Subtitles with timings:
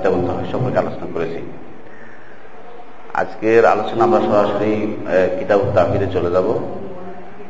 [0.00, 1.40] কিতাবুল তাহিদ সম্পর্কে আলোচনা করেছি।
[3.14, 4.72] আজকের আলোচনা আমরা সরাসরি
[5.38, 6.48] কিতাবুল তাহিদে চলে যাব।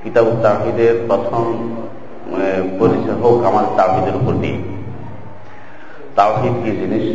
[0.03, 1.45] কিতাবুল তাহিদের প্রথম
[2.81, 4.59] পরিচয় হোক আমাদের তাহিদের উপর দিয়ে।
[6.17, 7.07] তাওহিদ কি জিনিস?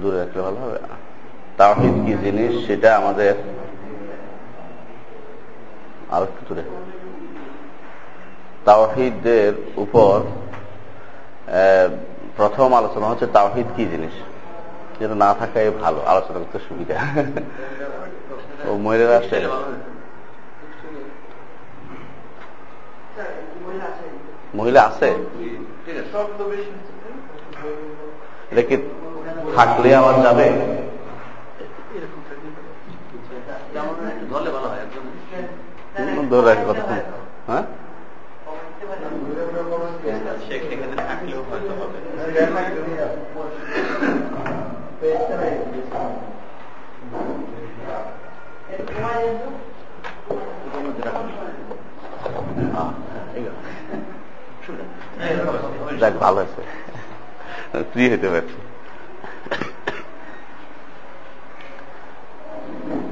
[0.00, 0.78] দূরে রাখলে ভালো হবে।
[1.56, 2.52] তাওহিদ কি জিনিস?
[2.66, 3.34] সেটা আমাদের
[6.10, 6.62] আর একটু দূরে।
[8.64, 10.14] তাওহিদের উপর
[12.38, 14.14] প্রথম আলোচনা হচ্ছে তাওহিদ কি জিনিস?
[14.98, 16.96] যেটা না থাকাই ভালো আলোচনা করতে সুবিধা।
[18.68, 19.36] ও মহিলারা আসছে
[24.54, 25.08] মহিলা আছে?
[28.52, 28.76] এটা কি
[29.56, 30.46] থাকলে আবার যাবে?
[36.30, 36.98] ধরে রাখি কতক্ষণ
[37.48, 37.64] হ্যাঁ?
[56.00, 56.62] যাক ভালো আছে
[57.90, 58.56] ফ্রি হইতে পারছি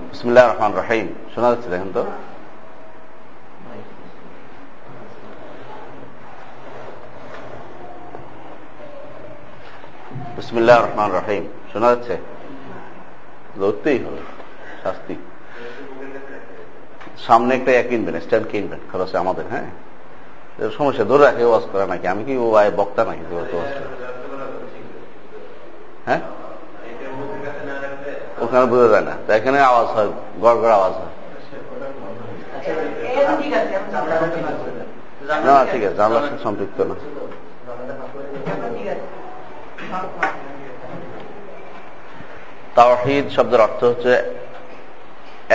[0.08, 2.02] বিসমুল্লাহ রহমান রাহিম শোনা যাচ্ছে দেখেন তো
[10.36, 12.14] বিসমুল্লাহ রহমান রাহিম। শোনা যাচ্ছে?
[13.60, 14.20] লড়তেই হবে,
[14.82, 15.14] শাস্তি।
[17.26, 19.68] সামনে একটা এক কিনবেন, স্ট্যান্ড কিনবেন খরচ আমাদের হ্যাঁ?
[20.78, 22.06] সমস্যা ধরে রাখে ওয়াজ করে নাকি?
[22.12, 23.24] আমি কি ও আয় বক্তা নাকি?
[26.08, 26.20] হ্যাঁ?
[28.44, 30.10] ওখানে বোঝা যায় না এখানে আওয়াজ হয়
[30.44, 31.12] গড় গড় আওয়াজ হয়।
[35.46, 36.94] না, ঠিক আছে জানলার সাথে সম্পৃক্ত না।
[42.76, 44.12] তাওহিদ শব্দের অর্থ হচ্ছে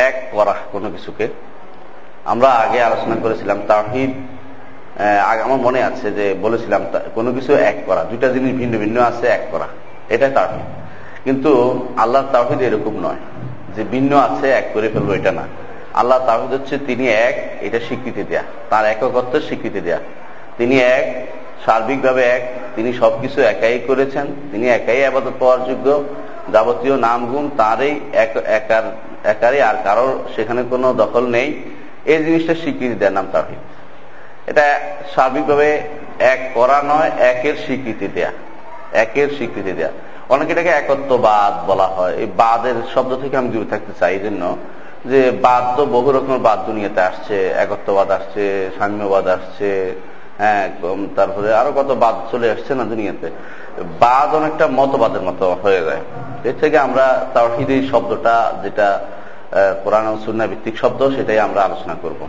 [0.07, 1.25] এক করা কোনো কিছুকে।
[2.33, 4.11] আমরা আগে আলোচনা করেছিলাম তাওহিদ
[5.45, 6.81] আমার মনে আছে যে বলেছিলাম
[7.17, 9.67] কোনো কিছু এক করা দুইটা জিনিস ভিন্ন ভিন্ন আছে, এক করা
[10.13, 10.65] এটাই তাওহিদ।
[11.25, 11.51] কিন্তু
[12.03, 13.21] আল্লাহ তাওহিদ এরকম নয়
[13.75, 15.45] যে ভিন্ন আছে, এক করে ফেলব এটা না।
[15.99, 19.99] আল্লাহ তাওহিদ হচ্ছে তিনি এক, এটা স্বীকৃতি দেয়া। তার একত্বের স্বীকৃতি দেয়া।
[20.57, 21.05] তিনি এক
[21.65, 22.43] সার্বিকভাবে এক।
[22.75, 26.03] তিনি সবকিছু একাই করেছেন। তিনি একাই আবাদত পাওয়ার যোগ্য।
[26.51, 28.83] যাবতীয় নামগুণ তারই একার
[29.23, 31.49] একারই, আর কারোর সেখানে কোনো দখল নেই।
[32.05, 33.61] এই জিনিসটা স্বীকৃতি দেয় নাম তাহিদ
[34.49, 34.79] এটা
[35.15, 35.81] সার্বিকভাবে
[36.19, 38.31] এক করা নয়, একের স্বীকৃতি দেয়া।
[38.93, 39.91] একের স্বীকৃতি দেয়া।
[40.29, 44.57] অনেকে এটাকে একত্ববাদ বলা হয়। এই বাদের শব্দ থেকে আমি দূরে থাকতে চাই জন্য
[45.05, 49.69] যে বাদ তো বহু রকমের বাদ দুনিয়াতে আসছে। একত্ববাদ আসছে, সাম্যবাদ আসছে
[50.41, 50.63] হ্যাঁ
[51.17, 53.27] তারপরে আরও কত বাদ চলে আসছে না দুনিয়াতে?
[54.03, 56.03] বাদ অনেকটা মতবাদের মতো হয়ে যায়।
[56.49, 58.87] এর থেকে আমরা তাওহিদ এই শব্দটা, যেটা
[59.83, 62.21] কোরআন সুন্না ভিত্তিক শব্দ, সেটাই আমরা আলোচনা করব।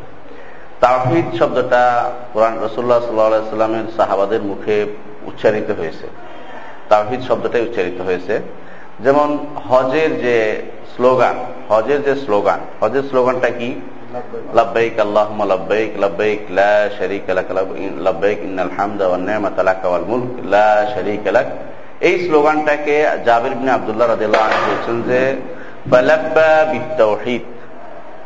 [0.80, 1.82] তাওহিদ শব্দটা
[2.32, 4.76] কোরআন রসুল্লাহ সাল্লামের সাহাবাদের মুখে
[5.30, 6.06] উচ্চারিত হয়েছে।
[6.88, 8.34] তাওহিদ শব্দটাই উচ্চারিত হয়েছে।
[9.04, 9.28] যেমন
[9.70, 10.36] হজের যে
[10.94, 11.36] স্লোগান,
[11.68, 13.70] হজের যে স্লোগান, হজের স্লোগানটা কি?
[14.58, 17.48] লব্বাইক। লব্বাইক লা শারীকা লাক,
[18.06, 21.46] লব্বাইক ইন্নাল হামদা ওয়ান নি'মাতা লাক ওয়াল মুলক, লা শারীকা লাক।
[22.08, 22.96] এই স্লোগানটাকে
[23.26, 25.20] জাবির ইবনে আব্দুল্লাহ রাদিয়াল্লাহু আনহু বলেছেন যে,
[25.90, 27.44] ফালাব্বা বিতাওহীদ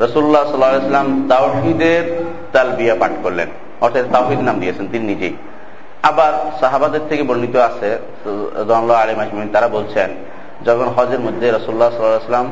[0.04, 2.04] রাসূলুল্লাহ সাল্লাল্লাহু আলাইহি ওয়াসাল্লাম তাওহীদের
[2.54, 3.48] তালবিয়া পাঠ করলেন।
[3.84, 5.34] অর্থাৎ তাওহীদ নাম দিয়েছেন তিনি নিজেই।
[6.10, 7.88] আবার সাহাবাদের থেকে বর্ণিত আছে
[9.03, 10.08] আজমাইন, তারা বলছেন,
[10.66, 12.48] যখন হজের মধ্যে রাসূলুল্লাহ সাল্লাল্লাহু আলাইহি ওয়াসাল্লাম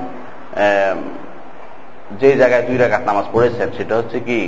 [2.20, 4.38] যে জায়গায় দুই রাকাত নামাজ পড়েছেন, সেটা হচ্ছে কি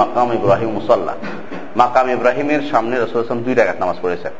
[0.00, 1.14] মাকাম ইব্রাহিম মুসাল্লা।
[1.76, 4.32] মাকাম ইব্রাহিমের সামনে রসুল আসলাম দুই রাকাত নামাজ পড়েছেন।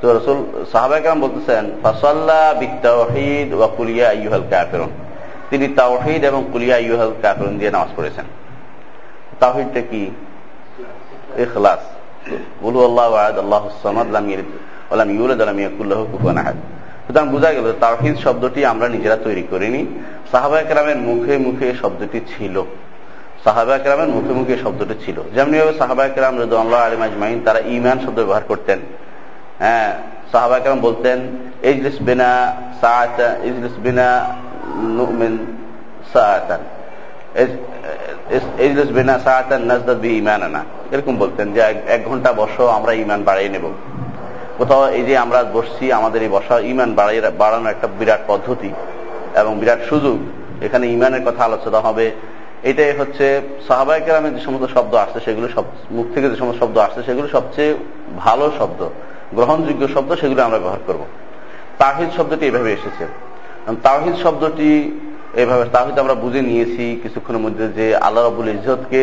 [0.00, 0.38] তো রসুল
[0.72, 4.90] সাহাবাহাম বলতেছেন, ফাসাল্লা বিতাহিদ ওয়া কুলিয়া ইউহাল কাফেরন।
[5.50, 8.26] তিনি তাওহিদ এবং কুলিয়া ইউহাল কাফেরন দিয়ে নামাজ পড়েছেন।
[9.40, 10.02] তাওহিদটা কি?
[11.44, 11.82] ইখলাস।
[12.64, 16.56] বলু আল্লাহ আহাদ, আল্লাহ সামাদ লাম ইউলাদ লাম ইয়াকুল লাহু আহাদ।
[17.10, 19.80] সুতরাং বোঝা গেল, তাওহিদ শব্দটি আমরা নিজেরা তৈরি করিনি।
[20.32, 22.62] সাহাবা একরামের মুখে মুখে শব্দটি ছিল।
[23.44, 28.18] সাহাবা একরামের মুখে মুখে শব্দটি ছিল। যেমনিভাবে সাহাবা একরাম রদুল্লাহ আলিম আজমাইন, তারা ইমান শব্দ
[28.20, 28.78] ব্যবহার করতেন।
[29.58, 29.88] হ্যাঁ
[30.32, 31.18] সাহাবা একরাম বলতেন,
[31.62, 32.30] ইজলিস বিনা
[32.80, 34.08] সাআতা, ইজলিস বিনা
[34.96, 35.34] নুমিন
[36.12, 36.62] সাআতান।
[38.66, 41.60] ইজলিস বিনা সাআতান নাজদাদ বি ইমানানা এরকম বলতেন যে,
[41.94, 43.66] এক ঘণ্টা বসো, আমরা ইমান বাড়িয়ে নেব।
[44.60, 46.90] কোথাও এই যে আমরা বসছি, আমাদের এই বসা ইমান
[47.40, 48.70] বাড়ানোর একটা বিরাট পদ্ধতি
[49.40, 50.18] এবং বিরাট সুযোগ।
[50.66, 52.06] এখানে ইমানের কথা আলোচনা হবে।
[52.70, 53.26] এটাই হচ্ছে
[53.68, 55.64] সাহাবাই কেরামের যে সমস্ত শব্দ আসছে, সেগুলো সব
[55.96, 57.72] মুখ থেকে যে সমস্ত শব্দ আসছে, সেগুলো সবচেয়ে
[58.24, 58.80] ভালো শব্দ,
[59.36, 61.02] গ্রহণযোগ্য শব্দ, সেগুলো আমরা ব্যবহার করব।
[61.80, 63.04] তাহিদ শব্দটি এভাবে এসেছে।
[63.86, 64.70] তাহিদ শব্দটি
[65.42, 69.02] এভাবে তাহিদ আমরা বুঝে নিয়েছি কিছুক্ষণের মধ্যে যে আল্লাহ রবুল ইজতকে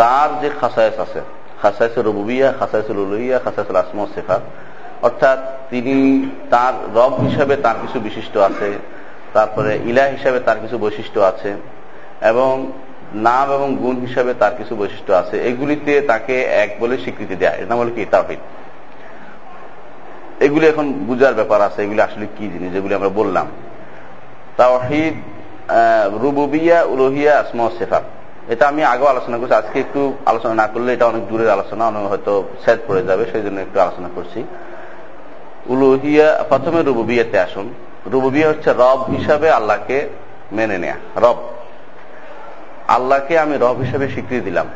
[0.00, 1.20] তার যে খাসায়স আছে
[1.62, 4.38] খাসায়সুল রবুবিয়া খাসায়সুল উলুইয়া খাসায়সুল আসমা সেফা
[5.02, 5.38] অর্থাৎ
[5.70, 5.94] তিনি
[6.50, 8.68] তার রব হিসাবে তার কিছু বিশিষ্ট আছে,
[9.32, 11.50] তারপরে ইলা হিসাবে তার কিছু বৈশিষ্ট্য আছে,
[12.30, 12.52] এবং
[13.14, 17.74] নাম এবং গুণ হিসাবে তার কিছু বৈশিষ্ট্য আছে। এগুলিতে তাকে এক বলে স্বীকৃতি দেয়। এটা
[17.76, 18.02] বলে কি?
[18.04, 18.40] তাহিদ
[20.40, 23.46] এগুলি এখন বুঝার ব্যাপার আছে, এগুলি আসলে কি জিনিস, যেগুলি আমরা বললাম।
[24.56, 25.14] তাওহিদ
[26.22, 28.00] রুবুবিয়া, উলোহিয়া, আসমা সেফা
[28.48, 32.02] এটা আমি আগেও আলোচনা করছি, আজকে একটু আলোচনা না করলে এটা অনেক দূরের আলোচনা, অনেক
[32.02, 34.44] হয়তো সেট পড়ে যাবে সেই জন্য একটু আলোচনা করছি।
[35.66, 37.74] উলোহিয়া, প্রথমে রুবুবিয়াতে আসুন।
[38.06, 40.08] রুবুবিয়া হচ্ছে রব হিসাবে আল্লাহকে
[40.52, 41.36] মেনে নেয়া, রব।
[42.88, 44.66] আল্লাহকে আমি রব হিসেবে স্বীকৃতি দিলাম।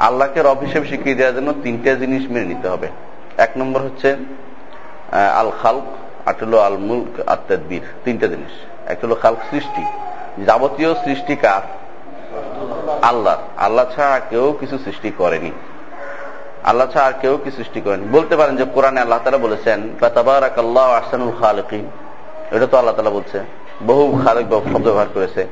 [0.00, 2.88] আল্লাহকে রব হিসেবে স্বীকৃতি দেওয়ার জন্য তিনটা জিনিস মেনে নিতে হবে।
[3.36, 4.16] এক নম্বর হচ্ছে
[5.34, 5.86] আল খালক
[6.26, 8.54] আট হলো আল মুল্ক আত্মাদবির তিনটা জিনিস।
[8.86, 9.84] এক হলো খালক সৃষ্টি।
[10.44, 11.62] যাবতীয় সৃষ্টি কার?
[13.02, 15.52] আল্লাহ। আল্লাহ ছাড়া কেউ কিছু সৃষ্টি করেনি।
[16.64, 21.32] আল্লাহ ছাড়া কেউ কি সৃষ্টি করেনি। বলতে পারেন যে কোরআনে আল্লাহ তালা বলেছেন আল্লাহ আসানুল
[21.40, 21.90] খালকিন
[22.50, 23.40] এটা তো আল্লাহ তালা বলছে।
[23.86, 25.46] বহু খালেক শব্দ ব্যবহার করেছে।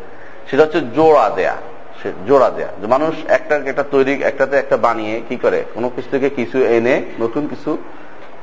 [0.51, 1.57] সেটা হচ্ছে জোড়া দেয়া।
[2.27, 5.65] জোড়া দেয়া। মানুষ একটা একটা তৈরি, একটাতে একটা বানিয়ে কি করে?
[5.75, 7.79] কোনো কিছু থেকে কিছু এনে নতুন কিছু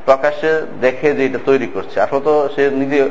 [0.05, 3.09] প্রকাশ্যে দেখে যে এটা তৈরি করছে। আসলে তো সে নিজে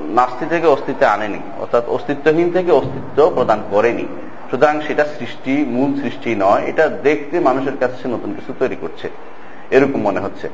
[0.00, 4.06] নাস্তি থেকে অস্তিত্বে আনেনি। অর্থাৎ অস্তিত্বহীন থেকে অস্তিত্ব প্রদান করেনি।
[4.50, 9.10] সুতরাং সেটা সৃষ্টি, মূল সৃষ্টি নয়, এটা দেখতে মানুষের কাছে নতুন কিছু তৈরি করছে।
[9.70, 10.48] এরকম মনে হচ্ছে।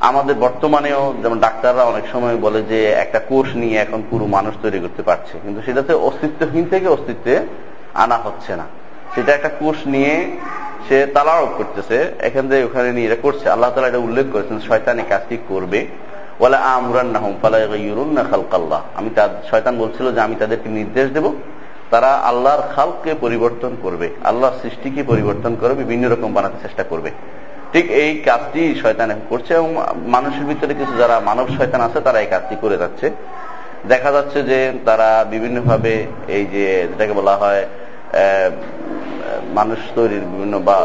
[0.00, 4.78] আমাদের বর্তমানেও যেমন ডাক্তাররা অনেক সময় বলে যে, একটা কোষ নিয়ে এখন পুরো মানুষ তৈরি
[4.78, 7.40] করতে পারছে। কিন্তু সেটাতে অস্তিত্বহীন থেকে অস্তিত্বে
[7.94, 8.64] আনা হচ্ছে না।
[9.14, 10.30] সেটা একটা কোষ নিয়ে
[10.88, 15.00] সে তালারোপ করতেছে। এখান থেকে ওখানে নিয়ে এটা করছে। আল্লাহ তালা এটা উল্লেখ করেছেন, শয়তান
[15.08, 15.86] কাজটি করবে।
[16.38, 21.10] বলে আমরান না হোম পালাইরুন না খালকাল্লাহ। আমি তার শয়তান বলছিল যে আমি তাদেরকে নির্দেশ
[21.10, 21.32] দেব।
[21.92, 27.10] তারা আল্লাহর খালকে পরিবর্তন করবে, আল্লাহর সৃষ্টিকে পরিবর্তন করে বিভিন্ন রকম বানাতে চেষ্টা করবে।
[27.72, 29.70] ঠিক এই কাজটি শয়তান করছে এবং
[30.14, 33.06] মানুষের ভিতরে কিছু যারা মানব শয়তান আছে, তারা এই কাজটি করে যাচ্ছে।
[33.92, 35.94] দেখা যাচ্ছে যে তারা বিভিন্নভাবে
[36.36, 37.62] এই যে যেটাকে বলা হয়
[39.58, 40.78] মানুষ তৈরির বিভিন্ন বা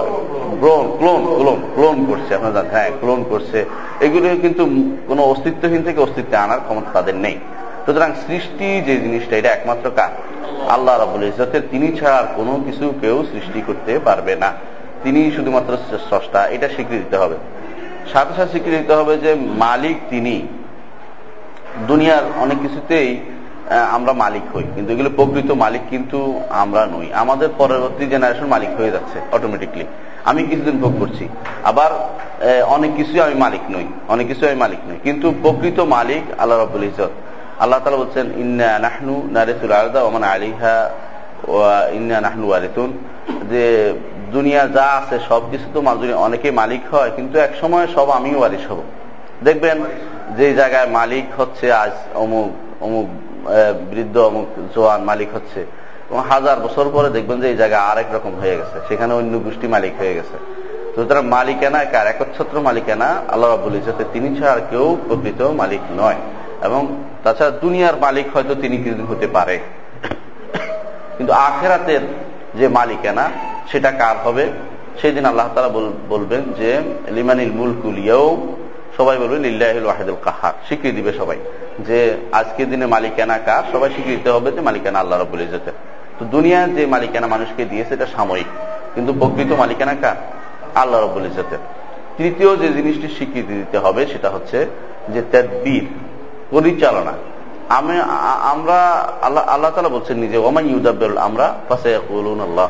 [0.62, 3.60] ক্লোন ক্লোন ক্লোন ক্লোন করছে, আপনারা হ্যাঁ ক্লোন করছে।
[4.06, 4.64] এগুলো কিন্তু
[5.10, 7.38] কোনো অস্তিত্বহীন থেকে অস্তিত্বে আনার ক্ষমতা তাদের নেই।
[7.86, 10.12] সুতরাং সৃষ্টি যে জিনিসটা, এটা একমাত্র কাজ
[10.76, 14.50] আল্লাহ রাবুল ইজতের তিনি ছাড়া আর কোনো কিছু কেউ সৃষ্টি করতে পারবে না।
[15.04, 15.72] তিনি শুধুমাত্র
[16.08, 17.38] স্রষ্টা, এটা স্বীকৃতি দিতে হবে।
[18.12, 19.32] সাথে সাথে স্বীকৃতি দিতে হবে যে
[19.64, 20.36] মালিক তিনি।
[21.90, 23.10] দুনিয়ার অনেক কিছুতেই
[23.96, 26.20] আমরা মালিক হই, কিন্তু এগুলো প্রকৃত মালিক কিন্তু
[26.64, 29.86] আমরা নই। আমাদের পরবর্তী জেনারেশন মালিক হয়ে যাচ্ছে অটোমেটিকলি
[30.30, 31.26] আমি কিছুদিন ভোগ করছি,
[31.70, 31.92] আবার
[32.76, 36.86] অনেক কিছু আমি মালিক নই, অনেক কিছু আমি মালিক নই। কিন্তু প্রকৃত মালিক আল্লাহ রবুল
[36.92, 37.14] ইজত
[37.64, 40.76] আল্লাহ তালা বলছেন, ইন্না নাহনু নারেতুল আলদা ওমান আলিহা
[41.98, 42.90] ইন্না নাহনু আরিতুন
[43.52, 43.66] যে
[44.36, 48.64] দুনিয়া যা আছে, সবকিছু তো মাজুরি অনেকে মালিক হয়, কিন্তু এক সময় সব আমিও ওয়ারিস
[48.70, 48.80] হব।
[49.48, 49.78] দেখবেন
[50.38, 52.50] যে জায়গায় মালিক হচ্ছে আজ অমুক
[52.86, 53.08] অমুক
[53.92, 55.62] বৃদ্ধ, অমুক জোয়ান মালিক হচ্ছে।
[56.10, 59.68] এবং হাজার বছর পরে দেখবেন যে এই জায়গা আরেক রকম হয়ে গেছে, সেখানে অন্য গোষ্ঠী
[59.76, 60.38] মালিক হয়ে গেছে।
[60.94, 62.08] সুতরাং মালিকানা কার?
[62.14, 66.20] একচ্ছত্র মালিকানা আল্লাহ রাবুল ইজতে তিনি ছাড়া কেউ প্রকৃত মালিক নয়।
[66.62, 69.60] এবং তাছাড়া দুনিয়ার মালিক হয়তো তিনি কিছুদিন হতে পারে।
[71.18, 72.02] কিন্তু আখেরাতের
[72.56, 73.30] যে মালিকানা,
[73.72, 74.50] সেটা কার হবে?
[75.02, 75.70] সেই দিন আল্লাহ তালা
[76.10, 76.82] বলবেন যে,
[77.12, 78.48] লিমানিল মুলকুলিয়াও
[78.98, 81.38] সবাই বলবেন ইল্লাহুল ওয়াহিদুল কাহার, স্বীকৃতি দিবে সবাই।
[81.80, 83.64] যে আজকের দিনে মালিকানা কার?
[83.72, 85.74] সবাই স্বীকৃতি হবে যে মালিকানা আল্লাহ রবুল ইজতের
[86.20, 88.50] তো দুনিয়ার যে মালিকানা মানুষকে দিয়েছে, এটা সাময়িক।
[88.96, 90.16] কিন্তু প্রকৃত মালিকানা কার?
[90.76, 91.58] আল্লাহ রবুল ইজতের
[92.18, 94.66] তৃতীয় যে জিনিসটি স্বীকৃতি দিতে হবে, সেটা হচ্ছে
[95.10, 95.86] যে তদ্বির।
[96.52, 97.14] পরিচালনা।
[97.78, 97.96] আমি
[98.54, 98.80] আমরা,
[99.22, 102.68] আল্লাহ আল্লাহ তালা বলছেন নিজে ওমান ইউদাবুল আমরা পাশে আল্লাহ।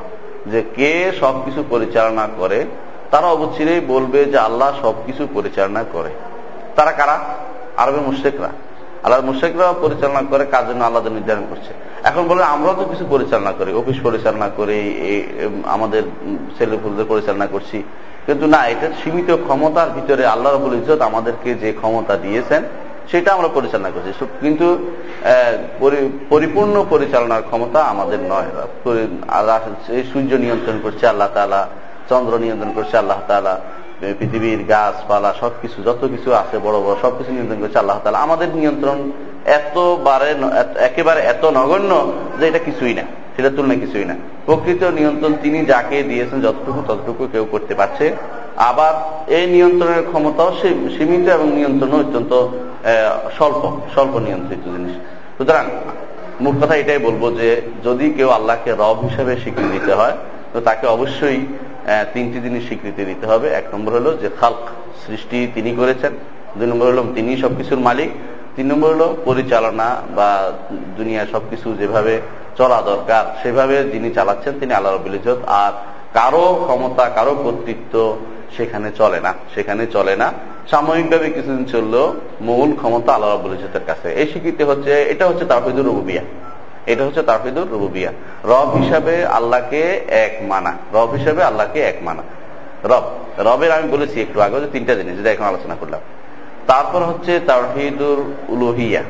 [0.52, 2.66] যে কে সবকিছু পরিচালনা করে,
[3.12, 6.10] তারা অবশ্যই বলবে যে আল্লাহ সবকিছু পরিচালনা করে।
[6.76, 7.20] তারা কারা?
[7.78, 8.50] আরবের মুশেকরা
[9.04, 11.72] আল্লাহ মুশেকরা পরিচালনা করে, কার জন্য আল্লাহ নির্ধারণ করছে।
[12.04, 14.80] এখন বলে, আমরাও তো কিছু পরিচালনা করি, অফিস পরিচালনা করি
[15.66, 16.04] আমাদের
[16.58, 17.78] ছেলেপুলদের পরিচালনা করছি।
[18.26, 22.64] কিন্তু না, এটা সীমিত ক্ষমতার ভিতরে আল্লাহ রবুল ইজত আমাদেরকে যে ক্ষমতা দিয়েছেন
[23.12, 24.68] সেটা আমরা পরিচালনা করছি। কিন্তু
[26.30, 28.50] পরিপূর্ণ পরিচালনার ক্ষমতা আমাদের নয়।
[29.28, 29.60] আল্লাহ
[30.14, 31.68] সূর্য নিয়ন্ত্রণ করছে, আল্লাহ তালা
[32.10, 33.54] চন্দ্র নিয়ন্ত্রণ করছে, আল্লাহ তালা
[34.20, 38.98] পৃথিবীর গাছপালা, সবকিছু, যত কিছু আছে, বড় বড় সবকিছু নিয়ন্ত্রণ করছে আল্লাহ তালা আমাদের নিয়ন্ত্রণ
[39.46, 40.32] এতবারে
[40.80, 41.92] একেবারে এত নগণ্য
[42.40, 43.04] যে এটা কিছুই না।
[43.36, 44.16] সেটা তুলনায় কিছুই না।
[44.46, 48.06] প্রকৃত নিয়ন্ত্রণ তিনি যাকে দিয়েছেন, যতটুকু ততটুকু কেউ করতে পারছে।
[48.70, 48.94] আবার
[49.32, 50.52] এই নিয়ন্ত্রণের ক্ষমতাও
[50.98, 52.34] সীমিত এবং নিয়ন্ত্রণ অত্যন্ত
[53.38, 53.62] স্বল্প
[53.94, 54.96] স্বল্প নিয়ন্ত্রিত জিনিস।
[55.38, 55.66] সুতরাং
[56.44, 57.50] মুখ কথা এটাই বলব যে,
[57.88, 60.16] যদি কেউ আল্লাহকে রব হিসেবে স্বীকৃতি দিতে হয়,
[60.54, 61.40] তো তাকে অবশ্যই
[62.14, 64.64] তিনটি জিনিস স্বীকৃতি দিতে হবে। এক নম্বর হলো যে খালক
[65.04, 66.14] সৃষ্টি তিনি করেছেন,
[66.58, 68.10] দুই নম্বর হলো তিনি সবকিছুর মালিক,
[68.56, 70.30] তিন নম্বর হলো পরিচালনা বা
[70.98, 72.14] দুনিয়া সবকিছু যেভাবে
[72.60, 75.16] চলা দরকার, সেভাবে যিনি চালাচ্ছেন তিনি আল্লাহ রবিল
[75.62, 75.74] আর
[76.18, 77.94] কারও ক্ষমতা, কারও কর্তৃত্ব
[78.58, 80.34] সেখানে চলে না, সেখানে চলে না।
[80.72, 85.86] সাময়িকভাবে কিছুদিন চললেও মূল ক্ষমতা আল্লাহ রবুল ইজতের কাছে। এই স্বীকৃতি হচ্ছে, এটা হচ্ছে তারফিদুর
[85.86, 86.22] রুবুবিয়া।
[86.86, 88.12] এটা হচ্ছে তারফিদুর রুবুবিয়া।
[88.44, 92.24] রব হিসাবে আল্লাহকে এক মানা, রব হিসাবে আল্লাহকে এক মানা।
[92.84, 93.04] রব,
[93.38, 96.02] রবের আমি বলেছি একটু আগে যে তিনটা জিনিস, যেটা এখন আলোচনা করলাম।
[96.68, 99.02] তারপর হচ্ছে তাওহিদুল উলুহিয়া।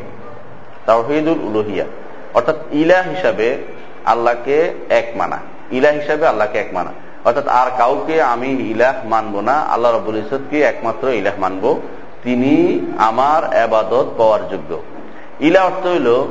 [0.86, 1.86] তাওহিদুল উলুহিয়া।
[2.34, 3.58] অর্থাৎ ইলা হিসাবে
[4.06, 5.40] আল্লাহকে এক মানা।
[5.72, 6.94] ইলা হিসাবে আল্লাহকে এক মানা।
[7.26, 11.82] অর্থাৎ আর কাউকে আমি ইলাহ মানব না, আল্লাহ রবুল ইসদকে একমাত্র ইলাহ মানব।
[12.24, 14.82] তিনি আমার আবাদত পাওয়ার যোগ্য।
[15.40, 16.26] ইলা অর্থ হইল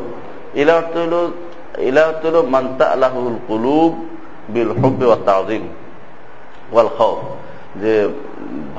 [0.54, 1.30] ইলা অর্থ হইল
[1.78, 4.08] ইলা অর্থ হইল মান্তা আল্লাহুল কুলুব
[4.48, 5.68] বিল হব্বে তাজিম
[6.72, 7.22] ওয়াল খাও
[7.76, 8.08] যে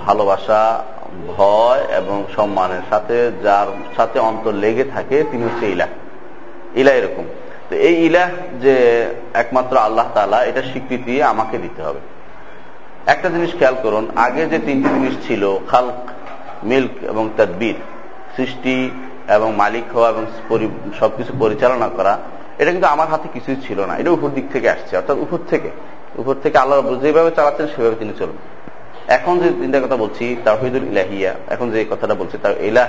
[0.05, 0.83] ভালোবাসা,
[1.27, 5.87] ভয় এবং সম্মানের সাথে, যার সাথে অন্তর লেগে থাকে, তিনি হচ্ছে ইলাহ।
[6.75, 7.23] ইলা এরকম।
[7.71, 8.29] তো এই ইলাহ
[8.63, 8.75] যে
[9.41, 12.01] একমাত্র আল্লাহ তালা এটা স্বীকৃতি আমাকে দিতে হবে।
[13.13, 15.99] একটা জিনিস খেয়াল করুন, আগে যে তিনটি জিনিস ছিল, খালক,
[16.69, 17.77] মিল্ক এবং তদ্বির,
[18.35, 18.75] সৃষ্টি
[19.35, 20.23] এবং মালিক হওয়া এবং
[20.99, 22.13] সবকিছু পরিচালনা করা,
[22.61, 25.69] এটা কিন্তু আমার হাতে কিছুই ছিল না। এটা উপর দিক থেকে আসছে, অর্থাৎ উপর থেকে।
[26.21, 28.39] উপর থেকে আল্লাহ যেভাবে চালাচ্ছেন, সেভাবে তিনি চলবেন
[29.17, 32.87] এখন যে তিনটা কথা বলছি তাহিদুল ইলাহিয়া, এখন যে কথাটা বলছি তার ইলাহ।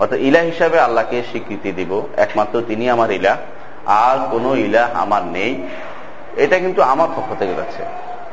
[0.00, 1.92] অর্থাৎ ইলাহ হিসাবে আল্লাহকে স্বীকৃতি দিব,
[2.24, 3.36] একমাত্র তিনি আমার ইলাহ।
[3.86, 5.62] আর কোন ইলাহ আমার নেই।
[6.36, 7.82] এটা কিন্তু আমার পক্ষ থেকে যাচ্ছে।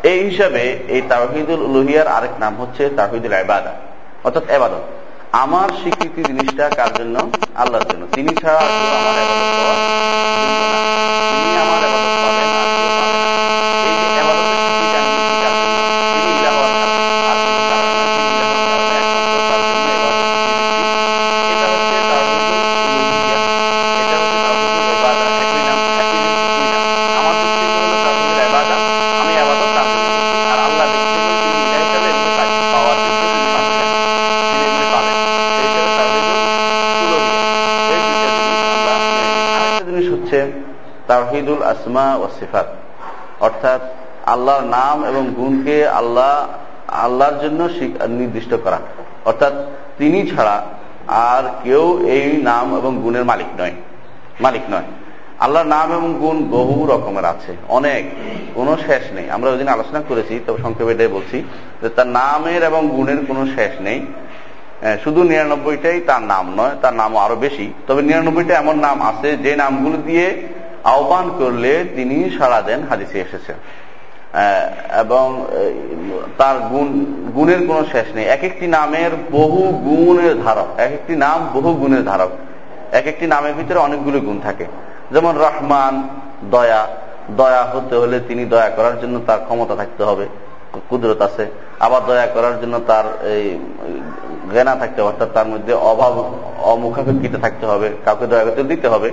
[0.03, 3.71] এই হিসাবে এই তাহিদুল উলুহিয়ার আরেক নাম হচ্ছে তাহিদুল এবাদা
[4.23, 4.81] অর্থাৎ এবাদত
[5.31, 7.29] আমার স্বীকৃতি জিনিসটা কার জন্য?
[7.55, 8.61] আল্লাহর জন্য। তিনি ছাড়া
[41.73, 42.67] আসমা ও সিফাত।
[43.39, 43.81] অর্থাৎ
[44.25, 46.47] আল্লাহর নাম এবং গুণকে আল্লাহ,
[46.87, 47.69] আল্লাহর জন্য
[48.07, 48.79] নির্দিষ্ট করা।
[49.25, 49.53] অর্থাৎ
[49.97, 50.65] তিনি ছাড়া
[51.07, 53.71] আর কেউ এই নাম এবং গুণের মালিক নয়।
[54.41, 54.87] মালিক নয়।
[55.39, 58.03] আল্লাহর নাম এবং গুণ বহু রকমের আছে। অনেক।
[58.55, 61.43] কোনো শেষ নেই। আমরা ওই দিন আলোচনা করেছি, তবে সংক্ষেপে এটাই বলছি
[61.81, 64.05] যে তার নামের এবং গুণের কোনো শেষ নেই।
[65.03, 69.55] শুধু নিরানব্বইটাই তার নাম নয়, তার নাম আরও বেশি। তবে নিরানব্বইটা এমন নাম আছে যে
[69.55, 70.47] নামগুলো দিয়ে
[70.83, 73.55] আহ্বান করলে তিনি সাড়া দেন হাদিসে এসেছেন
[74.99, 75.45] এবং
[76.37, 76.87] তার গুণ,
[77.35, 82.03] গুণের কোনো শেষ নেই। এক একটি নামের বহু গুণের ধারক, এক একটি নাম বহু গুণের
[82.03, 82.29] ধারক।
[82.91, 84.65] এক একটি নামের ভিতরে অনেকগুলো গুণ থাকে।
[85.11, 86.09] যেমন রহমান,
[86.51, 86.87] দয়া।
[87.29, 90.27] দয়া হতে হলে তিনি দয়া করার জন্য তার ক্ষমতা থাকতে হবে,
[90.89, 91.45] কুদরত আছে।
[91.79, 93.59] আবার দয়া করার জন্য তার এই
[94.51, 96.13] জ্ঞানা থাকতে হবে, অর্থাৎ তার মধ্যে অভাব,
[96.57, 99.11] অমুখাপেক্ষিতে থাকতে হবে, কাউকে দয়া করতে দিতে হবে।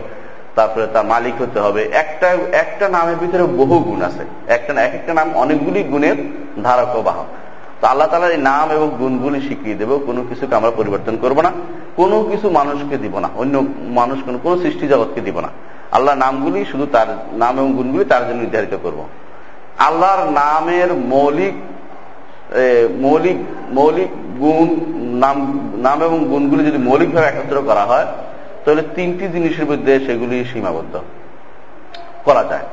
[0.54, 5.14] তারপরে তার মালিক হতে হবে। একটা একটা নামের ভিতরে বহু গুণ আছে। একটা এক একটা
[5.14, 6.16] নাম অনেকগুলি গুণের
[6.62, 7.26] ধারক বাহক।
[7.80, 11.52] তো আল্লাহ তালার এই নাম এবং গুণগুলি শিখিয়ে দেবো। কোনো কিছুকে আমরা পরিবর্তন করব না।
[11.96, 15.48] কোনো কিছু মানুষকে দিব না। অন্য মানুষ কোনো কোনো সৃষ্টি জগৎকে দিব না।
[15.92, 19.06] আল্লাহ নামগুলি শুধু তার নাম এবং গুণগুলি তার জন্য নির্ধারিত করব।
[19.78, 21.54] আল্লাহর নামের মৌলিক
[23.00, 23.36] মৌলিক
[23.70, 24.68] মৌলিক গুণ,
[25.18, 25.36] নাম
[25.76, 28.06] নাম এবং গুণগুলি যদি মৌলিকভাবে একত্র করা হয়
[28.64, 30.94] তাহলে তিনটি জিনিসের মধ্যে সেগুলি সীমাবদ্ধ।
[32.24, 32.66] করা যায়।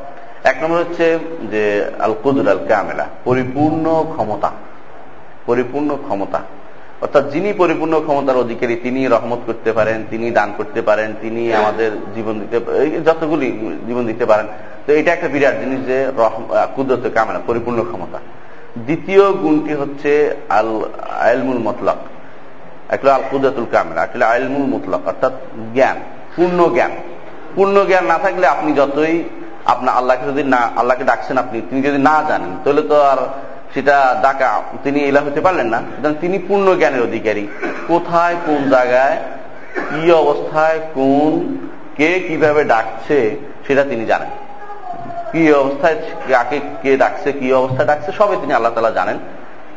[0.43, 1.05] এক নম্বর হচ্ছে
[1.51, 1.63] যে
[1.99, 4.51] আল কুদুর আল কামেলা পরিপূর্ণ ক্ষমতা
[5.45, 6.39] পরিপূর্ণ ক্ষমতা।
[7.01, 11.91] অর্থাৎ যিনি পরিপূর্ণ ক্ষমতার অধিকারী, তিনি রহমত করতে পারেন, তিনি দান করতে পারেন, তিনি আমাদের
[12.15, 12.57] জীবন দিতে
[13.01, 13.47] যতগুলি
[13.87, 14.47] জীবন দিতে পারেন।
[14.85, 15.97] তো এটা একটা বিরাট জিনিস যে
[16.75, 18.19] কুদরত কামেলা পরিপূর্ণ ক্ষমতা।
[18.77, 20.11] দ্বিতীয় গুণটি হচ্ছে
[20.49, 20.69] আল
[21.09, 21.95] আলমুল মতলাক
[22.89, 25.33] একটা আল কুদাতুল কামেরা একটা আলমুল মুতলক, অর্থাৎ
[25.73, 25.97] জ্ঞান,
[26.35, 26.91] পূর্ণ জ্ঞান।
[27.55, 29.23] পূর্ণ জ্ঞান না থাকলে আপনি যতই
[29.65, 33.17] আপনার আল্লাহকে যদি না, আল্লাহকে ডাকছেন আপনি, তিনি যদি না জানেন, তাহলে তো আর
[33.73, 35.79] সেটা ডাকা, তিনি এলা হতে পারলেন না।
[36.21, 37.47] তিনি পূর্ণ জ্ঞানের অধিকারী।
[37.87, 39.17] কোথায়, কোন জায়গায়,
[39.89, 41.33] কি অবস্থায়, কোন,
[41.95, 43.19] কে কীভাবে ডাকছে,
[43.67, 44.29] সেটা তিনি জানেন।
[45.31, 45.95] কি অবস্থায়,
[46.29, 49.17] কাকে কে ডাকছে, কি অবস্থায় ডাকছে, সবই তিনি আল্লাহ তালা জানেন।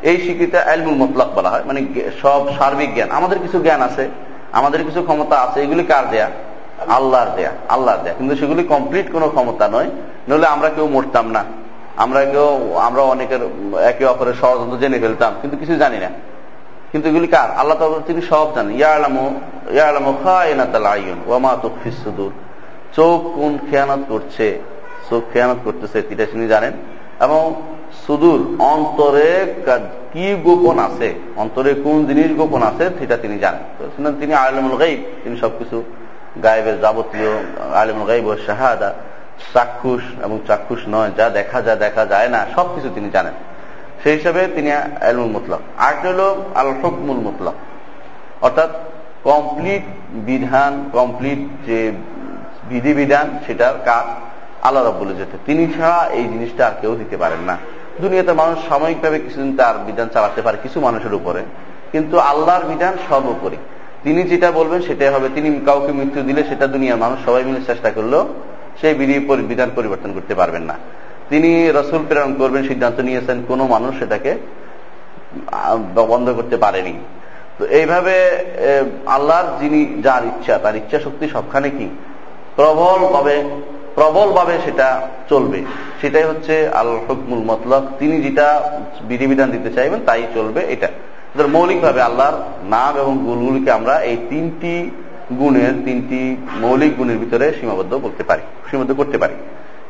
[0.02, 1.80] এই স্বীকৃতি আলমুল মতলাক বলা হয় মানে
[2.22, 4.08] সব সার্বিক জ্ঞান। আমাদের কিছু জ্ঞান আছে,
[4.52, 6.28] আমাদের কিছু ক্ষমতা আছে, এগুলি কার দেয়া?
[6.88, 9.88] আল্লাহর দেয়া আল্লাহর দেয়া। কিন্তু সেগুলি কমপ্লিট কোনো ক্ষমতা নয়,
[10.28, 11.44] নইলে আমরা কেউ মরতাম না।
[11.96, 13.42] আমরা কেউ, আমরা অনেকের
[13.80, 16.10] একে অপরের ষড়যন্ত্র জেনে ফেলতাম, কিন্তু কিছু জানি না।
[16.92, 17.50] কিন্তু এগুলি কার?
[17.50, 19.24] আল্লাহ তিনি সব জানেন। ইয়ালামো
[19.70, 21.58] ইয়ালামো খায়নাতাল আইন ওয়ামা
[22.04, 22.32] সুদূর।
[22.96, 24.60] চোখ কোন খেয়ানত করছে?
[25.10, 26.72] চোখ খেয়ানত করতেছে, এটা তিনি জানেন।
[27.20, 27.42] এবং
[28.06, 29.30] সুদূর অন্তরে
[30.12, 31.08] কি গোপন আছে?
[31.36, 33.64] অন্তরে কোন জিনিস গোপন আছে, সেটা তিনি জানেন।
[34.20, 35.76] তিনি আলমুল গাইব তিনি সবকিছু
[36.42, 37.30] গায়েবের যাবতীয়,
[37.74, 38.90] আলমুল গাইব ও শাহাদা,
[39.54, 43.32] চাক্ষুষ এবং চাক্ষুষ নয়, যা দেখা যা দেখা যায় না, সবকিছু তিনি জানেন।
[44.02, 44.70] সেই হিসাবে তিনি
[45.08, 46.22] আলমুল মুতলক। আরেকটা হল
[46.54, 47.56] আল হকমুল মুতলক।
[48.40, 48.70] অর্থাৎ
[49.24, 49.82] কমপ্লিট
[50.26, 51.78] বিধান কমপ্লিট যে
[52.68, 54.06] বিধিবিধান, সেটার কাজ
[54.62, 57.56] আল্লাহ রব্বুল যেতে তিনি ছাড়া এই জিনিসটা আর কেউ দিতে পারেন না।
[58.00, 61.42] দুনিয়াতে মানুষ সাময়িকভাবে কিছুদিন তার বিধান চালাতে পারে কিছু মানুষের উপরে।
[61.92, 63.58] কিন্তু আল্লাহর বিধান সর্বোপরি।
[64.04, 67.90] তিনি যেটা বলবেন সেটাই হবে। তিনি কাউকে মৃত্যু দিলে সেটা দুনিয়ার মানুষ সবাই মিলে চেষ্টা
[67.90, 68.22] করলেও
[68.80, 69.18] সেই বিধি
[69.50, 70.76] বিধান পরিবর্তন করতে পারবেন না।
[71.28, 74.32] তিনি রসুল প্রেরণ করবেন, সিদ্ধান্ত নিয়েছেন, কোন মানুষ সেটাকে
[75.94, 76.94] বন্ধ করতে পারেনি।
[77.58, 78.14] তো এইভাবে
[79.06, 81.86] আল্লাহর যিনি যার ইচ্ছা, তার ইচ্ছা শক্তি সবখানে কি?
[82.56, 83.36] প্রবল ভাবে
[83.94, 84.88] প্রবল ভাবে সেটা
[85.28, 85.58] চলবে।
[86.00, 88.46] সেটাই হচ্ছে আল হকমুল মতলক তিনি যেটা
[89.08, 90.88] বিধিবিধান দিতে চাইবেন, তাই চলবে এটা।
[91.56, 94.90] মৌলিকভাবে আল্লাহর নাম এবং গুণগুলিকে আমরা এই তিনটি
[95.38, 96.20] গুণের, তিনটি
[96.60, 99.34] মৌলিক গুণের ভিতরে সীমাবদ্ধ করতে পারি, সীমাবদ্ধ করতে পারি।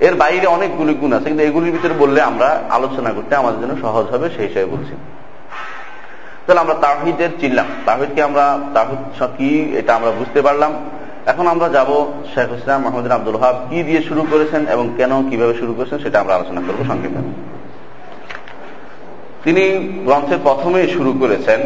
[0.06, 4.06] এর বাইরে অনেকগুলি গুণ আছে, কিন্তু এগুলির ভিতরে বললে আমরা আলোচনা করতে আমাদের জন্য সহজ
[4.14, 4.94] হবে সেই হিসাবে বলছি।
[6.44, 9.00] তাহলে আমরা তাহিদের চিনলাম। তাহিদকে আমরা তাহিদ
[9.38, 10.72] কি, এটা আমরা বুঝতে পারলাম।
[11.30, 11.90] এখন আমরা যাব
[12.34, 16.18] শেখ ইসলাম মাহমুদিন আব্দুল হাব কি দিয়ে শুরু করেছেন এবং কেন কীভাবে শুরু করেছেন সেটা
[16.20, 17.20] আমরা আলোচনা করব সংক্ষেপে।
[19.44, 19.64] তিনি
[20.06, 21.60] গ্রন্থের প্রথমেই শুরু করেছেন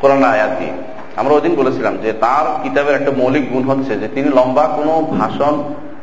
[0.00, 0.74] কোরআন আয়াত দিয়ে।
[1.20, 5.54] আমরা ওদিন বলেছিলাম যে তার কিতাবের একটা মৌলিক গুণ হচ্ছে যে তিনি লম্বা কোনো ভাষণ,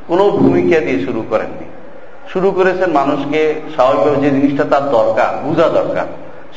[0.07, 1.67] কোনো ভূমিকা দিয়ে শুরু করেননি।
[2.33, 3.41] শুরু করেছেন মানুষকে
[3.75, 6.07] স্বাভাবিকভাবে যে জিনিসটা তার দরকার, বোঝা দরকার,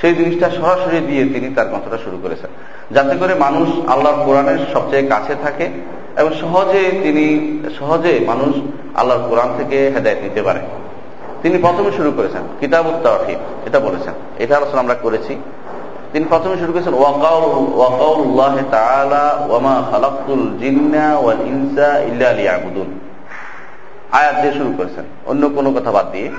[0.00, 2.50] সেই জিনিসটা সরাসরি দিয়ে তিনি তার গ্রন্থটা শুরু করেছেন।
[2.94, 5.66] যাতে করে মানুষ আল্লাহর কোরআনের সবচেয়ে কাছে থাকে
[6.18, 7.24] এবং সহজে তিনি,
[7.78, 8.56] সহজে মানুষ
[8.98, 10.60] আল্লাহর কোরআন থেকে হেদায়ত নিতে পারে।
[11.42, 15.36] তিনি প্রথমে শুরু করেছেন কিতাব উত্তাহিদ এটা বলেছেন। এটা আলোচনা আমরা করেছি।
[16.12, 17.28] তিনি প্রথমে শুরু করেছেন ওয়ামা
[24.12, 26.30] আয়াত দিয়ে শুরু করেছেন, অন্য কোনো কথা বাদ দিয়ে।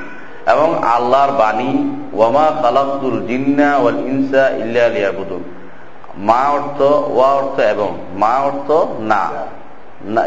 [0.48, 1.72] এবং আল্লাহর বাণী
[2.14, 5.12] ওয়ামা খালাকুল জিন্না ওয়াল ইনসা ইল্লা
[6.18, 9.30] মা অর্থ, ওয়া অর্থ এবং, মা অর্থ না।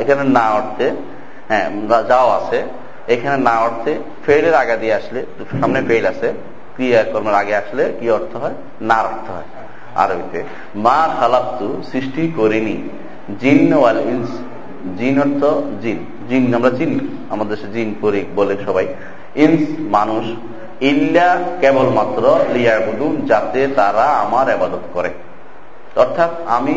[0.02, 0.87] এখানে না অর্থে
[1.48, 1.66] হ্যাঁ
[2.11, 2.58] যাও আছে,
[3.14, 3.92] এখানে না অর্থে
[4.26, 5.20] ফেলের আগে দিয়ে আসলে,
[5.61, 6.28] সামনে ফেল আছে
[6.74, 8.56] ক্রিয়া কর্মের আগে আসলে কি অর্থ হয়?
[8.80, 9.48] না অর্থ হয়।
[10.02, 10.40] আরবিতে,
[10.87, 12.76] মা খালাক্তু সৃষ্টি করিনি,
[13.40, 14.30] জিন ওয়াল ইনস,
[14.98, 15.42] জিন অর্থ
[15.82, 16.92] জিন জিন, আমরা জিন,
[17.30, 18.87] আমাদের দেশে জিন, পরি, বলে সবাই,
[19.44, 19.64] ইনস
[19.96, 20.24] মানুষ,
[20.90, 21.28] ইল্লা
[21.61, 22.22] কেবলমাত্র
[22.54, 25.11] লিয়াবুদুন, যাতে তারা আমার আবাদত করে।
[25.96, 26.76] অর্থাৎ আমি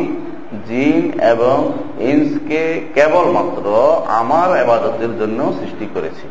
[0.68, 6.28] জিন এবং ইন্সকে কেবলমাত্র আমার আবাদতের জন্য সৃষ্টি করেছি।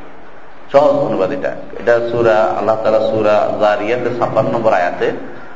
[0.72, 5.10] সহজ অনুবাদ এটা। এটা সুরা, আল্লাহ তালা সুরা জারিয়াতে ছাপ্পান্ন নম্বর আয়াতে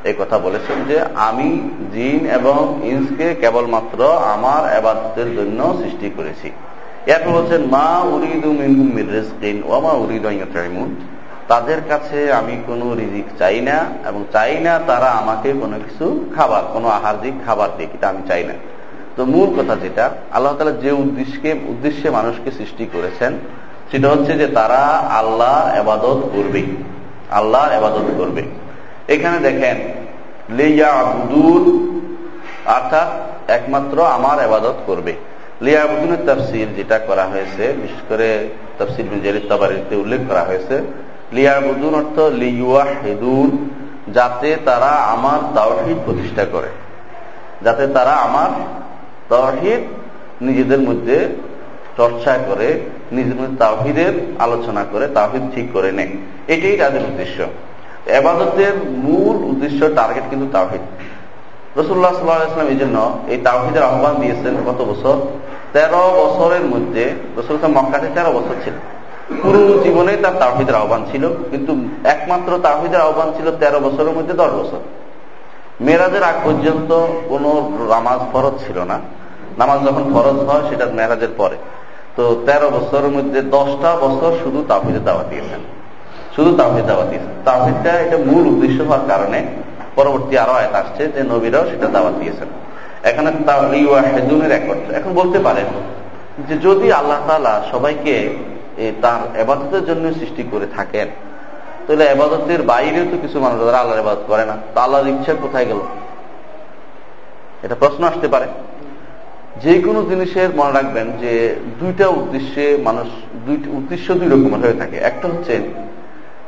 [0.05, 6.51] এই কথা বলেছেন যে আমি জিন এবং ইন্সকে কেবলমাত্র আমার আবাদতের জন্য সৃষ্টি করেছি।
[7.07, 11.18] এরপর বলছেন, মা উরিদু মিনহুম মিরিসকিন মা উরিদু ইয়তাইমুন।
[11.49, 13.77] তাদের কাছে আমি কোনো রিজিক চাই না
[14.09, 18.23] এবং চাই না তারা আমাকে কোনো কিছু খাবার, কোনো আহার দিক খাবার দিক, এটা আমি
[18.29, 18.55] চাই না।
[19.17, 23.33] তো মূল কথা যেটা, আল্লাহ তালা যে উদ্দেশ্যকে, উদ্দেশ্যে মানুষকে সৃষ্টি করেছেন,
[23.91, 24.83] সেটা হচ্ছে যে তারা
[25.21, 26.63] আল্লাহ আবাদত করবে।
[27.31, 28.43] আল্লাহ আবাদত করবে।
[29.09, 29.77] এখানে দেখেন
[30.57, 31.65] লিয়া আবুদুল
[32.67, 33.09] অর্থাৎ
[33.51, 35.13] একমাত্র আমার আবাদত করবে।
[35.63, 38.29] লিয়া আবুদুলের তফসিল যেটা করা হয়েছে, বিশেষ করে
[39.11, 43.71] বিজের তবারিতে উল্লেখ করা হয়েছে লিয়াবুদুন অর্থ লিউয়া হেদুন
[44.15, 46.69] যাতে তারা আমার তাওহিদ প্রতিষ্ঠা করে।
[47.63, 48.51] যাতে তারা আমার
[49.29, 49.81] তাওহিদ
[50.43, 51.29] নিজেদের মধ্যে
[51.97, 52.81] চর্চা করে
[53.13, 56.09] নিজের মধ্যে তাওহিদের আলোচনা করে, তাওহিদ ঠিক করে নেয়।
[56.49, 57.45] এটাই তাদের উদ্দেশ্য।
[58.07, 60.81] এবাদতের মূল উদ্দেশ্য, টার্গেট কিন্তু তাওহিদ।
[61.79, 65.21] রসুল্লাহ সাল্লাহাম এই জন্য এই তাওহিদের আহ্বান দিয়েছেন কত বছর।
[65.73, 68.73] তেরো বছরের মধ্যে, রসুল মক্কাতে তেরো বছর ছিল
[69.43, 71.73] পুরো জীবনে তার তাহিদের আহ্বান ছিল, কিন্তু
[72.15, 74.81] একমাত্র তাহিদের আহ্বান ছিল তেরো বছরের মধ্যে দশ বছর।
[75.87, 76.91] মেরাজের আগ পর্যন্ত
[77.31, 77.45] কোন
[77.95, 78.97] নামাজ ফরজ ছিল না।
[79.61, 81.57] নামাজ যখন ফরজ হয়, সেটা মেরাজের পরে।
[82.17, 85.61] তো তেরো বছরের মধ্যে দশটা বছর শুধু তাহিদের দাওয়া দিয়েছেন।
[86.35, 89.39] শুধু তাহিদ দাওয়া দিয়েছেন। তাহিদটা এটা মূল উদ্দেশ্য হওয়ার কারণে
[89.97, 92.49] পরবর্তী আরও আয়াত আসছে যে নবীরাও সেটা দাওয়াত দিয়েছেন।
[93.11, 93.29] এখানে
[94.15, 94.65] হেদুনের এক
[94.99, 95.69] এখন বলতে পারেন
[96.47, 98.15] যে যদি আল্লাহ তালা সবাইকে
[99.03, 101.09] তার এবাদতের জন্য সৃষ্টি করে থাকেন।
[101.87, 105.67] তাহলে এবাদতের বাইরেও তো কিছু মানুষ যারা আল্লাহর এবাদত করে না। তা আল্লাহর ইচ্ছা কোথায়
[105.67, 105.81] গেল?
[107.63, 108.47] এটা প্রশ্ন আসতে পারে।
[109.63, 113.09] যে কোনো জিনিসের মনে রাখবেন যে দুইটা উদ্দেশ্যে মানুষ
[113.47, 115.55] দুইটা উদ্দেশ্য দুই রকমের হয়ে থাকে। একটা হচ্ছে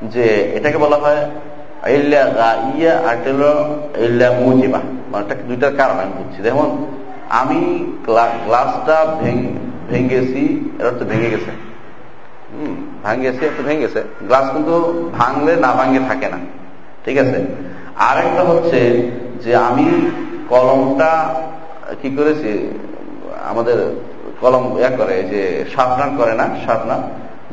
[0.03, 0.25] যে
[0.57, 1.31] এটাকে বলা হয়
[5.13, 6.87] মানে দুইটার কারণ আমি বুঝছি। যেমন
[7.29, 7.59] আমি
[8.07, 9.17] গ্লাসটা
[9.91, 11.70] ভেঙেছি এটা তো ভেঙে গেছে।
[13.03, 14.75] ভাঙ্গেছে, একটু ভেঙেছে। গ্লাস কিন্তু
[15.19, 16.39] ভাঙলে না ভাঙ্গে থাকে না।
[17.05, 17.39] ঠিক আছে?
[18.09, 18.81] আর একটা হচ্ছে
[19.45, 19.87] যে আমি
[20.49, 21.11] কলমটা
[22.03, 22.53] কি করেছি?
[23.51, 23.79] আমাদের
[24.41, 27.03] কলম ইয়া করে যে সাবনার করে না সাবনার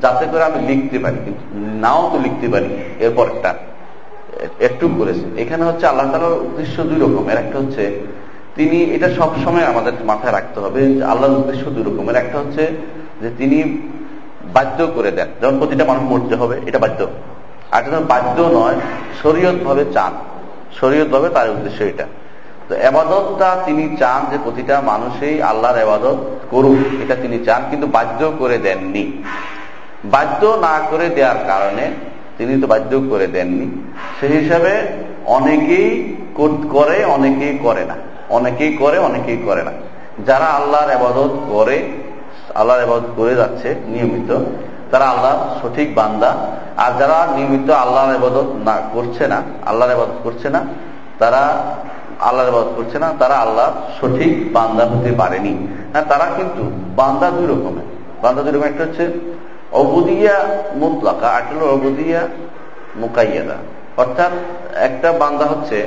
[0.01, 1.43] যাতে করে আমি লিখতে পারি। কিন্তু
[1.83, 3.51] নাও তো লিখতে পারি এরপর একটা
[4.59, 7.83] একটু করেছে। এখানে হচ্ছে আল্লাহ তালার উদ্দেশ্য দুই রকমের একটা হচ্ছে,
[8.55, 12.63] তিনি এটা সব সময় আমাদের মাথায় রাখতে হবে আল্লাহর উদ্দেশ্য দুই রকমের একটা হচ্ছে
[13.21, 13.57] যে তিনি
[14.53, 17.07] বাধ্য করে দেন। যেমন প্রতিটা মানুষ মরতে হবে, এটা বাধ্য।
[17.71, 18.75] আর এটা বাধ্য নয়
[19.23, 20.13] শরীয়ত ভাবে চান।
[20.79, 22.05] শরীয়ত ভাবে তার উদ্দেশ্য এটা।
[22.69, 26.17] তো এবাদতটা তিনি চান যে প্রতিটা মানুষই আল্লাহর এবাদত
[26.49, 29.23] করুক, এটা তিনি চান, কিন্তু বাধ্য করে দেননি।
[30.05, 31.91] বাধ্য না করে দেওয়ার কারণে
[32.37, 34.81] তিনি তো বাধ্য করে দেননি। সেই হিসাবে
[35.25, 36.15] অনেকেই
[36.69, 37.95] করে অনেকেই করে না।
[38.29, 39.71] অনেকেই করে অনেকেই করে না।
[40.25, 41.89] যারা আল্লাহর আবাদত করে
[42.59, 44.29] আল্লাহর আবাদত করে যাচ্ছে, নিয়মিত,
[44.91, 46.31] তারা আল্লাহ সঠিক বান্দা।
[46.83, 49.39] আর যারা নিয়মিত আল্লাহর আবাদত না করছে না,
[49.69, 50.61] আল্লাহর আবাদত করছে না,
[51.21, 51.43] তারা
[52.27, 53.67] আল্লাহর আবাদত করছে না, তারা আল্লাহ
[53.97, 55.53] সঠিক বান্দা হতে পারেনি।
[55.91, 56.61] হ্যাঁ তারা কিন্তু
[56.99, 57.87] বান্দা দুই রকমের।
[58.23, 59.05] বান্দা দুই রকম একটা হচ্ছে
[59.81, 60.35] অবুদিয়া
[60.81, 62.21] মুতলাকা, আর হলো অবুদিয়া
[63.01, 63.57] মুকাইয়াদা।
[64.01, 64.33] অর্থাৎ
[64.87, 65.77] একটা বান্দা হচ্ছে,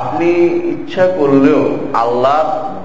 [0.00, 0.28] আপনি
[0.74, 1.62] ইচ্ছা করলেও
[2.02, 2.38] আল্লাহ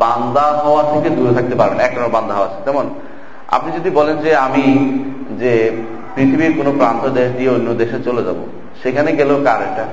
[0.04, 2.86] বান্দা হওয়া থেকে দূরে থাকতে পারবেন এক নম্বর বান্দা হওয়া যেমন
[3.52, 4.66] আপনি যদি বলেন যে আমি
[5.40, 5.72] যে
[6.16, 8.40] পৃথিবীর কোন প্রান্ত দেশ দিয়ে অন্য দেশে চলে যাব,
[8.84, 9.86] সেখানে গেলেও কার এটা?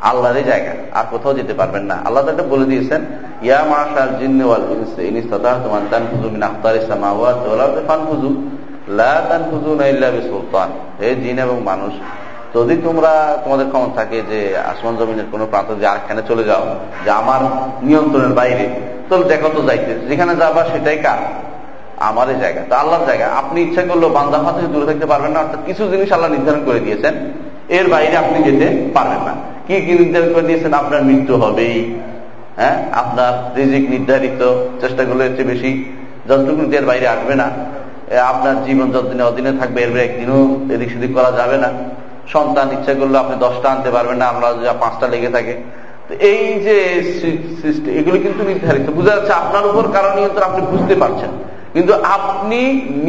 [0.00, 3.00] আল্লাহরই জায়গা, আর কোথাও যেতে পারবেন না। আল্লাহ তাকে বলে দিয়েছেন,
[3.42, 3.58] ইয়া
[5.64, 6.42] তোমার মিন
[8.88, 10.08] লা ইল্লা
[11.00, 11.92] হে জিন এবং মানুষ,
[12.54, 16.64] যদি তোমরা তোমাদের ক্ষমতা থাকে যে আসমান জমিনের কোন প্রান্ত দিয়ে আরেকখানে চলে যাও,
[17.04, 17.40] যে আমার
[17.82, 18.64] নিয়ন্ত্রণের বাইরে
[19.08, 21.20] তাহলে দেখো তো যাইতে, যেখানে যাবা সেটাই কার?
[22.10, 25.38] আমারই জায়গা, তো আল্লাহর জায়গা। আপনি ইচ্ছা করলেও বান্দা হাত থেকে দূরে থাকতে পারবেন না,
[25.40, 27.14] অর্থাৎ কিছু জিনিস আল্লাহ নির্ধারণ করে দিয়েছেন।
[27.78, 29.34] এর বাইরে আপনি যেতে পারবেন না।
[29.66, 30.72] কি কি নির্ধারণ করে দিয়েছেন?
[30.82, 31.76] আপনার মৃত্যু হবেই।
[32.56, 32.76] হ্যাঁ?
[33.02, 34.40] আপনার রিজিক নির্ধারিত,
[34.80, 35.70] চেষ্টা করলে হচ্ছে বেশি।
[36.28, 37.46] যতটুকু এর বাইরে আসবে না।
[38.32, 40.40] আপনার জীবন যতদিনে অধীনে থাকবে, এর একদিনও
[40.74, 41.70] এদিক সেদিক করা যাবে না।
[42.32, 45.54] সন্তান ইচ্ছা করলে আপনি দশটা আনতে পারবেন না, আমরা যা পাঁচটা লেগে থাকে।
[46.30, 46.76] এই যে
[47.98, 51.30] এগুলো কিন্তু নির্ধারিত। বোঝা যাচ্ছে আপনার উপর কারণ নিয়ন্ত্রণ আপনি বুঝতে পারছেন।
[51.74, 52.60] কিন্তু আপনি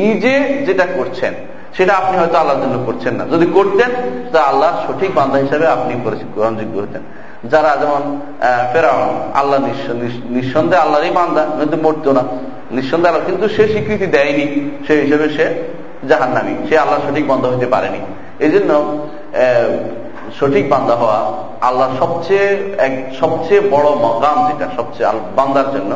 [0.01, 0.33] নিজে
[0.67, 1.33] যেটা করছেন,
[1.75, 3.91] সেটা আপনি হয়তো আল্লাহর জন্য করছেন না। যদি করতেন,
[4.33, 5.93] তা আল্লাহ সঠিক বান্ধা হিসাবে আপনি
[6.35, 7.03] গ্রহণযোগ্য হতেন।
[7.51, 8.03] যারা যেমন
[8.71, 9.57] ফেরাউন, আল্লাহ
[10.35, 12.23] নিঃসন্দেহে আল্লাহরই বান্দা কিন্তু মরতো না।
[12.77, 14.45] নিঃসন্দেহে আল্লাহ, কিন্তু সে স্বীকৃতি দেয়নি
[14.85, 15.45] সেই হিসেবে সে
[16.09, 18.01] জাহান নামি সে আল্লাহ সঠিক বন্ধ হতে পারেনি।
[18.45, 18.71] এই জন্য
[20.39, 21.19] সঠিক বান্দা হওয়া
[21.67, 22.47] আল্লাহ সবচেয়ে
[22.85, 25.91] এক, সবচেয়ে বড় মকাম যেটা, সবচেয়ে বান্দার জন্য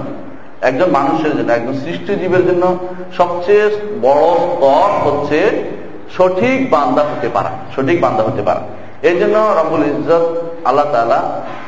[0.61, 2.63] একজন মানুষের জন্য, একজন সৃষ্টি জীবের জন্য
[3.17, 3.65] সবচেয়ে
[4.05, 5.39] বড় স্তর হচ্ছে
[6.15, 8.61] সঠিক বান্দা হতে পারা, সঠিক বান্দা হতে পারা।
[9.09, 10.25] এই জন্য রব্বুল ইজত
[10.67, 11.19] আল্লাহ তালা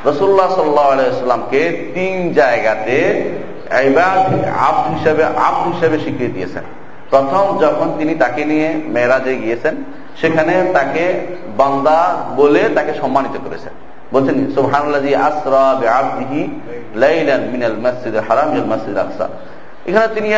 [0.09, 1.61] রসুল্লাহ সাল্লাহামকে
[1.95, 2.97] তিন জায়গাতে
[4.67, 6.65] আব হিসাবে আব হিসাবে শিখিয়ে দিয়েছেন।
[7.09, 9.75] প্রথম যখন তিনি তাকে নিয়ে মেয়েরাজে গিয়েছেন,
[10.21, 11.03] সেখানে তাকে
[11.57, 11.97] বান্দা
[12.39, 13.73] বলে তাকে সম্মানিত করেছেন।
[14.13, 15.65] বলছেন, সুবহানাল্লাযী আসরা
[17.03, 17.77] লাইলান মিনাল
[18.27, 18.49] হারাম
[19.05, 19.25] আকসা।
[19.89, 20.29] এখানে তিনি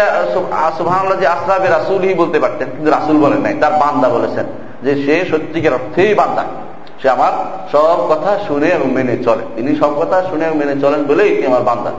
[0.77, 1.55] সুবহানাল্লাযী আসরা
[2.21, 2.89] বলতে পারতেন, কিন্তু
[3.25, 4.45] বলেন নাই, তার বান্দা বলেছেন
[4.85, 6.43] যে সে সত্যিকার অর্থেই বান্দা।
[7.01, 7.33] সে আমার
[7.71, 11.47] সব কথা শুনে এবং মেনে চলে। তিনি সব কথা শুনে এবং মেনে চলেন বলেই তিনি
[11.51, 11.91] আমার বান্দা।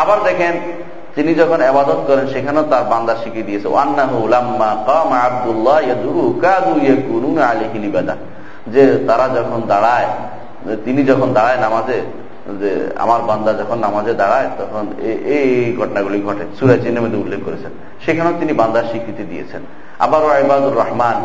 [0.00, 0.54] আবার দেখেন,
[1.16, 3.68] তিনি যখন আবাদত করেন, সেখানেও তার বান্দা শিখিয়ে দিয়েছে
[5.28, 5.84] আব্দুল্লাহ
[8.74, 10.08] যে তারা যখন দাঁড়ায়
[10.84, 11.98] তিনি যখন দাঁড়ায় নামাজে,
[12.60, 12.70] যে
[13.04, 14.84] আমার বান্দা যখন নামাজে দাঁড়ায়, তখন
[15.36, 15.48] এই
[15.80, 17.72] ঘটনাগুলি ঘটে। সুরাজ মধ্যে উল্লেখ করেছেন।
[18.04, 19.62] সেখানেও তিনি বান্দার স্বীকৃতি দিয়েছেন।
[19.98, 21.16] আবারও আইবাদুর রহমান,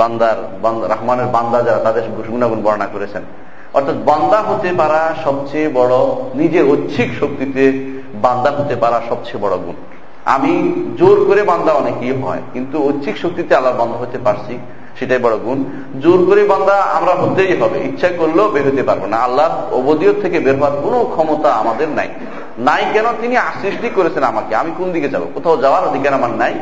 [0.00, 0.36] বান্দার
[0.92, 3.22] রহমানের বান্দা যারা, তাদের গুণাগুণ বর্ণনা করেছেন।
[3.74, 5.94] অর্থাৎ বান্দা হতে পারা সবচেয়ে বড়
[6.34, 7.64] নিজের ঐচ্ছিক শক্তিতে
[8.14, 9.76] বান্দা হতে পারা সবচেয়ে বড় গুণ।
[10.24, 10.52] আমি
[10.98, 14.58] জোর করে বান্দা অনেকেই হয়, কিন্তু ঐচ্ছিক শক্তিতে আল্লাহ বান্দা হতে পারছি
[14.98, 15.64] সেটাই বড় গুণ।
[16.00, 20.38] জোর করে বান্দা আমরা হতেই হবে। ইচ্ছা করলেও বের হতে পারব না। আল্লাহ অবদিয়ত থেকে
[20.40, 22.08] বের হওয়ার কোনো ক্ষমতা আমাদের নাই।
[22.58, 23.04] নাই কেন?
[23.20, 25.22] তিনি সৃষ্টি করেছেন আমাকে। আমি কোন দিকে যাব?
[25.34, 26.54] কোথাও যাওয়ার অধিকার আমার নাই।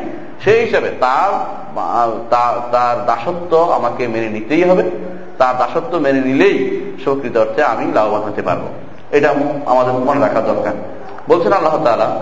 [0.43, 1.31] সেই হিসাবে তার
[2.71, 4.83] তার দাসত্ব আমাকে মেনে নিতেই হবে।
[5.37, 8.61] তার দাসত্ব মেনে নিলেই সকৃত অর্থে আমি লাভবান হতে পারব।
[9.11, 9.29] এটা
[9.65, 10.73] আমাদের মনে রাখা দরকার।
[11.29, 12.21] বলছেন আল্লাহ তালা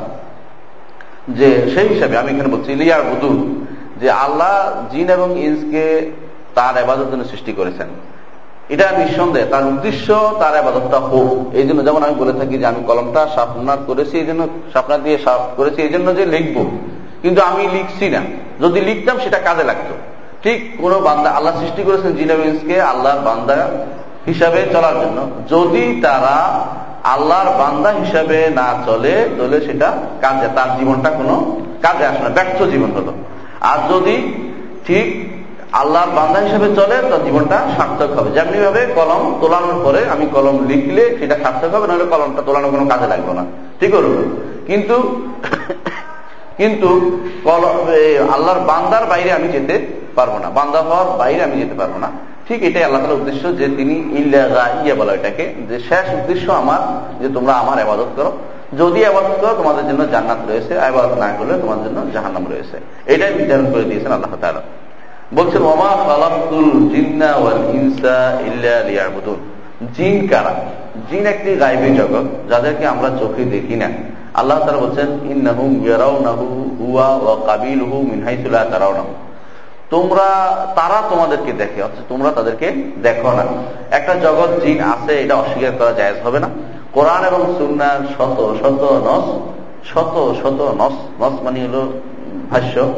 [1.29, 3.65] যে সেই হিসাবে আমি এখানে বলছি লিয়ার বুদুল
[4.01, 6.11] যে আল্লাহ জিন এবং ইন্সকে
[6.55, 7.87] তার আবাদত জন্য সৃষ্টি করেছেন।
[8.69, 12.83] এটা নিঃসন্দেহে, তার উদ্দেশ্য তার আবাদতটা হোক। এই জন্য যেমন আমি বলে থাকি যে আমি
[12.83, 16.77] কলমটা সাপনার করেছি, এই জন্য সাপনা দিয়ে সাপ করেছি, এই জন্য যে লিখব।
[17.21, 18.21] কিন্তু আমি লিখছি না।
[18.61, 19.95] যদি লিখতাম সেটা কাজে লাগতো।
[20.43, 23.69] ঠিক কোন বান্দা, আল্লাহ সৃষ্টি করেছেন জিন এবং ইন্সকে আল্লাহর বান্দা
[24.25, 26.65] হিসাবে চলার জন্য। যদি তারা
[27.03, 32.63] আল্লাহর বান্দা হিসাবে না চলে, তাহলে সেটা কাজে, তার জীবনটা কোনো কাজে আসে না। ব্যর্থ
[32.63, 33.13] জীবন হলো।
[33.71, 34.15] আর যদি
[34.87, 35.07] ঠিক
[35.81, 40.55] আল্লাহর বান্দা হিসেবে চলে তো জীবনটা সার্থক হবে। যেমনি ভাবে কলম তোলানোর পরে আমি কলম
[40.69, 43.43] লিখলে সেটা সার্থক হবে, নাহলে কলমটা তোলানো কোনো কাজে লাগবে না।
[43.79, 44.09] ঠিক হলো
[44.69, 44.95] কিন্তু
[46.59, 46.89] কিন্তু
[48.35, 49.75] আল্লাহর বান্দার বাইরে আমি যেতে
[50.17, 52.09] পারব না। বান্দা হওয়ার বাইরে আমি যেতে পারব না।
[52.47, 56.81] ঠিক এটাই আল্লাহ তালার উদ্দেশ্য যে তিনি ইল্লা ইয়ে বলা এটাকে যে শেষ উদ্দেশ্য আমার,
[57.21, 58.31] যে তোমরা আমার আবাদত করো।
[58.77, 63.33] যদি আবাদত করো তোমাদের জন্য জান্নাত রয়েছে, আবাদত না করলে তোমাদের জন্য জাহান্নাম রয়েছে। এটাই
[63.33, 64.61] নির্ধারণ করে দিয়েছেন আল্লাহ তালা
[65.33, 69.39] বলছেন, ওমা খালাকুল জিন্না ওয়াল ইনসা ইল্লা লিয়াবুদুন।
[69.97, 70.53] জিন কারা?
[71.09, 73.87] জিন একটি গাইবী জগৎ, যাদেরকে আমরা চোখে দেখি না।
[74.33, 78.19] আল্লাহ তারা বলছেন, ইন্নাহুম ইয়ারাউনাহু হুয়া ওয়া কাবিলুহু মিন
[78.71, 79.13] তারাউনাহু।
[79.89, 80.27] তোমরা,
[80.75, 83.43] তারা তোমাদেরকে দেখে অর্থাৎ তোমরা তাদেরকে দেখো না।
[83.91, 86.49] একটা জগৎ জিন আছে, এটা অস্বীকার করা জায়জ হবে না।
[86.93, 89.27] কোরআন এবং সুন্নার শত শত নস,
[89.89, 91.91] শত শত নস নস মানে হলো
[92.51, 92.93] ভাষ্য।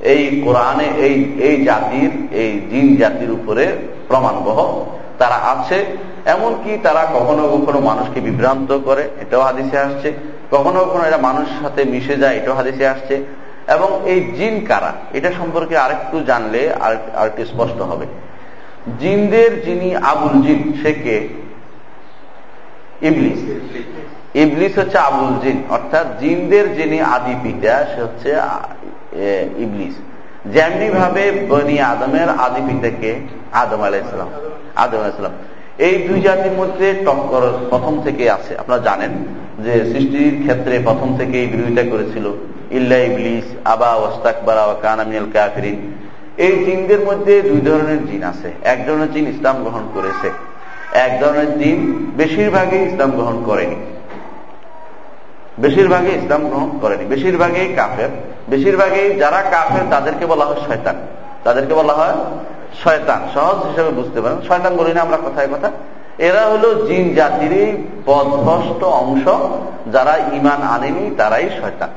[0.00, 3.76] এই কোরআনে এই এই জাতির, এই জিন জাতির উপরে
[4.08, 4.84] প্রমাণবহ
[5.18, 5.84] তারা আছে।
[6.24, 10.12] এমনকি তারা কখনো কখনো মানুষকে বিভ্রান্ত করে, এটাও হাদিসে আসছে।
[10.50, 13.24] কখনো কখনো এরা মানুষের সাথে মিশে যায়, এটাও হাদিসে আসছে।
[13.68, 14.92] এবং এই জিন কারা?
[15.12, 16.72] এটা সম্পর্কে আরেকটু জানলে
[17.14, 18.06] আরেকটু স্পষ্ট হবে।
[19.00, 21.45] জিনদের যিনি আবুল জিন, সে কে?
[23.08, 23.40] ইবলিস।
[24.42, 28.30] ইবলিস হচ্ছে আবুল জিন, অর্থাৎ জিনদের যিনি আদি পিতা, সে হচ্ছে
[29.64, 29.94] ইবলিস।
[30.54, 33.10] যেমনি ভাবে বনি আদমের আদি পিতাকে
[33.62, 34.30] আদম আলাইসালাম
[34.82, 35.34] আদম আলাইসালাম
[35.86, 39.12] এই দুই জাতির মধ্যে টক্কর প্রথম থেকে আছে। আপনারা জানেন
[39.64, 42.26] যে সৃষ্টির ক্ষেত্রে প্রথম থেকে এই বিরোধিতা করেছিল।
[42.78, 45.78] ইল্লা ইবলিস, আবা ওস্তাকবারা কানামিয়াল কাফিরিন।
[46.46, 50.28] এই জিনদের মধ্যে দুই ধরনের জিন আছে। এক ধরনের জিন ইসলাম গ্রহণ করেছে।
[50.96, 53.76] এক ধরনের জিন বেশিরভাগই ইসলাম গ্রহণ করেনি।
[55.60, 58.08] বেশিরভাগই ইসলাম গ্রহণ করেনি। বেশিরভাগই কাফের।
[58.48, 60.96] বেশিরভাগই যারা কাফের, তাদেরকে বলা হয় শয়তান।
[61.44, 62.12] তাদেরকে বলা হয়
[62.84, 65.70] শয়তান। সহজ হিসেবে বুঝতে পারেন। শয়তান বলি না আমরা কথায় কথা।
[66.18, 69.28] এরা হলো জিন জাতিরই পদভস্ত অংশ।
[69.92, 71.88] যারা ইমান আনেনি, তারাই শয়তান।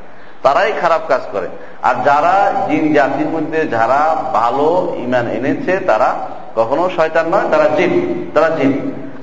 [0.43, 1.47] তারাই খারাপ কাজ করে।
[1.81, 6.15] আর যারা জিন জাতির মধ্যে যারা ভালো ইমান এনেছে, তারা
[6.55, 7.93] কখনো শয়তান নয়, তারা জিন
[8.33, 8.73] তারা জিন।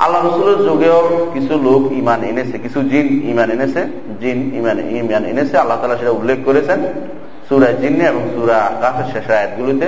[0.05, 1.01] আল্লাহ রসুলের যুগেও
[1.35, 3.81] কিছু লোক ইমান এনেছে, কিছু জিন ইমান এনেছে,
[4.21, 6.81] জিন ইমান ইমান এনেছে। আল্লাহ তালা সেটা উল্লেখ করেছেন,
[7.49, 9.87] সুরা জিন্নে এবং সুরা আকাশের শেষ আয়াতগুলিতে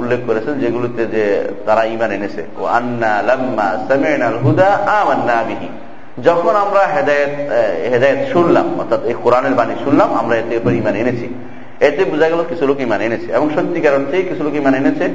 [0.00, 1.24] উল্লেখ করেছেন, যেগুলিতে যে
[1.66, 4.68] তারা ইমান এনেছে। ও আন্না লাম্মা সামিন আল হুদা
[5.00, 5.68] আমান্না বিহি।
[6.26, 7.34] যখন আমরা হেদায়ত
[7.92, 11.26] হেদায়ত শুনলাম, অর্থাৎ এই কোরআনের বাণী শুনলাম, আমরা এতে উপর ইমান এনেছি।
[11.80, 15.06] এতে বোঝা গেল কিছু লোক ইমান এনেছে। এবং সত্যিকার অর্থেই কিছু লোক ইমান এনেছে।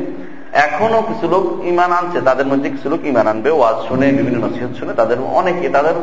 [0.56, 4.78] এখনও কিছু লোক ইমান আনছে, তাদের মধ্যে কিছু লোক ইমান আনবে, ওয়াজ শুনে, বিভিন্ন নসিহত
[4.78, 5.94] শুনে, তাদের অনেকে, তাদের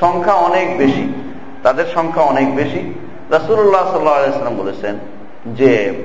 [0.00, 1.12] সংখ্যা অনেক বেশি।
[1.62, 2.94] তাদের সংখ্যা অনেক বেশি।
[3.30, 4.98] রাসুল্লাহ সাল্লাম বলেছেন
[5.46, 6.02] যে,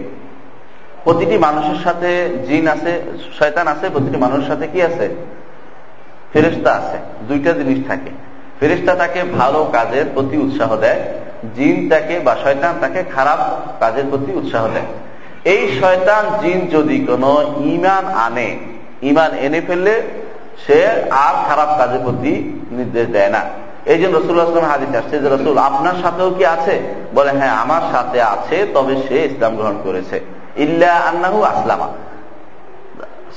[1.04, 3.02] প্রতিটি মানুষের সাথে জিন আছে,
[3.40, 5.16] শয়তান আছে, প্রতিটি মানুষের সাথে কি আছে?
[6.34, 8.10] ফেরেস্তা আছে, দুইটা জিনিস থাকে।
[8.60, 11.02] ফেরেস্তা তাকে ভালো কাজের প্রতি উৎসাহ দেয়,
[11.56, 13.40] জিন তাকে বা শয়তান তাকে খারাপ
[13.80, 15.07] কাজের প্রতি উৎসাহ দেয়।
[15.54, 17.32] এই শয়তান জিন যদি কোনো
[17.74, 18.50] ইমান আনে
[19.10, 19.96] ইমান এনে ফেললে
[20.64, 20.80] সে
[21.26, 22.34] আর খারাপ কাজের প্রতি
[22.78, 23.42] নির্দেশ দেয় না।
[23.92, 26.76] এই জন্য রসুল আসলাম হাদিস আসছে যে রসুল, আপনার সাথেও কি আছে?
[27.18, 30.18] বলে হ্যাঁ আমার সাথে আছে, তবে সে ইসলাম গ্রহণ করেছে।
[30.66, 31.88] ইল্লা আন্নাহু আসলামা।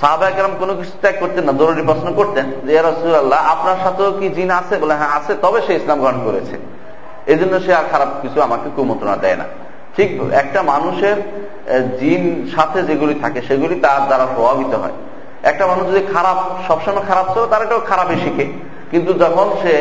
[0.00, 4.26] সাহাবাহাম কোনো কিছু ত্যাগ করতেন না, জরুরি প্রশ্ন করতেন যে রসুল আল্লাহ আপনার সাথেও কি
[4.36, 4.74] জিন আছে?
[4.82, 6.54] বলে হ্যাঁ আছে, তবে সে ইসলাম গ্রহণ করেছে।
[7.32, 9.46] এই জন্য সে আর খারাপ কিছু আমাকে কুমন্ত্রণা দেয় না।
[9.96, 11.16] ঠিক, একটা মানুষের
[12.00, 14.92] জিন সাথে যেগুলি থাকে, সেগুলি তার দ্বারা প্রভাবিত হয়।
[15.42, 16.36] একটা মানুষ যদি খারাপ,
[16.68, 18.46] সবসময় খারাপ ছিল, তার এটাও খারাপই শিখে।
[18.90, 19.74] কিন্তু যখন সে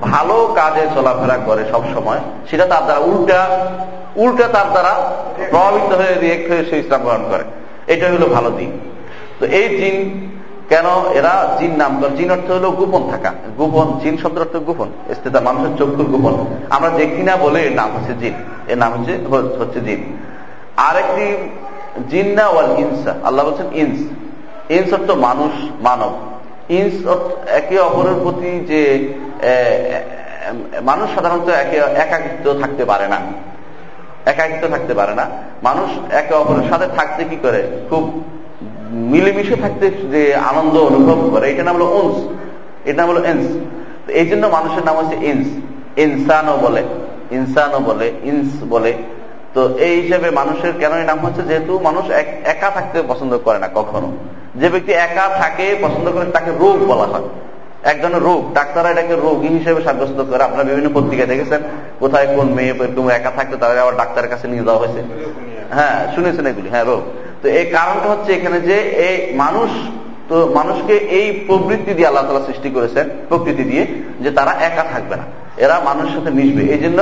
[0.00, 3.68] ভালো কাজে চলাফেরা করে সব সময় সেটা তার দ্বারা উল্টা
[4.16, 5.12] উল্টা তার দ্বারা
[5.50, 7.44] প্রভাবিত হয়ে, রিয়েক্ট হয়ে সে ইসলাম গ্রহণ করে।
[7.86, 8.68] এটা হলো ভালো দিক।
[9.40, 9.96] তো এই জিন
[10.68, 10.84] কেন?
[11.14, 15.76] এরা জিন নাম, জিন অর্থ হলো গোপন থাকা। গোপন, জিন শব্দ অর্থ গোপন। স্থিতা মানুষের
[15.76, 18.34] চক্ষুর গোপন। আমরা দেখি না বলে, এর নাম হচ্ছে জিন।
[18.68, 19.12] এর নাম হচ্ছে
[19.58, 20.16] হচ্ছে জিন।
[20.76, 21.36] আরেকটি,
[22.10, 24.00] জিন্না ওয়াল ইনসা। আল্লাহ বলছেন ইনস।
[24.70, 26.12] ইনস অর্থ মানুষ, মানব।
[26.68, 27.06] ইনস
[27.48, 29.12] একে অপরের প্রতি যে
[30.82, 33.20] মানুষ সাধারণত একে, একাকিত্ব থাকতে পারে না।
[34.26, 35.26] একাকিত্ব থাকতে পারে না।
[35.62, 37.86] মানুষ একে অপরের সাথে থাকতে কি করে?
[37.90, 38.24] খুব
[38.94, 42.16] মিলেমিশে থাকতে যে আনন্দ অনুভব করে, এটা নাম হলো উন্স।
[42.84, 43.46] এটা নাম হলো এন্স
[44.08, 45.48] এই জন্য মানুষের নাম হচ্ছে ইন্স।
[45.96, 46.82] ইনসানও বলে
[47.30, 48.92] ইনসানও বলে, ইন্স বলে।
[49.54, 51.42] তো এই হিসেবে মানুষের কেন নাম হচ্ছে?
[51.42, 52.04] যেহেতু মানুষ
[52.44, 54.12] একা থাকতে পছন্দ করে না কখনো।
[54.54, 57.22] যে ব্যক্তি একা থাকে পছন্দ করে, তাকে রোগ বলা হয়।
[57.82, 61.60] এক ধরনের রোগ ডাক্তাররা এটাকে রোগী হিসেবে সাব্যস্ত করে। আপনারা বিভিন্ন পত্রিকায় দেখেছেন,
[62.00, 65.02] কোথায় কোন মেয়ে, এরকম একা থাকতে তাদের আবার ডাক্তারের কাছে নিয়ে যাওয়া হয়েছে।
[65.70, 67.02] হ্যাঁ শুনেছেন এগুলি। হ্যাঁ রোগ।
[67.44, 68.76] তো এই কারণটা হচ্ছে এখানে যে
[69.08, 69.70] এই মানুষ,
[70.28, 73.84] তো মানুষকে এই প্রবৃত্তি দিয়ে আল্লাহ তালা সৃষ্টি করেছেন, প্রকৃতি দিয়ে,
[74.24, 75.26] যে তারা একা থাকবে না।
[75.64, 77.00] এরা মানুষের সাথে মিশবে। এই জন্য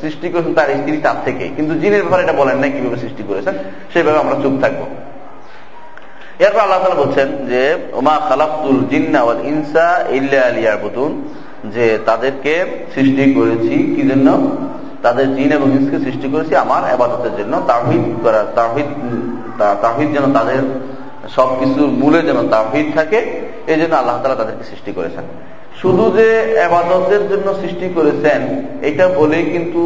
[0.00, 3.54] সৃষ্টি করেছেন তার স্ত্রী তার থেকে। কিন্তু জিনের ব্যাপারে এটা বলেন নাই কীভাবে সৃষ্টি করেছেন,
[3.92, 4.80] সেইভাবে আমরা চুপ থাকব।
[6.44, 7.62] এরপর আল্লাহ তালা বলছেন যে,
[7.98, 11.10] ওমা খালাফতুল জিন্না ওয়াল ইনসা ইল্লা আলিয়ার বুতুন
[11.74, 12.54] যে তাদেরকে
[12.94, 14.28] সৃষ্টি করেছি কি জন্য?
[15.04, 18.88] তাদের জিন এবং ইন্সকে সৃষ্টি করেছি আমার আবাদতের জন্য। তাহিদ করা তাহিদ
[19.84, 20.62] তাহিদ যেন তাদের
[21.36, 23.18] সবকিছুর মূলে যেন তাহিদ থাকে,
[23.72, 25.24] এই জন্য আল্লাহ তালা তাদেরকে সৃষ্টি করেছেন।
[25.82, 26.26] শুধু যে
[26.66, 28.40] আবাদতের জন্য সৃষ্টি করেছেন,
[28.88, 29.82] এটা বলেই কিন্তু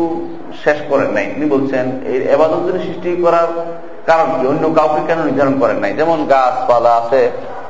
[0.64, 3.50] শেষ করেন নাই। তিনি বলছেন, এই আবাদতের সৃষ্টি করার
[4.06, 4.44] কারণ কি?
[4.52, 5.92] অন্য কাউকে কেন নির্ধারণ করেন নাই?
[6.00, 7.22] যেমন গাছপালা আছে,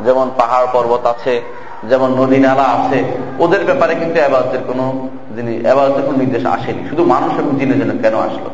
[0.05, 1.35] যেমন পাহাড় পর্বত আছে
[1.89, 3.05] যেমন নদী নালা আছে,
[3.39, 8.03] ওদের ব্যাপারে কিন্তু আবাদতের কোনো যিনি, আবাদতের কোন নির্দেশ আসেনি। শুধু মানুষ এবং জিনের জন্য
[8.03, 8.51] কেন আসলো?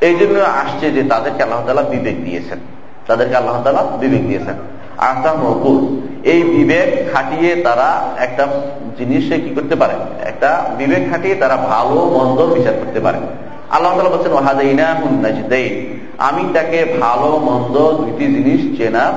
[0.00, 2.58] এই জন্য আসছে যে তাদেরকে আল্লাহ তালা বিবেক দিয়েছেন।
[3.06, 4.54] তাদেরকে আল্লাহ তালা বিবেক দিয়েছেন।
[4.98, 8.46] আস্তা মকুল, এই বিবেক খাটিয়ে তারা একটা
[8.98, 9.94] জিনিসে কি করতে পারে?
[10.28, 13.18] একটা বিবেক খাটিয়ে তারা ভালো মন্দ বিচার করতে পারে।
[13.70, 14.32] আল্লাহ তালা বলছেন
[15.02, 19.12] হুন্নাজদেই আমি তাকে ভালো মন্দ দুইটি জিনিস চেনার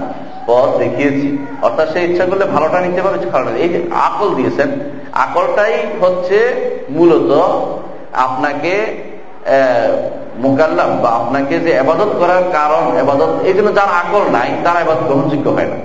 [0.50, 1.28] পথ দেখিয়েছি।
[1.66, 4.70] অর্থাৎ সে ইচ্ছা করলে ভালোটা নিতে পারে খারাপটা এই যে আকল দিয়েছেন,
[5.26, 6.38] আকলটাই হচ্ছে
[6.98, 7.32] মূলত
[8.26, 8.74] আপনাকে
[10.44, 15.00] মোকাল্লাম বা আপনাকে যে আবাদত করার কারণ আবাদত এই জন্য যার আকল নাই, তার আবাদ
[15.08, 15.78] গ্রহণযোগ্য হয় না।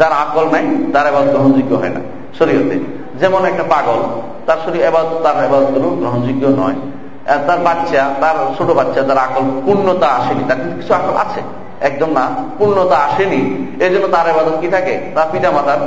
[0.00, 2.00] যার আকল নাই, তার আবাদ গ্রহণযোগ্য হয় না
[2.38, 2.76] শরীয়তে।
[3.20, 4.00] যেমন একটা পাগল,
[4.46, 5.62] তার শরীর এবার তার এবার
[6.02, 6.78] গ্রহণযোগ্য নয়।
[7.46, 11.40] তার বাচ্চা, তার ছোট বাচ্চা, তার আকল পূর্ণতা আসেনি, তার কিছু আকল আছে।
[11.88, 12.24] একদম না,
[12.58, 13.40] পূর্ণতা আসেনি।
[13.84, 14.94] এই জন্য তার এবাদত কি থাকে?
[15.14, 15.80] তার পিতা মাতার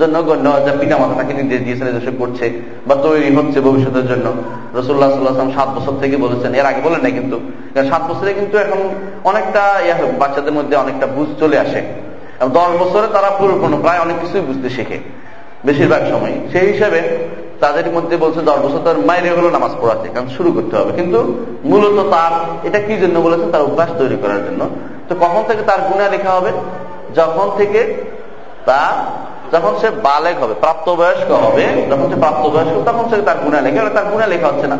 [0.00, 2.46] জন্য গণ্য যা পিতা মাতা তাকে নির্দেশ দিয়েছেন এদেশে করছে
[2.88, 4.26] বা তৈরি হচ্ছে ভবিষ্যতের জন্য।
[4.78, 7.36] রসুল্লাহ সাল্লাহাম সাত বছর থেকে বলেছেন, এর আগে বলেন নাই কিন্তু।
[7.90, 8.80] সাত বছরে কিন্তু এখন
[9.30, 11.80] অনেকটা ইয়া বাচ্চাদের মধ্যে অনেকটা বুঝ চলে আসে।
[12.58, 14.98] দশ বছরে তারা পুরোপূর্ণ প্রায় অনেক কিছুই বুঝতে শেখে,
[15.66, 17.00] বেশিরভাগ সময়। সেই হিসাবে
[17.60, 21.34] তাদের মধ্যে বলছে দশ বছর তার মাইরে হলো নামাজ পড়াতে কারণ শুরু করতে হবে। কিন্তু
[21.64, 22.32] মূলত তার,
[22.66, 24.68] এটা কি জন্য বলেছে তার অভ্যাস তৈরি করার জন্য।
[25.08, 26.50] তো কখন থেকে তার গুণা লেখা হবে?
[27.14, 27.94] যখন থেকে
[28.66, 29.04] তা
[29.52, 34.04] যখন সে বালেক হবে, প্রাপ্তবয়স্ক হবে, যখন সে প্রাপ্তবয়স্ক, তখন সে তার গুণা লেখা তার
[34.04, 34.78] গুণা লেখা হচ্ছে না।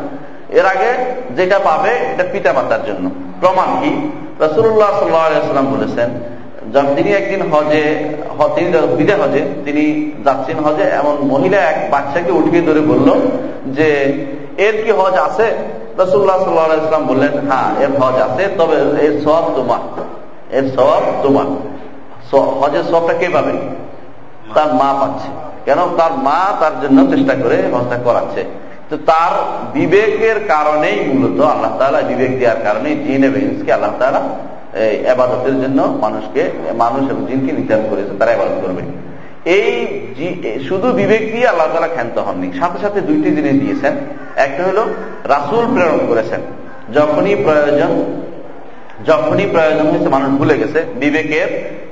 [0.49, 4.11] এর আগে যেটা পাবে, এটা পিতা মাতার জন্য। প্রমাণ কি?
[4.40, 6.11] রসুল্লাহ সাল্লাম বলেছেন
[6.96, 7.83] তিনি একদিন হজে
[8.55, 13.09] তিনি বিদে হজে তিনি যাচ্ছেন হজে এমন মহিলা এক বাচ্চাকে উঠিয়ে ধরে বলল
[13.66, 13.88] যে
[14.59, 15.46] এর কি হজ আছে?
[15.99, 19.83] রসুল্লাহ সাল্লাম বললেন হ্যাঁ এর হজ আছে তবে এর সব তোমার।
[20.55, 21.46] এর সব তোমার।
[22.38, 23.53] হজের সবটা কে পাবে?
[24.55, 25.29] তার মা পাচ্ছে।
[25.64, 25.77] কেন?
[25.96, 28.44] তার মা তার জন্য চেষ্টা করে হজটা করাচ্ছে।
[28.96, 29.33] তার
[29.79, 34.20] বিবেকের কারণেই মূলত আল্লাহ তালা বিবেক দেওয়ার কারণে জিন এবং আল্লাহ তালা
[35.11, 38.83] আবাদতের জন্য মানুষকে, মানুষ এবং জিনকে নির্ধারণ করেছে, তারা আবাদত করবে।
[39.50, 43.92] এই শুধু বিবেক দিয়ে আল্লাহ তালা ক্ষান্ত হননি। সাথে সাথে দুইটি জিনিস দিয়েছেন।
[44.37, 44.87] একটা হলো
[45.24, 46.40] রাসুল প্রেরণ করেছেন।
[46.94, 48.05] যখনই প্রয়োজন
[49.08, 51.48] যখনই প্রয়োজন হয়েছে মানুষ ভুলে গেছে, বিবেকের,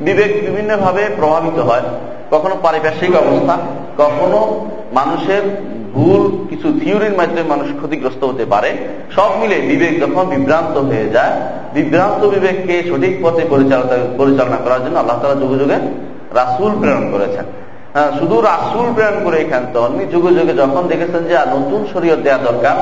[0.06, 1.84] বিবেক বিভিন্ন ভাবে প্রভাবিত হয়।
[2.32, 3.54] কখনো পারিপার্শ্বিক অবস্থা,
[4.02, 4.38] কখনো
[4.98, 5.42] মানুষের
[5.96, 8.70] ভুল, কিছু থিওরির মাধ্যমে মানুষ ক্ষতিগ্রস্ত হতে পারে।
[9.16, 11.34] সব মিলে বিবেক যখন বিভ্রান্ত হয়ে যায়,
[11.76, 15.78] বিভ্রান্ত বিবেককে সঠিক পথে পরিচালনা পরিচালনা করার জন্য আল্লাহ তালা যুগে যুগে
[16.38, 17.46] রাসুল প্রেরণ করেছেন।
[18.18, 22.76] শুধু রাসুল প্রেরণ করে এখান তখনই যুগে যুগে যখন দেখেছেন যে নতুন শরীয়ত দেওয়া দরকার,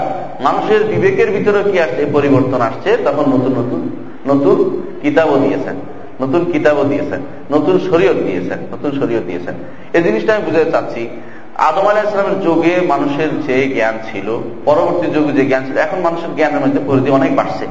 [0.47, 3.81] মানুষের বিবেকের ভিতরে কি আসছে, পরিবর্তন আসছে, তখন নতুন নতুন
[4.27, 4.57] নতুন
[5.03, 5.77] কিতাবও দিয়েছেন,
[6.21, 7.21] নতুন কিতাবও দিয়েছেন,
[7.51, 9.55] নতুন শরীয়ত দিয়েছেন, নতুন শরীয়ত দিয়েছেন।
[9.93, 11.09] এই জিনিসটা আমি বুঝতে চাচ্ছি,
[11.57, 16.37] আদম আলাহ ইসলামের যুগে মানুষের যে জ্ঞান ছিল, পরবর্তী যুগে যে জ্ঞান ছিল, এখন মানুষের
[16.37, 17.67] জ্ঞানের মধ্যে পরিধি অনেক বাড়ছে।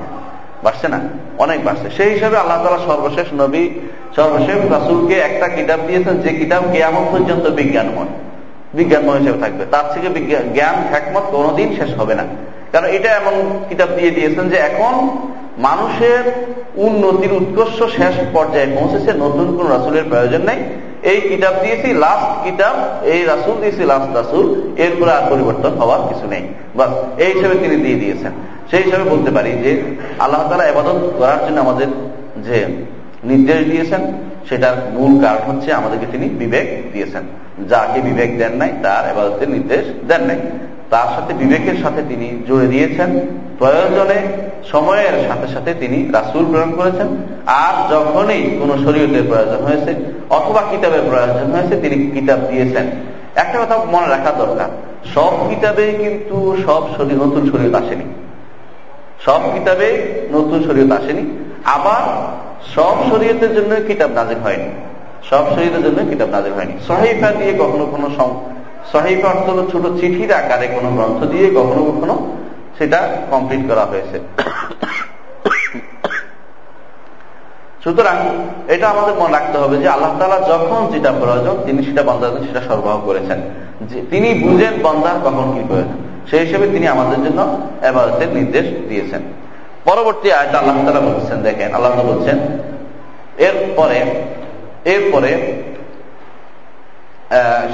[0.64, 1.00] বাড়ছে না?
[1.38, 3.70] অনেক বাড়ছে। সেই হিসাবে আল্লাহ তালা সর্বশেষ নবী,
[4.16, 8.12] সর্বশেষ রাসুলকে একটা কিতাব দিয়েছেন, যে কিতাব কেয়ামত পর্যন্ত বিজ্ঞানময়।
[8.76, 10.08] বিজ্ঞানময় হিসেবে থাকবে। তার থেকে
[10.54, 12.26] জ্ঞান একমত কোনোদিন শেষ হবে না।
[12.72, 13.36] কারণ এটা এমন
[13.70, 14.94] কিতাব দিয়ে দিয়েছেন যে এখন
[15.58, 16.24] মানুষের
[16.76, 20.60] উন্নতির উৎকর্ষ শেষ পর্যায়ে পৌঁছেছে, নতুন কোন রাসুলের প্রয়োজন নেই।
[21.12, 24.46] এই কিতাব দিয়েছি লাস্ট কিতাব, এই রাসুল দিয়েছি লাস্ট রাসুল
[24.78, 26.44] এরপরে আর পরিবর্তন হওয়ার কিছু নেই।
[26.76, 28.32] বাস, এই হিসেবে তিনি দিয়ে দিয়েছেন।
[28.72, 29.72] সেই হিসাবে বলতে পারি যে
[30.20, 31.88] আল্লাহ তালা এবাদত করার জন্য আমাদের
[32.44, 32.58] যে
[33.26, 34.02] নির্দেশ দিয়েছেন।
[34.50, 37.24] সেটার মূল কারণ হচ্ছে আমাদেরকে তিনি বিবেক দিয়েছেন।
[37.70, 40.38] যাকে বিবেক দেন নাই, তার এবাদতের নির্দেশ দেন নাই।
[40.90, 43.20] তার সাথে বিবেকের সাথে তিনি জুড়ে দিয়েছেন।
[43.58, 44.22] প্রয়োজনে
[44.72, 47.08] সময়ের সাথে সাথে তিনি রাসুল প্রেরণ করেছেন।
[47.46, 49.96] আর যখনই কোন শরীয়তের প্রয়োজন হয়েছে
[50.30, 52.86] অথবা কিতাবের প্রয়োজন হয়েছে, তিনি কিতাব দিয়েছেন।
[53.36, 54.70] একটা কথা মনে রাখা দরকার।
[55.14, 58.04] সব কিতাবে কিন্তু সব শরীর নতুন শরীয়ত আসেনি।
[59.26, 62.04] সব কিতাবে নতুন শরীয়ত আসেনি। আবার
[62.76, 64.70] সব শরীয়তের জন্য কিতাব নাজির হয়নি।
[65.30, 68.08] সব শরীয়তের জন্য কিতাব নাজির হয়নি। সহিফা দিয়ে কখনো কোনো
[68.92, 72.16] সহিফা অর্থ হল ছোট চিঠির আকারে কোনো গ্রন্থ দিয়ে কখনো কখনো
[72.78, 73.00] সেটা
[73.32, 74.20] কমপ্লিট করা হয়েছে।
[77.84, 78.16] সুতরাং
[78.68, 82.62] এটা আমাদের মনে রাখতে হবে যে আল্লাহ তালা যখন যেটা প্রয়োজন, তিনি সেটা বন্দার সেটা
[82.68, 83.40] সরবরাহ করেছেন।
[84.12, 85.98] তিনি বুঝেন বন্দার কখন কি প্রয়োজন।
[86.30, 89.22] সেই হিসেবে তিনি আমাদের জন্য এবারতের নির্দেশ দিয়েছেন।
[89.85, 92.37] পরবর্তী আয়ত আল্লাহ তালা বলছেন দেখেন আল্লাহ বলছেন
[93.39, 93.99] এরপরে
[94.85, 95.31] এরপরে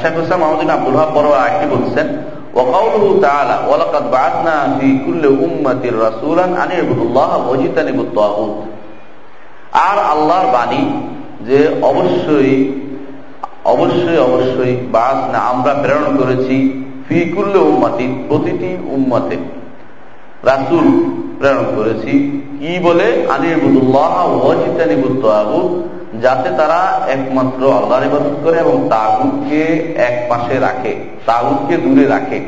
[0.01, 2.09] শেখ হুসান মোহাম্মদ আব্দুল হাব বড় আয়টি বলছেন
[2.57, 8.59] وقوله تعالى ولقد بعثنا في كل أمة رسولا أن اعبدوا الله واجتنبوا الطاغوت
[9.86, 10.82] আর আল্লাহর বাণী
[11.49, 12.55] যে অবশ্যই
[13.64, 16.57] অবশ্যই অবশ্যই বাস না আমরা প্রেরণ করেছি
[17.07, 19.36] ফি কুল্লে উম্মাতি প্রতিটি উম্মতে
[20.42, 20.86] রাসুল
[21.41, 22.13] প্রেরণ করেছি।
[22.59, 23.07] কি বলে?
[26.21, 26.79] যাতে তারা
[27.09, 29.61] একমাত্র আল্লাহর ইবাদত করে এবং তাগুদকে
[30.07, 30.91] এক পাশে রাখে
[31.25, 32.39] তাগুদকে দূরে রাখে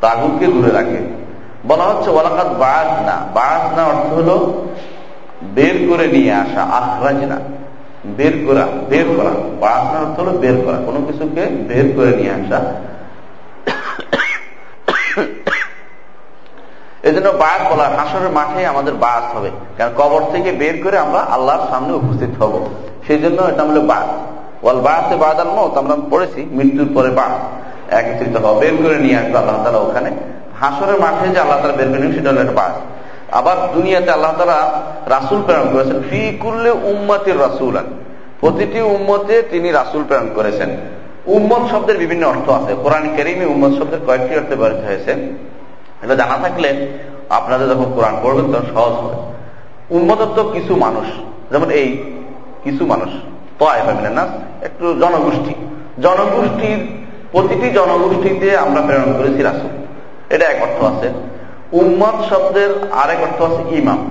[0.00, 1.00] তাগুদকে দূরে রাখে।
[1.66, 4.36] বলা হচ্ছে ওয়ালাকাত বায়াস না বায়াস না অর্থ হলো
[5.42, 7.38] বের করে নিয়ে আসা আখরাজ না
[8.16, 12.32] বের করা বের করা। বায়াস না অর্থ হলো বের করা, কোনো কিছুকে বের করে নিয়ে
[12.38, 12.58] আসা।
[17.06, 21.20] এই জন্য বায়াস বলা হাসরের মাঠে আমাদের বায়াস হবে। কারণ কবর থেকে বের করে আমরা
[21.34, 22.54] আল্লাহর সামনে উপস্থিত হব।
[23.06, 24.10] সেই জন্য এটা হলো বায়াস
[24.62, 27.42] ওয়াল বায়াসে বাদাল মত আমরা পড়েছি মৃত্যুর পরে বায়াস
[27.98, 30.10] একত্রিত হওয়া, বের করে নিয়ে আসবে আল্লাহ তালা ওখানে।
[30.60, 32.76] হাসরের মাঠে যে আল্লাহ তালা বের করে নিয়ে সেটা হলো একটা বায়াস
[33.32, 34.58] আবার দুনিয়াতে আল্লাহ তালা
[35.06, 37.76] রাসুল প্রেরণ করেছেন, ফি কুল্লে উম্মতের রাসুল
[38.40, 40.70] প্রতিটি উম্মতে তিনি রাসুল প্রেরণ করেছেন।
[41.26, 45.12] উম্মত শব্দের বিভিন্ন অর্থ আছে। কোরআন কেরিমে উম্মত শব্দের কয়েকটি অর্থে ব্যবহৃত হয়েছে।
[46.02, 46.88] এটা জানা থাকলে
[47.28, 49.16] আপনাদের যখন কোরআন পড়বেন, তখন সহজ হবে।
[49.90, 51.06] উন্মতত্ব কিছু মানুষ,
[51.52, 52.04] যেমন এই
[52.64, 53.08] কিছু মানুষ
[54.10, 54.26] না
[54.62, 55.54] একটু জনগোষ্ঠী।
[56.02, 56.78] জনগোষ্ঠীর,
[57.32, 59.70] প্রতিটি জনগোষ্ঠীতে আমরা প্রেরণ করেছি রাসুল।
[60.30, 61.12] এটা এক অর্থ আছে।
[61.72, 64.10] উম্মত শব্দের আরেক অর্থ আছে ইমাম।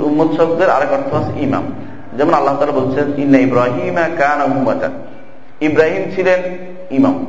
[0.00, 1.72] উম্মত শব্দের আরেক অর্থ আছে ইমাম।
[2.16, 4.88] যেমন আল্লাহ তালা বলছেন, ইন্না ইব্রাহিম কান উম্মতা।
[5.60, 6.40] ইব্রাহিম ছিলেন
[6.90, 7.26] ইমাম।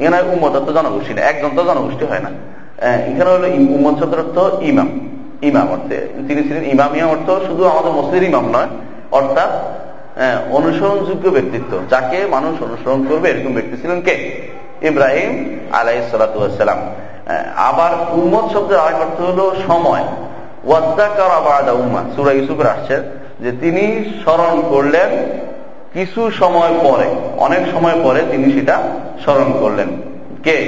[0.00, 2.30] এখানে উম্মত জনগোষ্ঠী একজন তো জনগোষ্ঠী হয় না।
[2.78, 4.38] এখানে হলো উম্মদ শব্দের অর্থ
[4.70, 4.88] ইমাম
[5.42, 5.96] ইমাম অর্থে।
[6.28, 8.70] তিনি ছিলেন ইমামিয়া অর্থ শুধু আমাদের মুসলিম ইমাম নয়,
[9.18, 9.50] অর্থাৎ
[10.58, 14.14] অনুসরণযোগ্য ব্যক্তিত্ব। যাকে মানুষ অনুসরণ করবে, এরকম ব্যক্তি ছিলেন কে?
[14.82, 15.30] ইব্রাহিম
[15.72, 16.78] আলাই সালাতাম
[17.56, 20.04] আবার উম্মদ শব্দের আরেক অর্থ হলো সময়।
[21.80, 22.96] উম্মা ইউসুফের আসছে
[23.40, 23.84] যে তিনি
[24.22, 25.10] স্মরণ করলেন
[25.92, 27.08] কিছু সময় পরে,
[27.46, 28.76] অনেক সময় পরে তিনি সেটা
[29.22, 29.88] স্মরণ করলেন।
[30.42, 30.58] কে?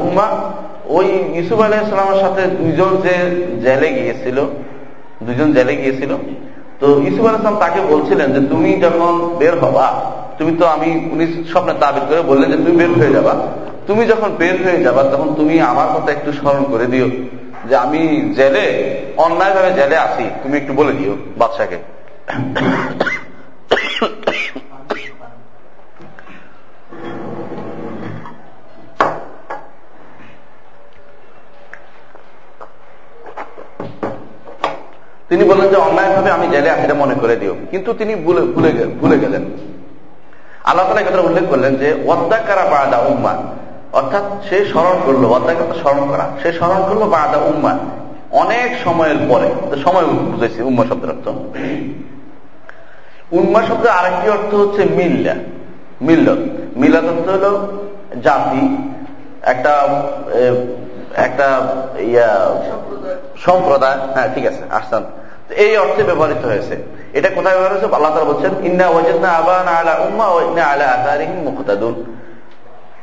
[0.00, 0.26] উম্মা,
[0.96, 1.06] ওই
[1.40, 3.14] ইসুফ আলাইসালামের সাথে দুইজন যে
[3.64, 4.38] জেলে গিয়েছিল
[5.56, 6.12] জেলে গিয়েছিল।
[6.80, 6.86] তো
[7.28, 9.86] আলাইসলাম তাকে বলছিলেন যে, তুমি যখন বের হবা,
[10.38, 13.34] তুমি তো আমি উনি স্বপ্নে তাবিদ করে বললেন যে, তুমি বের হয়ে যাবা।
[13.88, 17.08] তুমি যখন বের হয়ে যাবা, তখন তুমি আমার কথা একটু স্মরণ করে দিও
[17.68, 18.00] যে, আমি
[18.38, 18.64] জেলে
[19.24, 21.78] অন্যায় ভাবে জেলে আসি তুমি একটু বলে দিও বাদশাকে।
[35.28, 39.44] তিনি বললেন যে, অন্যায়ভাবে আমি জেলে আছি মনে করে দিও। কিন্তু তিনি ভুলে গেলেন।
[40.64, 43.42] আল্লাহ তালা কথা উল্লেখ করলেন যে, ওয়াদ্দাকারা বাদা উম্মা।
[43.92, 47.78] অর্থাৎ সে স্মরণ করল, ওয়াদ্দাকার স্মরণ করা। সে স্মরণ করল বাদা উম্মা।
[48.30, 51.28] অনেক সময়ের পরে সময় বুঝেছি উম্মা শব্দের অর্থ।
[53.32, 55.34] উম্মা শব্দের আরেকটি অর্থ হচ্ছে মিল্লা।
[56.02, 56.38] মিল্লত।
[56.76, 57.68] মিল্লাত অর্থ হল
[58.22, 58.92] জাতি।
[59.42, 60.02] একটা
[61.16, 62.56] একটা ইয়া,
[63.46, 65.04] সম্প্রদায়। হ্যাঁ ঠিক আছে আসতাম
[65.50, 66.74] এই অর্থে ব্যবহৃত হয়েছে।
[67.12, 67.94] এটা কোথায় ব্যবহার হয়েছে?
[67.94, 71.94] আল্লাহ তালা বলছেন, ইন্না আবা না আলা উম্মা ওয়াজনা আলা আতারিহিম মুখতাদুন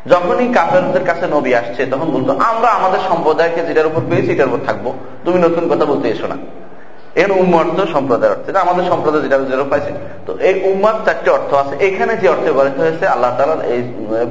[0.10, 4.58] যখনই কাফেরদের কাছে নবী আসছে, তখন বলতো, আমরা আমাদের সম্প্রদায়কে যেটার উপর পেয়েছি, এটার উপর
[4.66, 4.93] থাকব।
[5.26, 6.38] তুমি নতুন কথা বলতে এসো না।
[7.16, 9.91] এর উম্মা অর্থ সম্প্রদায়ের অর্থ। আমাদের সম্প্রদায় যেটা যেটা পাইছে।
[10.26, 13.55] তো এই উম্মার চারটি অর্থ আছে। এখানে যে অর্থে ব্যবহৃত হয়েছে, আল্লাহ তালা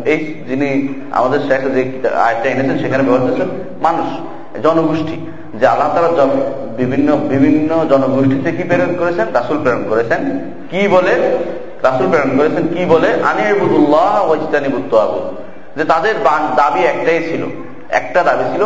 [0.05, 0.19] এই
[0.49, 3.47] যিনি আমাদের শেখে যে আয়টা এনেছেন, সেখানে ব্যবহৃত হয়েছে
[3.81, 4.09] মানুষ,
[4.63, 5.17] জনগোষ্ঠী।
[5.61, 6.27] যে আল্লাহ তালা
[6.77, 9.27] বিভিন্ন বিভিন্ন জনগোষ্ঠীতে কি প্রেরণ করেছেন?
[9.33, 10.21] রাসুল প্রেরণ করেছেন।
[10.71, 11.15] কি বলে?
[11.83, 13.09] রাসুল প্রেরণ করেছেন। কি বলে?
[13.25, 15.21] আনিবুদুল্লাহ ওয়াজিতানিবুত্ত আবু
[15.77, 16.15] যে তাদের
[16.57, 17.64] দাবি একটাই ছিল
[18.01, 18.63] একটা দাবি ছিল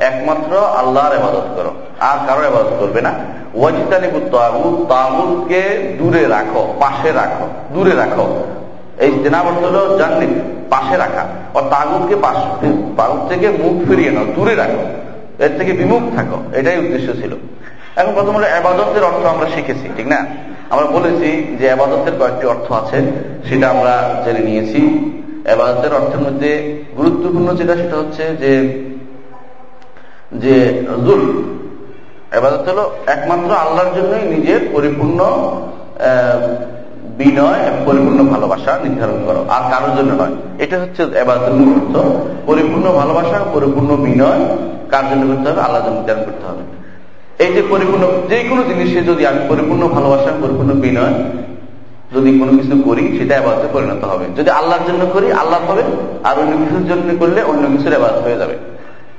[0.00, 3.12] একমাত্র আল্লাহর এবাদত করো। আর কারও এবাদত করবে না।
[3.54, 5.60] ওয়াজিতানিবুত তাগুত, তাগুতকে
[5.98, 8.26] দূরে রাখো, পাশে রাখো, দূরে রাখো।
[8.98, 10.28] এই জেনাব অর্থ হল জানলি
[10.70, 12.14] পাশে রাখা। ও তাগুতকে
[12.96, 14.82] তাগুত থেকে মুখ ফিরিয়ে নাও, দূরে রাখো।
[15.44, 17.32] এর থেকে বিমুখ থাকো, এটাই উদ্দেশ্য ছিল।
[17.96, 20.26] এখন প্রথমত আবাদতের অর্থ আমরা শিখেছি, ঠিক না?
[20.70, 22.98] আমরা বলেছি যে আবাদতের কয়েকটি অর্থ আছে,
[23.48, 24.80] সেটা আমরা জেনে নিয়েছি।
[25.52, 26.50] আবাদতের অর্থের মধ্যে
[26.96, 28.52] গুরুত্বপূর্ণ যেটা, সেটা হচ্ছে যে
[30.42, 30.54] যে
[31.06, 31.22] জুল।
[32.38, 35.20] এবাদত হলো একমাত্র আল্লাহর জন্যই নিজের পরিপূর্ণ
[37.20, 41.94] বিনয় এবং পরিপূর্ণ ভালোবাসা নির্ধারণ করো, আর কারোর জন্য নয়। এটা হচ্ছে এবাদতের মূল অর্থ।
[42.46, 44.42] পরিপূর্ণ ভালোবাসা, পরিপূর্ণ বিনয়,
[44.90, 45.60] কার জন্য করতে হবে?
[45.60, 46.62] আল্লাহ জন্য নির্ধারণ করতে হবে।
[47.44, 51.14] এই যে পরিপূর্ণ যে কোনো জিনিসে যদি আমি পরিপূর্ণ ভালোবাসা, পরিপূর্ণ বিনয়
[52.14, 55.82] যদি কোনো কিছু করি, সেটা আবাদতে পরিণত হবে। যদি আল্লাহর জন্য করি, আল্লাহ হবে।
[56.24, 58.58] আর অন্য কিছুর জন্য করলে অন্য কিছুর আবাদত হয়ে যাবে।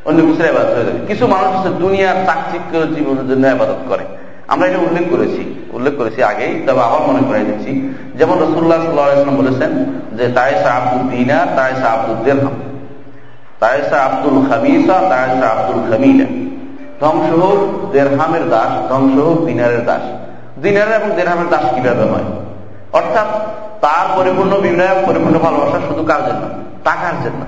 [0.05, 4.03] অন্য কিছুর আবাদত হয়ে যাবে। কিছু মানুষ আছে দুনিয়ার চাকচিক্য জীবনের জন্য আবাদত করে।
[4.47, 9.35] আমরা এটা উল্লেখ করেছি। উল্লেখ করেছি আগেই। তবে আবার মনে করাই দিচ্ছি। যেমন রসুল্লাহ সাল্লাম
[9.35, 12.53] বলেছেন যে, তায়েসা আব্দুল দিনা, তায়েসা আব্দুল দেরহাম।
[13.59, 16.25] তায়েসা আব্দুল খামিসা তায়েসা আব্দুল খামিলা।
[16.99, 20.01] ধ্বংস হোক দেরহামের দাস ধ্বংস হোক দিনারের দাস।
[20.61, 22.38] দিনারের এবং দেরহামের দাস কীভাবে হয়?
[22.93, 23.25] অর্থাৎ
[23.81, 26.41] তার পরিপূর্ণ বিনয়, পরিপূর্ণ ভালোবাসা শুধু কার জন্য
[26.83, 27.45] টাকার জন্য।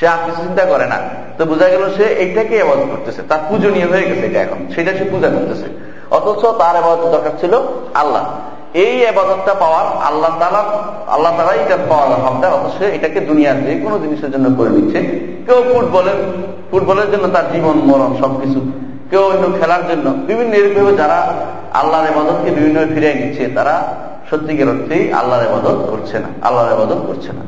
[0.00, 0.96] সে আর কিছু চিন্তা করে না।
[1.38, 5.04] তো বোঝা গেল সে এইটাকে আবাদত করতেছে। তার পূজনীয় হয়ে গেছে এটা এখন। সেটা সে
[5.10, 5.66] পূজা করতেছে।
[6.10, 7.54] অথচ তার আবাদত দরকার ছিল
[7.94, 8.24] আল্লাহ।
[8.74, 10.64] এই আবাদতটা পাওয়ার আল্লাহ তালা
[11.06, 15.00] আল্লাহ তালা এটা পাওয়ার হকটা অথচ এটাকে দুনিয়ার যে কোনো জিনিসের জন্য করে নিচ্ছে।
[15.46, 16.14] কেউ ফুটবলের
[16.70, 18.60] ফুটবলের জন্য তার জীবন, মরণ সবকিছু
[19.14, 21.18] কেউ অন্য খেলার জন্য, বিভিন্ন এরকম যারা
[21.72, 23.74] আল্লাহর এবাদতকে বিভিন্ন ফিরিয়ে নিচ্ছে, তারা
[24.30, 27.42] সত্যিকার অর্থেই আল্লাহর এবাদত করছে না, আল্লাহর এবাদত করছে না।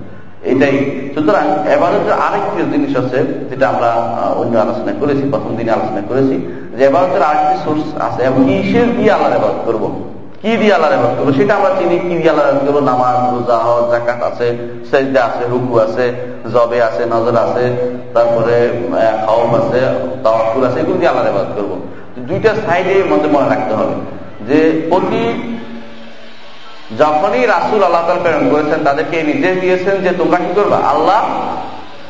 [0.52, 0.76] এটাই।
[1.14, 3.18] সুতরাং এবাদতের আরেকটি জিনিস আছে,
[3.50, 3.90] যেটা আমরা
[4.36, 6.36] অন্য আলোচনা করেছি, প্রথম দিনে আলোচনা করেছি,
[6.76, 10.15] যে এবাদতের আরেকটি সোর্স আছে, এবং কিসের দিয়ে আল্লাহর এবাদত করব?
[10.42, 13.84] কি দিয়ে আল্লাহর আবাদত করব সেটা আমরা চিনি কি দিয়ে আল্লাহর করব নামাজ, রোজা, হজ
[13.92, 14.48] জাকাত আছে,
[14.90, 16.04] সেজদা আছে, রুকু আছে,
[16.54, 17.64] জবে আছে, নজর আছে,
[18.14, 18.56] তারপরে
[19.24, 19.80] খাওয়াম আছে
[20.24, 21.72] তাওয়াকুল আছে, এগুলো দিয়ে আল্লাহর আবাদত করব
[22.28, 23.96] দুইটা সাইডে মধ্যে মনে রাখতে হবে
[24.48, 24.58] যে
[24.90, 25.22] প্রতি
[27.02, 30.78] যখনই রাসুল আল্লাহ প্রেরণ করেছেন, তাদেরকে নির্দেশ দিয়েছেন যে তোমরা কি করবা?
[30.92, 31.20] আল্লাহ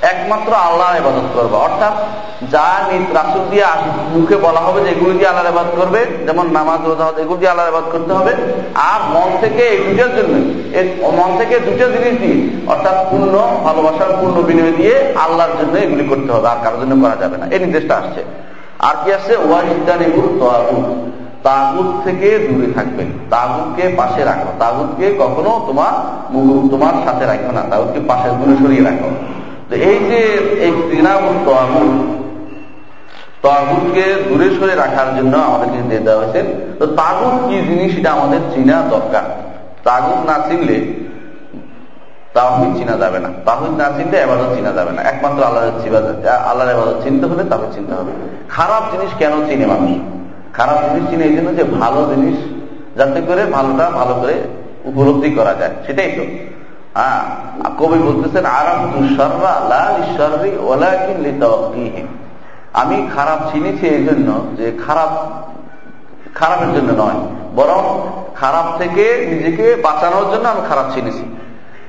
[0.03, 1.92] একমাত্র আল্লাহ ইবাদত করবা। অর্থাৎ
[2.51, 2.64] যা
[3.14, 3.64] রাসুল দিয়ে
[4.14, 7.68] মুখে বলা হবে যে এগুলো দিয়ে আল্লাহ ইবাদ করবে, যেমন নামাজ রোজা এগুলো দিয়ে আল্লাহ
[7.68, 8.32] ইবাদ করতে হবে।
[8.74, 10.34] আর মন থেকে এই দুটার জন্য
[11.16, 13.34] মন থেকে দুটা জিনিস দিয়ে, অর্থাৎ পূর্ণ
[13.64, 17.47] ভালোবাসার, পূর্ণ বিনয় দিয়ে আল্লাহর জন্য এগুলি করতে হবে, আর কারোর জন্য করা যাবে না।
[17.47, 18.24] এই নির্দেশটা আসছে।
[18.78, 19.36] আর কি আসছে?
[20.38, 21.11] তোয়াবুল
[21.42, 25.94] তাগুত। থেকে দূরে থাকবে। তাগুতকে পাশে রাখো। তাগুতকে কখনো তোমার
[26.70, 29.11] তোমার সাথে রাখো না। তাগুতকে পাশে দূরে সরিয়ে রাখো।
[29.70, 30.20] তো এই যে
[30.64, 31.94] এই তৃণামূল তাগুত
[33.42, 36.40] তাগুতকে দূরে সরে রাখার জন্য আমাদেরকে নির্দেশ দেওয়া হয়েছে।
[36.78, 39.24] তো তাগুত কি জিনিস সেটা আমাদের চিনা দরকার।
[39.84, 41.06] তাগুত না চিনলে
[42.34, 45.62] তাহিদ চিনা যাবে না। তাহিদ না চিনলে এবাদত চিনা যাবে না। একমাত্র আল্লাহ
[46.50, 48.12] আল্লাহর এবাদত চিনতে হলে তাকে চিনতে হবে।
[48.48, 49.90] খারাপ জিনিস কেন চিনে মানুষ?
[50.52, 52.38] খারাপ জিনিস চিনে এই জন্য যে ভালো জিনিস
[52.96, 54.34] যাতে করে ভালোটা ভালো করে
[54.84, 56.22] উপলব্ধি করা যায়, সেটাই তো।
[56.97, 57.20] হ্যাঁ
[57.80, 59.53] কবি বলতেছেন আরাম তুষাররা
[60.70, 62.07] ওলাকিন লিতাওয়াকিহিম
[62.80, 64.28] আমি খারাপ চিনেছি এই জন্য
[64.59, 65.11] যে খারাপ,
[66.38, 67.20] খারাপের জন্য নয়,
[67.59, 67.82] বরং
[68.40, 71.24] খারাপ থেকে নিজেকে বাঁচানোর জন্য আমি খারাপ চিনেছি।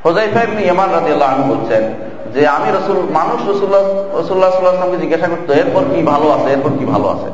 [0.05, 1.83] হোজাইফা ইবনে ইয়ামান রাদিয়াল্লাহু আনহু বলছেন
[2.33, 3.83] যে, আমি রসুল, মানুষ রসুল্লাহ
[4.19, 7.29] রসুল্লাহ সাল্লাহামকে জিজ্ঞাসা করতো, এরপর কি ভালো আছে, এরপর কি ভালো আছে?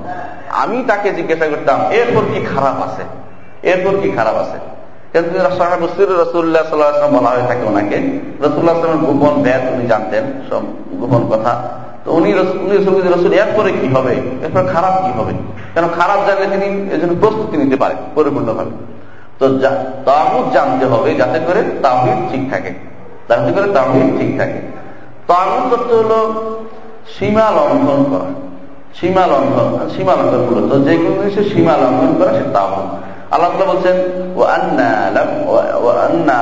[0.64, 3.04] আমি তাকে জিজ্ঞাসা করতাম, এরপর কি খারাপ আছে?
[3.72, 4.58] এরপর কি খারাপ আছে?
[5.14, 5.84] গোপন
[9.74, 10.62] উনি জানতেন, সব
[10.92, 11.70] গোপন কথা।
[12.06, 14.14] তো উনি উনি রসুল কি হবে?
[14.14, 15.34] এরপর খারাপ কি হবে?
[15.74, 16.20] কেন খারাপ
[16.52, 17.96] তিনি প্রস্তুতি নিতে পারে
[19.40, 19.60] তো
[20.06, 22.74] তাহুদ জানতে হবে যাতে করে তাহিদ ঠিক থাকে।
[23.30, 24.60] যাতে করে তাহিদ ঠিক থাকে।
[25.28, 26.44] তাহুদ তত্ত্ব হলো
[27.20, 28.44] সীমা লঙ্ঘন করা।
[29.00, 32.96] সীমা লঙ্ঘন সীমা লঙ্ঘন মূলত যে কোনো জিনিসের সীমা লঙ্ঘন করা, সে তাগুত
[33.34, 33.98] আল্লাহ বলছেন
[34.36, 36.38] ও আন্না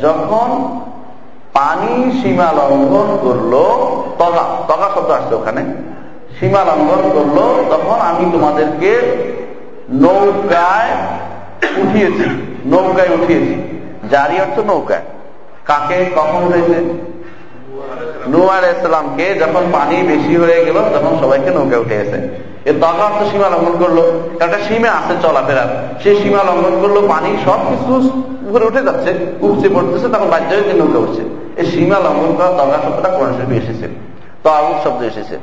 [0.00, 0.48] যখন
[1.52, 1.92] পানি
[2.22, 3.52] সীমা লঙ্ঘন করল,
[4.18, 5.62] তগা তগা শব্দ আসছে ওখানে,
[6.40, 7.38] সীমা লঙ্ঘন করল,
[7.70, 8.92] তখন আমি তোমাদেরকে
[10.04, 10.92] নৌকায়
[11.82, 12.26] উঠিয়েছি
[12.64, 13.54] নৌকায় উঠিয়েছি।
[14.10, 15.04] জারি অর্থ নৌকায়
[15.64, 16.78] কাকে, কখন উঠেছে?
[19.38, 23.84] যখন পানি বেশি হয়ে গেল, তখন সবাইকে নৌকায় উঠে গেছে। এর তখন তো সীমা লঙ্ঘন
[23.84, 23.98] করল।
[24.40, 28.22] একটা আছে চলাফেরার। সেই সীমা লঙ্ঘন করল, পানি সব কিছু
[28.66, 31.22] উঠে যাচ্ছে, উপচে পড়তেছে, তখন বাধ্য হয়ে নৌকা উঠছে।
[31.56, 33.08] এই সীমা লঙ্ঘন করা তগা শব্দটা
[33.56, 33.88] এসেছে।
[34.42, 35.38] তাগুত শব্দ এসেছে।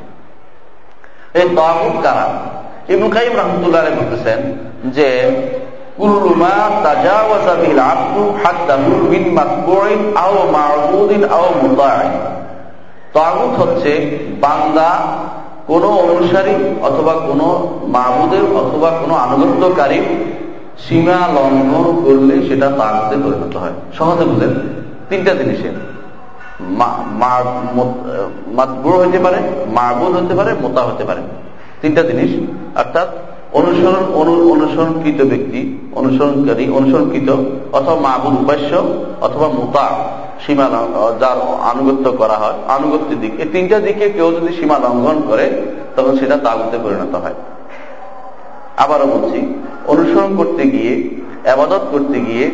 [1.34, 2.34] এই তাগুত কারা?
[2.90, 4.40] ইবনুল কাইম রহমতুল্লাহ বলতেছেন
[4.86, 5.32] যে
[13.14, 13.92] তাগুত হচ্ছে
[14.42, 14.90] বান্দা
[15.68, 17.42] কোন অনুসারী অথবা কোন
[18.58, 20.00] অথবা কোন আনুগত্যকারী
[20.88, 24.54] সীমা লঙ্ঘন করলে সেটা তাগুতে পরিণত হয়। সহজে বুঝেন
[25.10, 25.76] তিনটা জিনিসের।
[28.56, 29.38] মাতবুর হতে পারে
[29.68, 31.22] মাহবুদ হতে পারে, মোতা হতে পারে।
[31.82, 32.32] তিনটা জিনিস।
[32.78, 33.08] অর্থাৎ
[33.54, 34.04] অনুসরণ
[34.52, 37.30] অনুসরণকৃত ব্যক্তি, অনুসরণকারী, অনুসরণকৃত
[37.74, 38.72] অথবা মাহবুদ উপাস্য
[39.22, 39.88] অথবা মোতা,
[40.46, 40.66] সীমা
[41.20, 45.46] যার আনুগত্য করা হয় আনুগত্যের দিক। এই তিনটা দিকে কেউ যদি সীমা লঙ্ঘন করে,
[45.96, 47.34] তখন সেটা তাগুতে পরিণত হয়।
[48.78, 49.40] আবারও বলছি,
[49.88, 50.94] অনুসরণ করতে গিয়ে,
[51.52, 52.52] আবাদত করতে গিয়ে,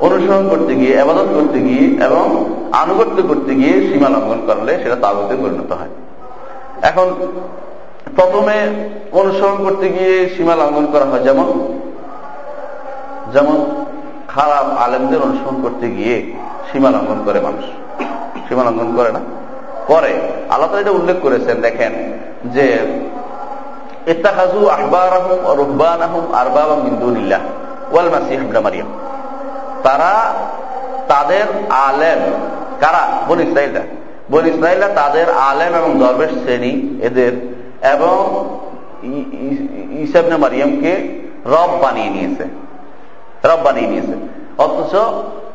[0.00, 5.36] অনুসরণ করতে গিয়ে, আবাদত করতে গিয়ে এবং আনুগত্য করতে গিয়ে সীমা লঙ্ঘন করলে সেটা তাগুতে
[5.42, 5.92] পরিণত হয়।
[6.82, 7.06] এখন
[8.16, 8.56] প্রথমে
[9.12, 11.78] অনুসরণ করতে গিয়ে সীমা লঙ্ঘন করা হয়। যেমন
[13.32, 13.84] যেমন
[14.28, 16.32] খারাপ আলেমদের অনুসরণ করতে গিয়ে
[16.72, 17.64] সীমা লঙ্ঘন করে মানুষ।
[18.48, 19.20] সীমা লঙ্ঘন করে না।
[19.86, 20.12] করে
[20.50, 21.92] আল্লাহ এটা উল্লেখ করেছেন, দেখেন
[22.44, 22.78] যে
[24.06, 27.40] ইত্তাহাজু আহবার আহম রুহবান আহম আরবাব মিন্দুল্লাহ
[27.92, 28.88] ওয়াল মাসিহ মারিয়াম।
[29.82, 30.32] তারা
[31.08, 32.18] তাদের আলেম
[32.80, 33.08] কারা?
[33.28, 33.80] বন ইসরায়েলরা
[34.30, 38.18] বন ইসরায়েলরা তাদের আলেম এবং দরবেশ শ্রেণি এদের এবং
[40.02, 40.92] ইসাবনে মারিয়ামকে
[41.46, 42.44] রব বানিয়ে নিয়েছে।
[43.44, 44.14] রব বানিয়ে নিয়েছে।
[44.58, 44.94] অথচ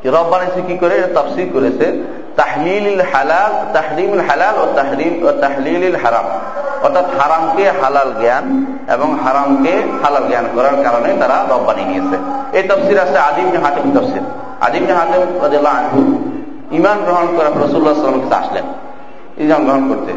[0.07, 1.03] রব বানিয়েছে কি করে?
[1.15, 2.03] তফসির করেছে
[2.35, 6.25] তাহলিল হালাল তাহরিমুল হালাল ও তাহরিম ও তাহলিল হারাম।
[6.83, 9.73] অর্থাৎ হারামকে হালাল জ্ঞান এবং হারামকে
[10.03, 12.17] হালাল জ্ঞান করার কারণে তারা রব বানিয়ে নিয়েছে।
[12.57, 14.21] এই তফসির আছে আদিমনে হাতিম তফসির।
[14.61, 16.07] আদিমনে হাতিম
[16.71, 18.65] ইমান গ্রহণ করা রসুল্লাহ সাল্লাম কাছে আসলেন।
[19.37, 20.13] ইমান গ্রহণ করতে।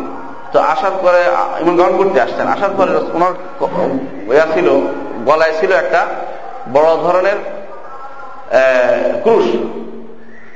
[0.53, 1.21] তো আসার পরে
[1.61, 3.33] ইমান গ্রহণ করতে আসছেন, আসার পরে ওনার
[4.37, 4.69] ইয়া ছিল,
[5.29, 6.01] গলায় ছিল একটা
[6.75, 7.39] বড় ধরনের
[9.25, 9.47] ক্রুশ।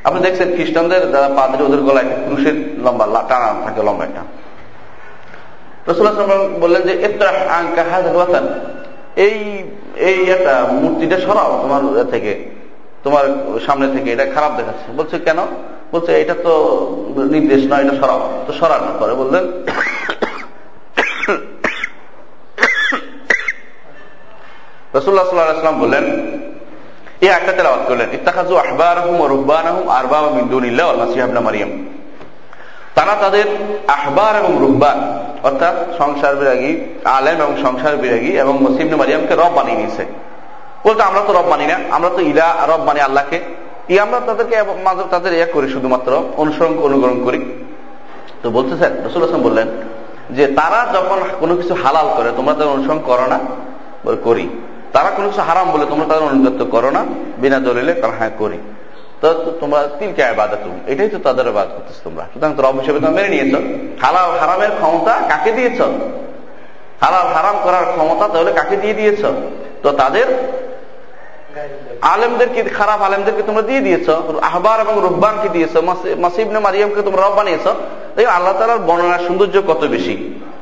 [0.06, 4.22] আপনি দেখছেন খ্রিস্টানদের যারা পাদ্রি ওদের গলায় ক্রুশের লম্বা টানা থাকে লম্বা একটা।
[5.88, 6.14] রসুল্লাহ
[6.62, 6.94] বললেন যে
[9.26, 9.36] এই
[10.08, 12.32] এই একটা মূর্তিটা সরাও তোমার থেকে,
[13.04, 13.24] তোমার
[13.66, 15.40] সামনে থেকে, এটা খারাপ দেখাচ্ছে। বলছে, কেন?
[15.94, 16.54] বলছে, এটা তো
[17.34, 19.44] নির্দেশ নয় এটা সরাও। তো সরানো করে বললেন
[24.96, 26.04] রসুল্লাহ সাল্লাম বললেন,
[27.24, 31.72] এই একটা তেলাওয়াত করলেন ইত্তাখাজু আহবার আহম ও রুহবান আহম আরবা মিন্দুনিল্লাহ মাসিহাবনা মারিয়াম।
[32.96, 33.46] তারা তাদের
[33.96, 34.98] আহবার এবং রুহবান
[35.48, 36.72] অর্থাৎ সংসার বিরাগী,
[37.16, 40.04] আলেম এবং সংসার বিরাগী এবং মুসিবনে মারিয়ামকে রব বানিয়ে নিয়েছে।
[40.84, 43.38] বলতে, আমরা তো রব মানি না, আমরা তো ইলা রব মানি আল্লাহকে
[43.88, 47.40] ই আমরা তাদেরকে মাঝে তাদের ইয়া করি শুধুমাত্র, অনুসরণ, অনুকরণ করি।
[48.42, 49.68] তো বলতেছেন, রসুল হাসান বললেন
[50.30, 53.40] যে তারা যখন কোনো কিছু হালাল করে, তোমরা তাদের অনুসরণ করো না
[54.24, 54.48] করি।
[54.92, 57.04] তারা কোনো কিছু হারাম বলে তোমরা তাদের অনুগত্য করো না,
[57.38, 58.58] বিনা দলিলে কারণ হ্যাঁ করি।
[59.20, 63.22] তো তোমরা তিনকে আবাদা তুমি এটাই তো তাদের বাদ করতেছ তোমরা। সুতরাং রব হিসেবে তোমরা
[63.22, 63.54] মেনে নিয়েছ।
[64.04, 65.80] হালাল হারামের ক্ষমতা কাকে দিয়েছ?
[67.00, 69.24] হালাল হারাম করার ক্ষমতা তাহলে কাকে দিয়ে দিয়েছ?
[69.82, 70.26] তো তাদের
[72.12, 74.08] আলেমদেরকে, খারাপ আলেমদেরকে তোমরা দিয়ে দিয়েছ,
[74.48, 75.74] আহবার এবং রুহবানকে দিয়েছ
[76.24, 77.66] মাসিবনে মারিয়ামকে তোমরা রব বানিয়েছ।
[78.16, 80.14] দেখুন আল্লাহ তালার বর্ণনার সৌন্দর্য কত বেশি।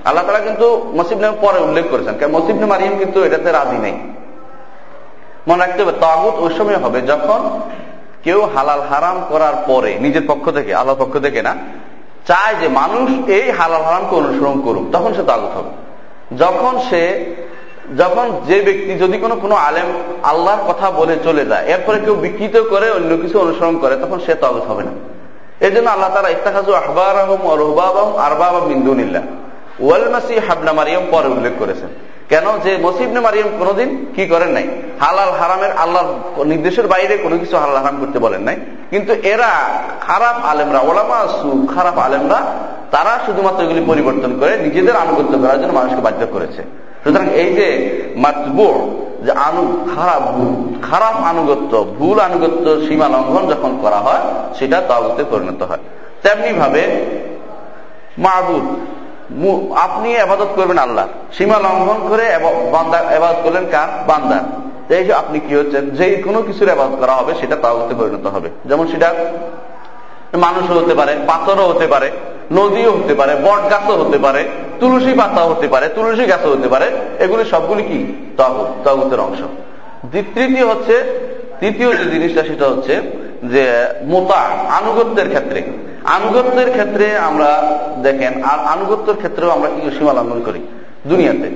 [0.09, 0.66] আল্লাহ তালা কিন্তু
[0.99, 3.97] মসিবনে পরে উল্লেখ করেছেন, কারণ মসিবনে মারিয়াম কিন্তু এটাতে রাজি নেই।
[5.49, 7.40] মনে রাখতে হবে, তাগুত ওই সময় হবে যখন
[8.24, 11.53] কেউ হালাল হারাম করার পরে, নিজের পক্ষ থেকে, আল্লাহর পক্ষ থেকে না,
[12.28, 15.72] চায় যে মানুষ এই হালাল হারামকে অনুসরণ করুক, তখন সে তাগুত হবে।
[16.43, 17.03] যখন সে
[18.01, 19.88] যখন যে ব্যক্তি যদি কোনো কোনো আলেম
[20.22, 24.34] আল্লাহর কথা বলে চলে যায়, এরপরে কেউ বিকৃত করে অন্য কিছু অনুসরণ করে, তখন সে
[24.34, 24.93] তাগুত হবে না।
[25.66, 29.22] এই জন্য আল্লাহ তারা ইত্তাকাজু আহবার আহম রহবাব আরবাব মিন্দুনিল্লাহ
[29.80, 31.88] ওয়াল মাসি হাবনা মারিয়াম পরে উল্লেখ করেছেন।
[32.33, 34.66] কেন যে মসিবনে মারিয়াম কোনোদিন কি করেন নাই?
[35.01, 36.05] হালাল হারামের আল্লাহ
[36.43, 38.57] নির্দেশের বাইরে কোনো কিছু হালাল হারাম করতে বলেন নাই।
[38.91, 39.51] কিন্তু এরা
[40.01, 42.39] খারাপ আলেমরা, ওলামা সু খারাপ আলেমরা,
[42.91, 46.62] তারা শুধুমাত্র এগুলি পরিবর্তন করে নিজেদের আনুগত্য করার জন্য মানুষকে বাধ্য করেছে।
[47.05, 47.68] সুতরাং এই যে
[48.16, 48.66] মাতবু,
[49.24, 49.64] যে আনু
[49.95, 50.24] খারাপ
[50.83, 54.22] খারাপ আনুগত্য, ভুল আনুগত্য সীমা লঙ্ঘন যখন করা হয়,
[54.59, 55.83] সেটা তাগুতে পরিণত হয়।
[56.22, 56.83] তেমনি ভাবে
[58.18, 58.66] মাহবুদ
[59.76, 63.89] আপনি আবাদত করবেন আল্লাহ। সীমা লঙ্ঘন করে আবাদত করলেন কার?
[64.07, 64.62] বান্দার
[64.97, 65.91] এই যে আপনি কি হচ্ছেন?
[65.91, 69.14] যে কোনো কিছুর আবাদত করা হবে, সেটা তাগুতে পরিণত হবে। যেমন সেটা
[70.35, 72.11] মানুষও হতে পারে, পাথরও হতে পারে,
[72.53, 74.45] নদীও হতে পারে বট গাছও হতে পারে,
[74.80, 78.30] তুলসী পাতা হতে পারে, তুলসী গাছও হতে পারে। এগুলি সবগুলি কি?
[78.37, 79.39] তগুত তগুতের অংশ।
[80.12, 81.05] তৃতীয় হচ্ছে,
[81.61, 83.01] তৃতীয় যে জিনিসটা, সেটা হচ্ছে
[83.45, 84.35] যে মোতা
[84.68, 85.62] আনুগত্যের ক্ষেত্রে
[86.05, 90.61] আনুগত্যের ক্ষেত্রে আমরা দেখেন, আর আনুগত্যের ক্ষেত্রেও আমরা কি সীমা লঙ্ঘন করি
[91.07, 91.48] দুনিয়াতে।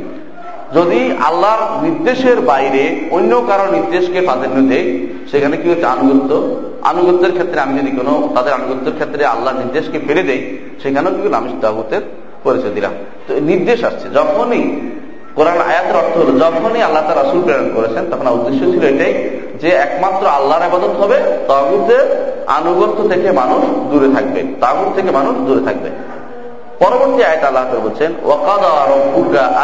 [0.75, 5.87] যদি আল্লাহর নির্দেশের বাইরে অন্য কারও নির্দেশকে প্রাধান্য দেয় সেখানে কি হচ্ছে?
[5.87, 11.37] আনুগত্য। আনুগত্যের ক্ষেত্রে আমি যদি কোনো, তাদের আনুগত্যের ক্ষেত্রে আল্লাহর নির্দেশকে ফেলে দেই, সেখানেও কিন্তু
[11.37, 12.01] আমি তাগুতের
[12.45, 12.93] পরিচয় দিলাম।
[13.29, 14.81] তো নির্দেশ আসছে। যখনই
[15.37, 19.13] কোরআন আয়াতের অর্থ হলো, যখনই আল্লাহ তার রাসুল প্রেরণ করেছেন, তখন উদ্দেশ্য ছিল এটাই
[19.61, 21.19] যে একমাত্র আল্লাহর আবাদত হবে,
[21.51, 22.05] তাগুতের
[22.59, 25.91] আনুগত্য থেকে মানুষ দূরে থাকবে, তাগুত থেকে মানুষ দূরে থাকবে।
[26.83, 28.11] পরবর্তী আয়ত আল্লাহ বলছেন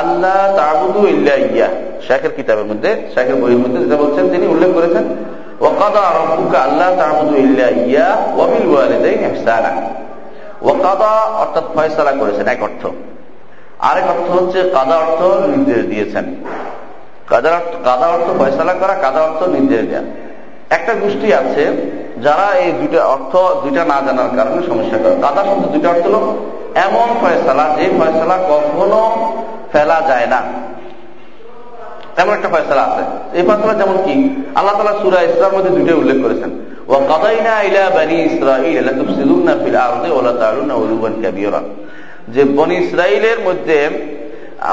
[0.01, 0.39] আল্লাহ
[1.57, 1.69] ইয়া
[2.07, 5.05] শেখের কিতাবের মধ্যে শেখের বইয়ের মধ্যে যেটা বলছেন, তিনি উল্লেখ করেছেন,
[5.63, 9.73] ওয়াকাদা রব্বুকা আল্লাহ তাবুদু ইল্লা ইয়া ওয়াবিল ওয়ালিদাইন ইহসানা।
[10.65, 11.13] ওয়াকাদা
[11.43, 12.83] অর্থাৎ ফয়সালা করেছেন, এক অর্থ।
[13.89, 16.27] আরেক অর্থ হচ্ছে কাদা অর্থ নির্দেশ দিয়েছেন।
[17.31, 20.05] কাদা অর্থ কাদা অর্থ ফয়সালা করা, কাদা অর্থ নির্দেশ দেয়া।
[20.77, 21.65] একটা গোষ্ঠী আছে
[22.23, 26.21] যারা এই দুইটা অর্থ দুইটা না জানার কারণে সমস্যা করে। কাদা শব্দ দুইটা অর্থ হলো
[26.87, 29.01] এমন ফয়সালা, যে ফয়সালা কখনো
[29.73, 30.41] ফেলা যায় না।
[32.23, 33.03] এমন একটা ফয়সালা আছে।
[33.39, 34.15] এই ফয়সালা যেমন কি,
[34.55, 36.51] আল্লাহ তালা সুরা ইসলামের মধ্যে দুইটা উল্লেখ করেছেন।
[37.69, 41.61] ইলা বানি ইসরাইল তুফসিদুন্না ফিল আরদি ওয়া তাআলুনা উলুবান কাবীরা।
[42.33, 43.89] যে বনি ইসরাইলের মধ্যে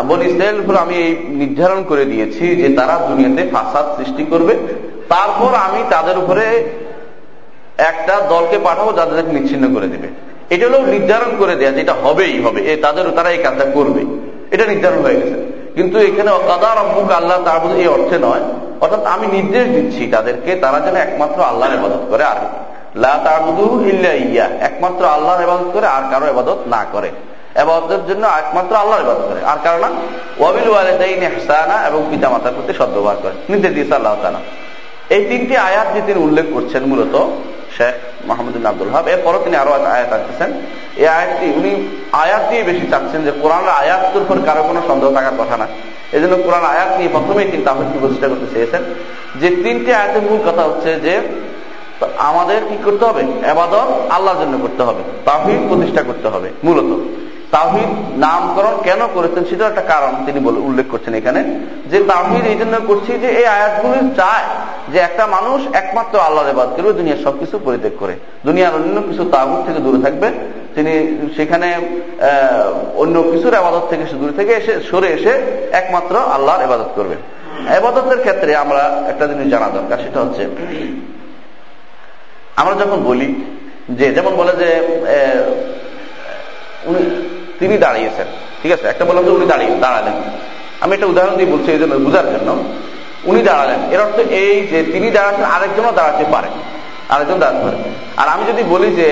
[0.07, 4.57] বনি ইসরাইল আমি এই নির্ধারণ করে দিয়েছি যে তারা দুনিয়াতে ফাসাদ সৃষ্টি করবে।
[5.09, 6.45] তারপর আমি তাদের উপরে
[7.77, 10.07] একটা দলকে পাঠাবো যাদেরকে নিচ্ছিন্ন করে দেবে।
[10.49, 14.01] এটা হলো নির্ধারণ করে দেয়া যেটা হবেই, হবে। তাদের, তারা এই কাজটা করবে।
[14.51, 18.41] এটা নির্ধারণ হয়ে গেছে। কিন্তু এখানে অকাদা রব্বুক আল্লাহ তার মধ্যে এই অর্থে নয়।
[18.81, 22.35] অর্থাৎ আমি নির্দেশ দিচ্ছি তাদেরকে, তারা যেন একমাত্র আল্লাহর ইবাদত করে, আর
[22.95, 27.09] লা তাবুদু ইল্লা ইয়া। একমাত্র আল্লাহর ইবাদত করে, আর কারও ইবাদত না করে।
[27.55, 29.83] এবাদতের জন্য একমাত্র আল্লাহর ইবাদত করে। আর কারণ
[30.39, 34.39] ওয়াবিল ওয়ালিদাইন ইহসানা এবং পিতা মাতার প্রতি সদ্ব্যবহার করে। নির্দেশ দিয়েছে আল্লাহ তাআলা।
[35.09, 37.29] এই তিনটি আয়াত যে তিনি উল্লেখ করছেন মূলত,
[37.77, 37.93] শেখ
[38.25, 40.53] মাহমুদুল আব্দুল হাব এরপরও তিনি আরও আয়াত আসতেছেন
[40.97, 45.31] এই আয়াতটি উনি আয়াত দিয়ে বেশি চাচ্ছেন যে কোরআন আয়াতের উপর কারও কোনো সন্দেহ থাকার
[45.37, 45.67] কথা না।
[46.11, 48.83] এই জন্য কোরআন আয়াত নিয়ে প্রথমেই কিন্তু আপনি প্রতিষ্ঠা করতে চেয়েছেন।
[49.35, 51.21] যে তিনটি আয়াতের মূল কথা হচ্ছে যে,
[52.17, 53.23] আমাদের কি করতে হবে?
[53.47, 56.99] এবাদত আল্লাহর জন্য করতে হবে। তাহিদ প্রতিষ্ঠা করতে হবে, মূলত।
[57.51, 57.91] তাহিদ
[58.23, 61.41] নামকরণ কেন করেছেন সেটা একটা কারণ তিনি বলে উল্লেখ করছেন এখানে।
[61.91, 64.45] যে তাহিদ এই জন্য করছি যে এই আয়াতগুলি চায়
[64.93, 69.59] যে একটা মানুষ একমাত্র আল্লাহর এবাদ করবে দুনিয়ার সবকিছু পরিত্যাগ করে। দুনিয়ার অন্য কিছু তাহুদ
[69.67, 70.27] থেকে দূরে থাকবে।
[70.75, 70.93] তিনি
[71.37, 71.69] সেখানে
[72.95, 75.33] অন্য কিছুর আবাদত থেকে দূরে থেকে এসে, সরে এসে
[75.71, 77.15] একমাত্র আল্লাহর এবাদত করবে।
[77.77, 78.81] এবাদতের ক্ষেত্রে আমরা
[79.11, 80.43] একটা জিনিস জানা দরকার, সেটা হচ্ছে
[82.61, 83.29] আমরা যখন বলি
[83.89, 84.69] যে, যেমন বলে যে
[87.59, 88.27] তিনি দাঁড়িয়েছেন।
[88.61, 88.87] ঠিক আছে?
[88.87, 90.13] একটা বললাম যে উনি দাঁড়িয়ে, দাঁড়ালেন।
[90.81, 92.63] আমি একটা উদাহরণ দিয়ে বলছি এই জন্য বোঝার জন্য।
[93.23, 96.47] উনি দাঁড়ালেন। এর অর্থ এই যে তিনি দাঁড়াচ্ছেন, আরেকজনও দাঁড়াতে পারে।
[97.09, 97.77] আরেকজন দাঁড়াতে পারে।
[98.17, 99.09] আর আমি যদি বলি যে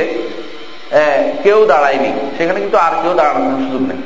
[1.43, 3.97] কেউ দাঁড়ায়নি, সেখানে কিন্তু আর কেউ দাঁড়ানোর সুযোগ নেই।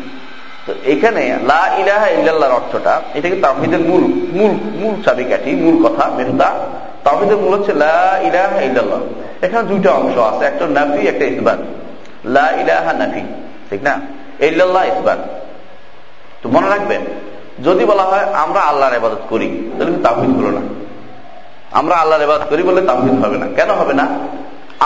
[0.66, 4.04] তো এখানে লা ইলাহা ইল্লাল্লাহর অর্থটা, এটা কিন্তু তাহিদের মূল
[4.38, 6.50] মূল মূল চাবিকাঠি, মূল কথা মেহতা
[7.04, 9.00] তাহিদের মূল হচ্ছে লা ইলাহা ইল্লাল্লাহ।
[9.42, 11.60] এখানে দুইটা অংশ আছে, একটা নাফি, একটা ইসবান
[12.26, 13.22] লা ইলাহা নাফি,
[13.70, 14.02] ঠিক না?
[14.50, 15.20] ইল্লাল্লাহ ইসবান
[16.42, 17.02] তো মনে রাখবেন,
[17.66, 20.64] যদি বলা হয় আমরা আল্লাহর ইবাদত করি, তাহলে তাহিদ হলো না।
[21.80, 24.06] আমরা আল্লাহর ইবাদত করি বলে তাহিদ হবে না। কেন হবে না?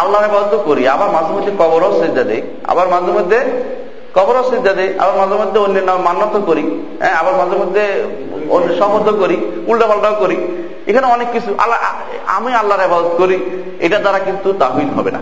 [0.01, 2.41] আল্লাহর ইবাদত করি, আবার মাঝে মধ্যে কবরও সেজা দেই,
[2.71, 3.39] আবার মাঝে মধ্যে
[4.17, 6.63] কবরও সেজা দেই, আবার মাঝে মধ্যে অন্যের নাম মান্যত করি
[7.01, 7.83] হ্যাঁ আবার মাঝে মধ্যে
[8.79, 9.37] সমর্থ করি
[9.69, 10.37] উল্টা পাল্টাও করি।
[10.89, 11.79] এখানে অনেক কিছু, আল্লাহ,
[12.37, 13.37] আমি আল্লাহর ইবাদত করি,
[13.85, 15.21] এটা দ্বারা কিন্তু তাহিদ হবে না।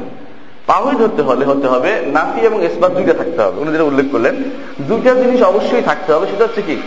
[0.67, 4.35] তাহিদ হতে হলে হতে হবে নাফি এবং ইসবাত দুইটা থাকতে হবে। উনি যেটা উল্লেখ করলেন,
[4.81, 6.81] দুইটা জিনিস অবশ্যই থাকতে হবে, সেটা হচ্ছে কি?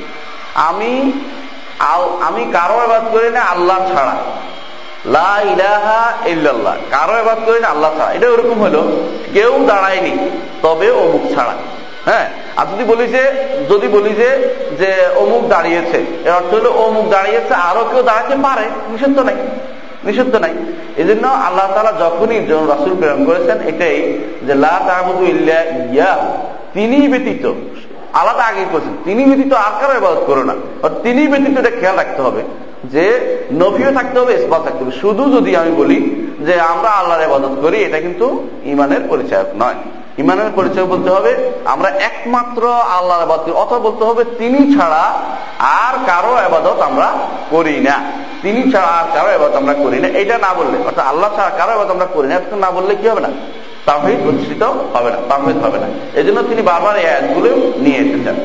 [0.54, 1.12] আমি
[2.20, 4.14] আমি কারও এবাদ করি না আল্লাহ ছাড়া।
[5.06, 9.02] লা ইলাহা ইল্লাল্লাহ। কারও এবাদ করি না আল্লাহ ছাড়া। এটা ওরকম হলো,
[9.32, 10.30] কেউ দাঁড়ায়নি,
[10.62, 11.52] তবে অমুক ছাড়া।
[12.04, 12.30] হ্যাঁ?
[12.56, 13.32] আর যদি বলি যে,
[13.70, 18.64] যদি বলি যে যে অমুক দাঁড়িয়েছে, এর অর্থ হলো অমুক দাঁড়িয়েছে, আরও কেউ দাঁড়াতে পারে
[18.88, 19.36] নিষিদ্ধ নাই।
[20.06, 20.52] নিষিদ্ধ নাই।
[20.96, 23.96] এই জন্য আল্লাহ তালা যখনই রাসুল প্রেরণ করেছেন, এটাই
[24.46, 25.58] যে লাবুদু ইল্লা
[25.92, 26.38] ইয়া
[26.74, 27.52] তিনি ব্যতীত,
[28.12, 30.54] আলাদা আগে করেছেন। তিনি ব্যতীত আর কারও ইবাদত করো না।
[31.02, 32.42] তিনি ব্যতীত এটা খেয়াল রাখতে হবে
[32.84, 37.54] যে, নবীও থাকতে হবে, ইসবাত থাকতে হবে। শুধু যদি আমি বলি যে, আমরা আল্লাহর ইবাদত
[37.60, 39.74] করি, এটা কিন্তু ইমানের পরিচয় নয়।
[40.18, 41.32] ইমানের পরিচয় বলতে হবে,
[41.64, 42.62] আমরা একমাত্র
[42.96, 45.02] আল্লাহর আবাদ অথবা বলতে হবে, তিনি ছাড়া
[45.58, 47.08] আর কারও আবাদত আমরা
[47.50, 47.96] করি না।
[48.42, 51.72] তিনি ছাড়া আর কারও আবাদত আমরা করি না। এটা না বললে, অর্থাৎ আল্লাহ ছাড়া কারও
[51.72, 53.30] আবাদত আমরা করি না না বললে কি হবে না?
[53.86, 54.62] তাহিদ প্রতিষ্ঠিত
[54.94, 55.88] হবে না তাহিদ হবে না।
[56.18, 57.48] এই জন্য তিনি বারবার এই আয়াতগুলো
[57.84, 58.36] নিয়ে এসেছেন।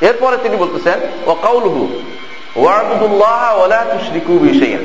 [0.00, 1.82] এরপরে তিনি বলতেছেন ও কাউলহু
[2.56, 4.80] ওয়ারবুদুল্লাহ ওলা তুশরিকু বিশাইয়া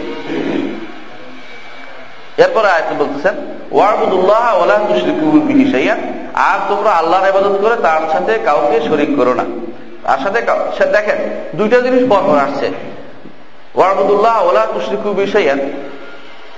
[2.38, 3.36] এরপরে আয়তে বলতেছেন
[3.72, 5.96] ওয়ারবুদুল্লাহ ওলা তুশরিকু বিহি শাইয়া
[6.34, 9.46] আর তোমরা আল্লাহর ইবাদত করে তার সাথে কাউকে শরিক করো না।
[10.04, 11.18] তার সাথে দেখেন,
[11.54, 12.68] দুইটা জিনিস পর পর আসছে।
[13.76, 15.56] ওয়ারবুদুল্লাহ ওলা তুশরিকু বিশাইয়া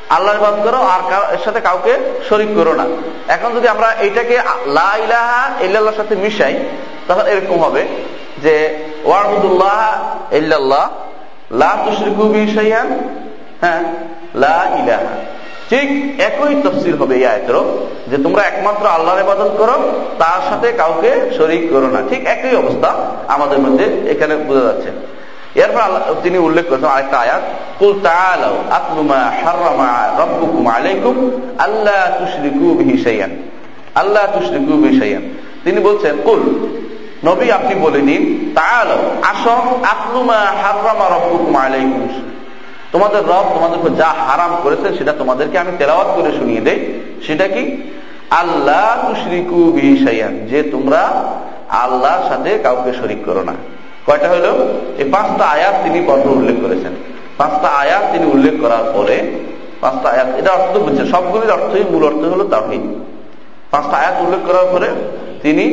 [0.09, 1.93] আল্লাহর ইবাদত করো আর এর সাথে কাউকে
[2.29, 2.85] শরিক করো না।
[3.27, 6.59] এখন যদি আমরা এইটাকে লা ইলাহা ইল্লাল্লাহর সাথে মিশাই,
[7.07, 7.87] তাহলে এরকম হবে
[8.43, 9.81] যে ওয়ারবুদুল্লাহ
[10.35, 10.89] ইল্লাল্লাহ
[11.51, 12.87] লা তুশরিকু বিশাইয়ান
[13.61, 13.83] হ্যাঁ
[14.35, 15.13] লা ইলাহা।
[15.73, 15.89] ঠিক
[16.21, 17.63] একই তফসিল হবে এই আয়তেরও
[18.09, 19.75] যে তোমরা একমাত্র আল্লাহর ইবাদত করো,
[20.19, 22.89] তার সাথে কাউকে শরিক করো না। ঠিক একই অবস্থা
[23.27, 24.89] আমাদের মধ্যে এখানে বোঝা যাচ্ছে।
[25.55, 27.41] এরপর তিনি উল্লেখ করেছেন আরেকটা আয়াত,
[27.79, 31.15] কুল তাআলাউ আতলু মা হাররামা রাব্বুকুম আলাইকুম
[31.59, 33.21] আল্লা তুশরিকু বিহি
[33.95, 35.17] আল্লাহ তুশরিকু বিহি
[35.63, 36.41] তিনি বলছেন, কুল,
[37.25, 38.23] নবী আপনি বলে নিন,
[38.55, 38.99] তাআলাউ,
[39.31, 39.55] আসো,
[39.93, 42.32] আতলু মা হাররামা রাব্বুকুম আলাইকুম।
[42.93, 46.79] তোমাদের রব তোমাদের উপর যা হারাম করেছে সেটা তোমাদেরকে আমি তেলাওয়াত করে শুনিয়ে দেই।
[47.27, 47.93] সেটা কি?
[48.29, 49.13] আল্লাহ
[50.47, 51.01] যে তোমরা
[51.69, 53.53] আল্লাহর সাথে কাউকে শরিক করো না।
[54.05, 54.51] কয়টা হলো?
[54.97, 56.93] এই পাঁচটা আয়াত তিনি পর্ব উল্লেখ করেছেন।
[57.37, 59.31] পাঁচটা আয়াত তিনি উল্লেখ করার পরে
[59.81, 62.81] পাঁচটা আয়াত, এটা অর্থ বুঝছেন সবগুলির অর্থই মূল অর্থ হলো তাহিদ
[63.71, 64.89] পাঁচটা আয়াত উল্লেখ করার পরে
[65.41, 65.65] তিনি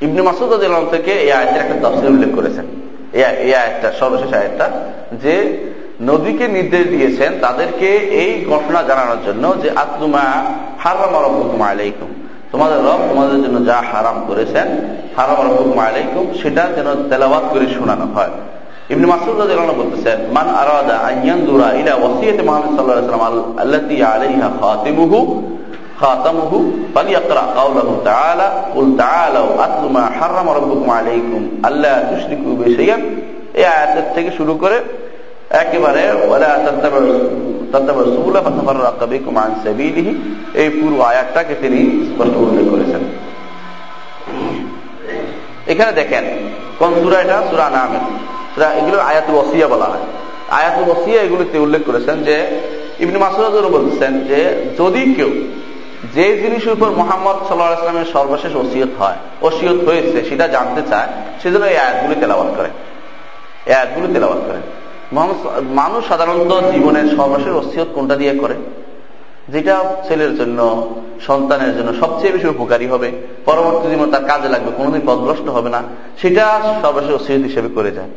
[0.00, 0.52] ইবনে মাসুদ
[0.90, 2.66] থেকে এই আয়াতের একটা তফসিল উল্লেখ করেছেন।
[3.20, 4.66] আয়াতটা সর্বশেষ আয়াতটা,
[5.24, 5.34] যে
[6.10, 7.88] নদীকে নির্দেশ দিয়েছেন তাদেরকে
[8.22, 10.26] এই ঘটনা জানানোর জন্য যে আত্মা
[10.84, 12.10] হারাম রব্বুকুম আলাইকুম।
[12.52, 14.66] তোমাদের রব তোমাদের জন্য যা হারাম করেছেন,
[15.16, 18.34] হারাম রব্বুকুম আলাইকুম, সেটা যেন তেলাওয়াত করে শোনানো হয়।
[18.92, 19.40] ইবনে মাসুদ
[19.80, 25.18] বলতেছেন, মান আরাদা আন ইয়ানজুরা ইলা ওয়াসিয়াতি মুহাম্মদ সাল্লাল্লাহু আলাইহি ওয়াসাল্লাম আলাইহা খাতিমুহু
[33.54, 34.78] এই আয়াতের থেকে শুরু করে
[35.50, 36.50] একেবারে ওয়ালা
[38.04, 40.12] সুবুলা বিকুম আন সাবিলিহি,
[40.54, 43.02] এই পুরো আয়াতটাকে তিনি স্পষ্ট উল্লেখ করেছেন।
[45.66, 46.24] এখানে দেখেন,
[46.78, 47.42] কোন সূরা এটা?
[47.50, 47.90] সূরা নাম
[48.54, 50.04] সূরা এগুলো আয়াত ওয়াসিয়া বলা হয়।
[50.50, 52.60] আয়াত ওয়াসিয়া এগুলোতে উল্লেখ করেছেন যে,
[53.00, 54.40] ইবনে মাসউদ বলছেন যে,
[54.78, 55.30] যদি কেউ
[56.14, 61.08] যে জিনিসের উপর মোহাম্মদ সাল্লাহ ইসলামের সর্বশেষ ওসিয়ত হয়, ওসিয়ত হয়েছে, সেটা জানতে চায়,
[61.42, 62.68] সেজন্য এই আয়াতগুলি তেলাবাদ করে।
[63.66, 64.60] এই আয়াতগুলি তেলাবাদ করে।
[65.70, 68.54] মানুষ সাধারণত জীবনের সর্বশেষ ওসিয়ত কোনটা দিয়ে করে?
[69.48, 70.88] যেটা ছেলের জন্য,
[71.26, 73.12] সন্তানের জন্য সবচেয়ে বেশি উপকারী হবে,
[73.44, 75.82] পরবর্তী জীবনে তার কাজে লাগবে, কোনোদিন পদভ্রষ্ট হবে না,
[76.20, 78.10] সেটা সর্বশেষ ওসিয়ত হিসেবে করে যায়।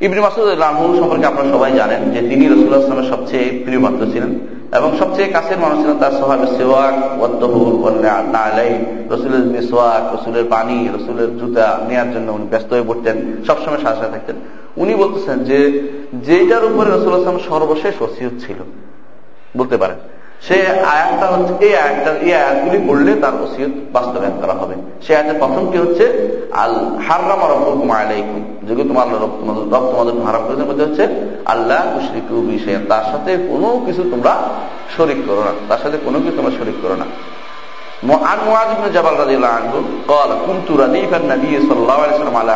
[0.00, 4.53] ইবনি মাসুদ রাহুল সম্পর্কে আপনারা সবাই জানেন যে তিনি রসুল্লাহ আসলামের সবচেয়ে প্রিয় পাত্র ছিলেন।
[4.72, 7.92] এবং সবচেয়ে কাছের মানুষ ছিলেন তার সোহাবের সেওয়াক, ওয়াদ্দহুর
[8.32, 8.72] নালাই
[9.10, 14.36] রসুলের মিসওয়াক রসুলের পানি রসুলের জুতা নেওয়ার জন্য উনি ব্যস্ত হয়ে পড়তেন, সবসময় সাহসা থাকতেন।
[14.76, 15.58] উনি বলতেছেন যে
[16.26, 18.58] যেটার উপরে রসুল আসলাম সর্বশেষ ওসিয়ত ছিল,
[19.56, 19.96] বলতে পারেন
[20.47, 20.57] সে
[20.93, 24.75] আয়াতটা হচ্ছে এই আয়াতটা এই আয়াতগুলি পড়লে তার ওসিয়ত বাস্তবায়ন করা হবে
[25.05, 26.05] সে আয়াতের প্রথমটি হচ্ছে
[26.55, 26.73] আল
[27.07, 31.03] হারাম রব্বুকুম আলাইকুম যেগুলো তোমার রব তোমাদের রব তোমাদের হারাম করেছে মধ্যে হচ্ছে
[31.45, 34.33] আল্লাহ তুশরিকু বিষয় তার সাথে কোনো কিছু তোমরা
[34.95, 37.07] শরিক করো না তার সাথে কোনো কিছু তোমরা শরিক করো না
[38.21, 39.73] عن معاذ بن جبل رضي الله عنه
[40.07, 42.53] قال كنت رديف النبي صلى الله عليه وسلم على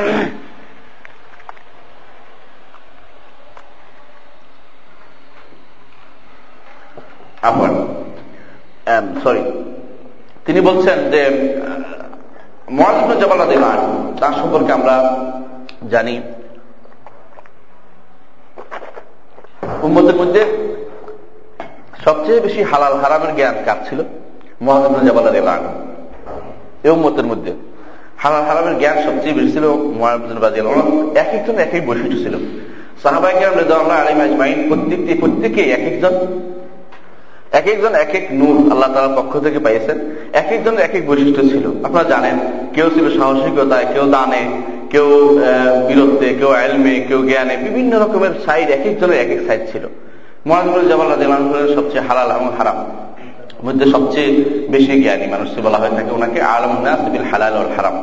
[7.42, 7.86] আপন
[9.22, 9.42] সরি
[10.46, 11.22] তিনি বলছেন যে
[12.70, 13.78] মহাজুল জবালা দেবান
[14.20, 15.16] তার সম্পর্কে আমরা
[15.90, 16.22] জানি।
[19.82, 20.42] উম্মতের মধ্যে
[22.04, 24.02] সবচেয়ে বেশি হালাল হারামের জ্ঞান কার ছিল?
[24.62, 25.60] মহাজুল জবালা দেবান
[26.84, 27.69] এ উম্মতের মধ্যে।
[28.22, 29.66] হালাল হারামের জ্ঞান সবচেয়ে বেশি ছিল
[30.00, 30.38] মহাজুল
[31.22, 32.34] এক একজন এক এক বৈশিষ্ট্য ছিল।
[33.02, 33.40] সাহাবাহিক
[33.72, 36.14] আমরা আলিম আজমাইন প্রত্যেকটি প্রত্যেকে এক একজন
[37.58, 39.98] এক একজন এক এক নূর আল্লাহ তালার পক্ষ থেকে পাইয়েছেন।
[40.32, 42.36] এক একজন এক এক বৈশিষ্ট্য ছিল। আপনারা জানেন,
[42.74, 44.42] কেউ ছিল সাহসিকতায়, কেউ দানে,
[44.90, 45.08] কেউ
[45.88, 49.84] বীরত্বে, কেউ আলমে, কেউ জ্ঞানে, বিভিন্ন রকমের সাইড এক একজনের এক এক সাইড ছিল।
[50.46, 51.10] মহাজুল জামাল
[51.74, 52.78] সবচেয়ে হালাল এবং হারাম।
[53.64, 54.30] মধ্যে সবচেয়ে
[54.68, 57.96] বেশি জ্ঞানী মানুষ বলা হয়ে থাকে ওনাকে আলম নাসবিল হালাল হারাম।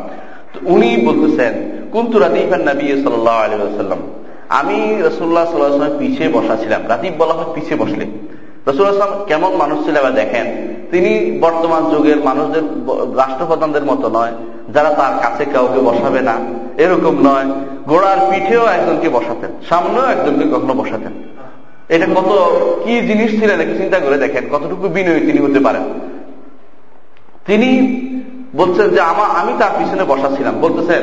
[0.53, 1.53] তো উনি বলতেছেন,
[1.91, 4.01] কুন্তু রাদিফান নবী সাল্লাহ আলী সাল্লাম
[4.49, 4.77] আমি
[5.07, 8.05] রসুল্লাহ সাল্লাহ পিছিয়ে বসা ছিলাম। রাতিব বলা হয় পিছিয়ে বসলে।
[8.67, 10.45] রসুল আসলাম কেমন মানুষ ছিল এবার দেখেন।
[10.91, 12.65] তিনি বর্তমান যুগের মানুষদের
[13.17, 14.33] রাষ্ট্রপ্রধানদের মতো নয়,
[14.73, 16.35] যারা তার কাছে কাউকে বসাবে না।
[16.77, 17.47] এরকম নয়।
[17.87, 21.13] ঘোড়ার পিঠেও একজনকে বসাতেন, সামনেও একজনকে কখনো বসাতেন।
[21.88, 22.30] এটা কত
[22.84, 25.84] কি জিনিস ছিলেন একটু চিন্তা করে দেখেন কতটুকু বিনয়ী তিনি হতে পারেন
[27.46, 27.70] তিনি
[28.56, 31.02] বলছেন যে আমা আমি তার পিছনে বসা ছিলাম বলতেছেন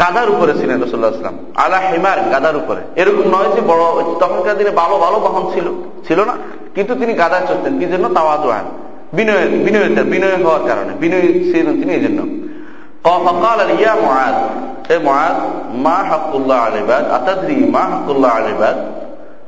[0.00, 3.82] গাদার উপরে ছিলেন রসুল্লাহ ইসলাম আলা হেমার গাদার উপরে এরকম নয় যে বড়
[4.20, 5.66] তখনকার দিনে ভালো ভালো বাহন ছিল
[6.06, 6.34] ছিল না
[6.74, 8.42] কিন্তু তিনি গাদায় চলতেন কি জন্য তাওয়াজ
[9.12, 12.20] বিনয় বিনয় বিনয় হওয়ার কারণে বিনয় ছিলেন তিনি এই জন্য
[13.06, 14.36] فقال يا معاذ
[14.90, 15.36] اے معاذ
[15.76, 18.76] ما حق الله على العباد اتدري ما حق الله على العباد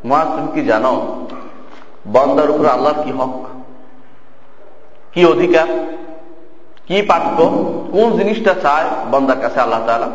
[0.06, 0.94] মা তুমি কি জানো?
[2.08, 3.34] বন্দার উপর আল্লাহর কি হক?
[5.14, 5.68] কি অধিকার?
[6.88, 7.38] কি পাঠ্য?
[7.92, 10.10] কোন জিনিসটা চায় বন্দার কাছে আল্লাহ তালা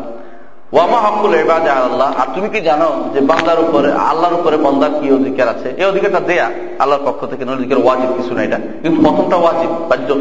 [0.73, 5.13] ওয়ামা হকুল এবাজা আল্লাহ। আর তুমি কি জানো যে বান্দার উপরে, আল্লাহর উপরে বন্দার কি
[5.13, 5.75] অধিকার আছে?
[5.77, 10.15] এই অধিকারটা দেয়া আল্লাহর পক্ষ থেকে অধিকার ওয়াজিব কিছু না এটা। কিন্তু প্রথমটা ওয়াজিব বাদ্য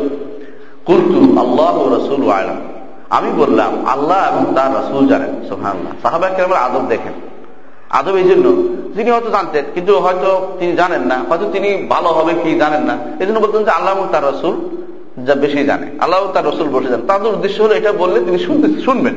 [0.85, 2.55] কুলতু আল্লাহ ও রসুল আলাম।
[3.09, 7.36] আমি বললাম, আল্লাহ এবং তার রসুল জানেন সোহান সাহাবাহ আদব দেখেন।
[7.89, 8.53] আদব এই জন্য।
[8.95, 12.97] তিনি হয়তো জানতেন, কিন্তু হয়তো তিনি জানেন না। হয়তো তিনি ভালো হবে কি জানেন না।
[13.19, 14.69] এই জন্য বলতেন যে আল্লাহ তার রসুল
[15.25, 18.81] যা বেশি জানে। আল্লাহ তার রসুল বসে যান তাদের উদ্দেশ্য হলো এটা বললে তিনি শুনতে
[18.81, 19.15] শুনবেন।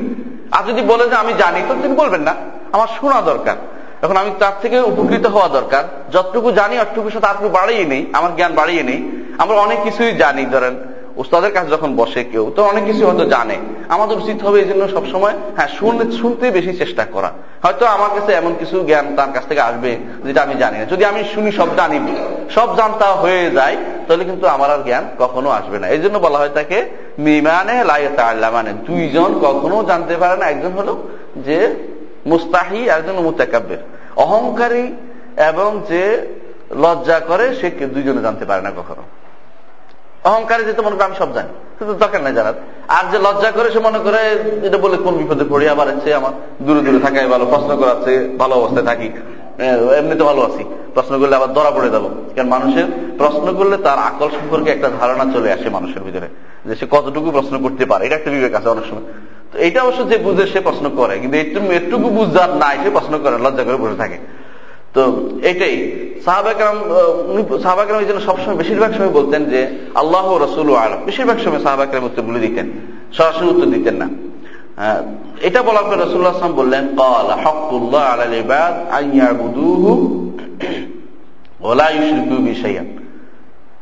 [0.51, 2.35] আর যদি বলে যে আমি জানি, তো তিনি বলবেন না।
[2.71, 3.55] আমার শোনা দরকার।
[4.01, 8.35] এখন আমি তার থেকে উপকৃত হওয়া দরকার। যতটুকু জানি, অতটুকুর সাথে আরটুকু বাড়িয়ে নেই। আমার
[8.35, 10.75] জ্ঞান বাড়িয়ে নেই। আমরা অনেক কিছুই জানি, ধরেন।
[11.15, 13.57] উস্তাদের কাছে যখন বসে কেউ, তো অনেক কিছু হয়তো জানে।
[13.89, 17.31] আমাদের উচিত হবে এই জন্য সবসময় হ্যাঁ শুনতে শুনতে বেশি চেষ্টা করা।
[17.63, 21.05] হয়তো আমার কাছে এমন কিছু জ্ঞান তার কাছ থেকে আসবে যেটা আমি জানি না। যদি
[21.05, 21.99] আমি শুনি, সব জানি।
[22.49, 26.37] সব জানতা হয়ে যায়, তাহলে কিন্তু আমার আর জ্ঞান কখনো আসবে না। এই জন্য বলা
[26.39, 26.85] হয় তাকে
[27.19, 31.07] মিমানে লাইতা আল্লাহ মানে দুইজন কখনো জানতে পারে না। একজন হলো
[31.37, 31.75] যে
[32.25, 33.77] মুস্তাহি একজন মুতাকাব্যের
[34.15, 34.93] অহংকারী
[35.37, 36.27] এবং যে
[36.71, 39.03] লজ্জা করে, সে দুইজনে জানতে পারে না কখনো।
[40.29, 42.55] অহংকারে যেতে মনে করে আমি সব জানি, কিন্তু দরকার নাই জানার।
[42.95, 44.21] আর যে লজ্জা করে সে মনে করে,
[44.67, 45.65] এটা বলে কোন বিপদে পড়ি?
[45.73, 46.33] আবার হচ্ছে আমার
[46.65, 49.09] দূরে দূরে থাকাই ভালো, প্রশ্ন করাচ্ছে, ভালো অবস্থায় থাকি।
[49.99, 50.63] এমনিতে ভালো আছি।
[50.95, 52.05] প্রশ্ন করলে আবার ধরা পড়ে যাব।
[52.35, 56.27] কারণ মানুষের প্রশ্ন করলে তার আকল সম্পর্কে একটা ধারণা চলে আসে মানুষের ভিতরে,
[56.67, 59.05] যে সে কতটুকু প্রশ্ন করতে পারে। এটা একটা বিবেক আছে অনেক সময়।
[59.51, 63.13] তো এটা অবশ্য যে বুঝে সে প্রশ্ন করে, কিন্তু একটু এটুকু বুঝার নাই, সে প্রশ্ন
[63.23, 64.17] করে লজ্জা করে বসে থাকে।
[64.95, 65.01] তো
[65.51, 65.75] এটাই।
[66.25, 66.77] সাহাবাকরাম
[67.63, 69.59] সাহাবাকরাম এই জন্য সবসময়, বেশিরভাগ সময় বলতেন যে,
[70.01, 72.67] আল্লাহ রসুল আলম। বেশিরভাগ সময় সাহাবাকরাম উত্তরগুলো দিতেন,
[73.17, 74.07] সরাসরি উত্তর দিতেন না।
[75.47, 79.91] এটা বলার পর রসুল্লাহ আসলাম বললেন কল হকুল্লাহ আলাল ইবাদ আইয়াবুদুহু
[81.69, 82.87] ওলা ইউশরিকু বিশাইয়ান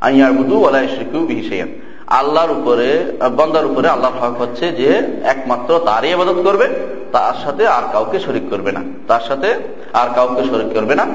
[0.07, 1.69] আইয়াবুদু ওলা ইউশরিকু বিশাইয়ান
[2.09, 2.89] আল্লাহর উপরে,
[3.37, 4.89] বন্দার উপরে আল্লাহর হক হচ্ছে যে
[5.23, 6.67] একমাত্র তারই আবাদত করবে,
[7.11, 9.49] তার সাথে আর কাউকে শরিক করবে না। তার সাথে
[9.93, 11.05] আর কাউকে শরিক করবে না।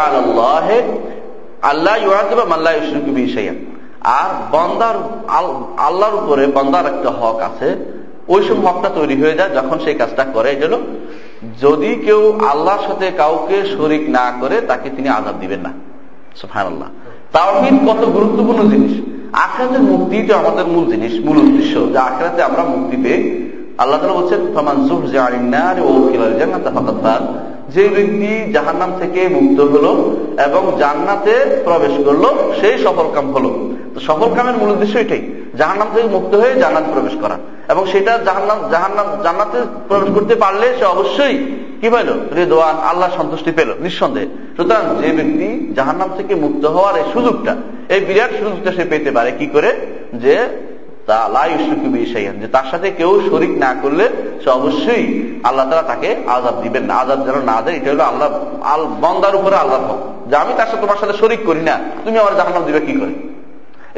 [0.00, 0.68] আল্লাহ
[1.62, 2.76] আল্লাহ
[4.04, 4.96] আর বন্দার
[5.78, 7.68] আল্লাহর উপরে বন্দার একটা হক আছে,
[8.28, 10.60] ওই সব হকটা তৈরি হয়ে যায় যখন সেই কাজটা করে। এই
[11.60, 15.72] যদি কেউ আল্লাহর সাথে কাউকে শরিক না করে, তাকে তিনি আজাদ দিবেন না।
[16.36, 16.88] সুফান আল্লাহ
[17.36, 18.92] তাওহিদ কত গুরুত্বপূর্ণ জিনিস?
[19.32, 23.12] আখড়াতের মুক্তিটা আমাদের মূল জিনিস, মূল উদ্দেশ্য। যে আখড়াতে আমরা মুক্তিতে
[23.78, 27.22] আল্লাহ তালা বলছেন, ফমান জুহ জানিনার ও খিলাল জান্নাত ফাকাত
[27.74, 29.92] যে ব্যক্তি জাহান্নাম থেকে মুক্ত হলো
[30.44, 32.24] এবং জান্নাতে প্রবেশ করল,
[32.60, 33.50] সেই সফল কাম হলো।
[34.00, 35.22] সফল কামের মূল উদ্দেশ্য এটাই,
[35.58, 39.58] জাহান্নাম থেকে মুক্ত হয়ে জান্নাত প্রবেশ করা। এবং সেটা জাহান্নাম জাহান্নাম, জান্নাতে
[39.88, 41.36] প্রবেশ করতে পারলে সে অবশ্যই
[41.80, 42.06] কি পাইল?
[42.36, 47.56] রেদোয়ান আল্লাহ সন্তুষ্টি পেল, নিঃসন্দেহে। সুতরাং যে ব্যক্তি জাহান্নাম থেকে মুক্ত হওয়ার এই সুযোগটা,
[47.88, 49.70] এই বিরাট সুযোগটা সে পেতে পারে কি করে?
[50.14, 50.36] যে
[51.06, 51.16] তা
[52.40, 54.04] যে তার সাথে কেউ শরিক না করলে
[54.44, 55.04] সে অবশ্যই
[55.44, 58.28] আল্লাহ তারা তাকে আজাদ দিবেন না। আজাদ যেন না দেয়, এটা হলো আল্লাহ,
[58.62, 60.00] আল বন্দার উপরে আল্লাহ হক।
[60.30, 63.14] যে আমি তার সাথে তোমার সাথে শরিক করি না, তুমি আমার জাহান্নাম দিবে কি করে?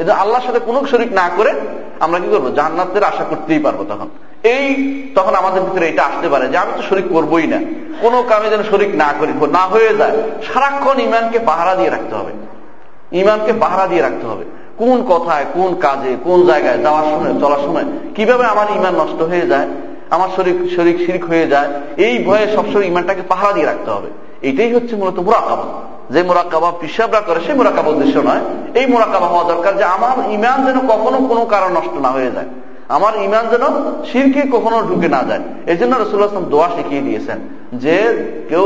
[0.01, 1.51] এই আল্লাহর সাথে কোনো শরিক না করে,
[1.99, 2.45] আমরা কি করব?
[2.55, 4.09] জান্নাতের আশা করতেই পারব তখন।
[4.43, 4.65] এই
[5.15, 7.59] তখন আমাদের ভিতরে এটা আসতে পারে যে আমি তো শরিক করবোই না।
[8.01, 10.15] কোনো কামে যেন শরিক না করি, না হয়ে যায়।
[10.53, 12.31] সারাক্ষণ ইমানকে পাহারা দিয়ে রাখতে হবে।
[13.11, 14.45] ইমানকে পাহারা দিয়ে রাখতে হবে।
[14.79, 19.47] কোন কথায়, কোন কাজে, কোন জায়গায় যাওয়ার সময়, চলার সময় কীভাবে আমার ইমান নষ্ট হয়ে
[19.47, 19.67] যায়,
[20.09, 21.67] আমার শরীর শরীর শিরিক হয়ে যায়,
[21.97, 24.07] এই ভয়ে সবসময় ইমানটাকে পাহারা দিয়ে রাখতে হবে।
[24.41, 28.39] এটাই হচ্ছে মূলত মোরাকাবা। যে মোরাকাবা পিসাবরা করে সেই মোরাকাবা উদ্দেশ্য নয়।
[28.75, 32.45] এই মোরাকাবা হওয়া দরকার যে আমার ইমান যেন কখনো কোনো কারণ নষ্ট না হয়ে যায়।
[32.89, 33.65] আমার ইমান যেন
[34.11, 37.39] শিরকে কখনো ঢুকে না যায়। এই জন্য রসুল্লাহ আসলাম দোয়া শিখিয়ে দিয়েছেন
[37.73, 37.95] যে
[38.49, 38.65] কেউ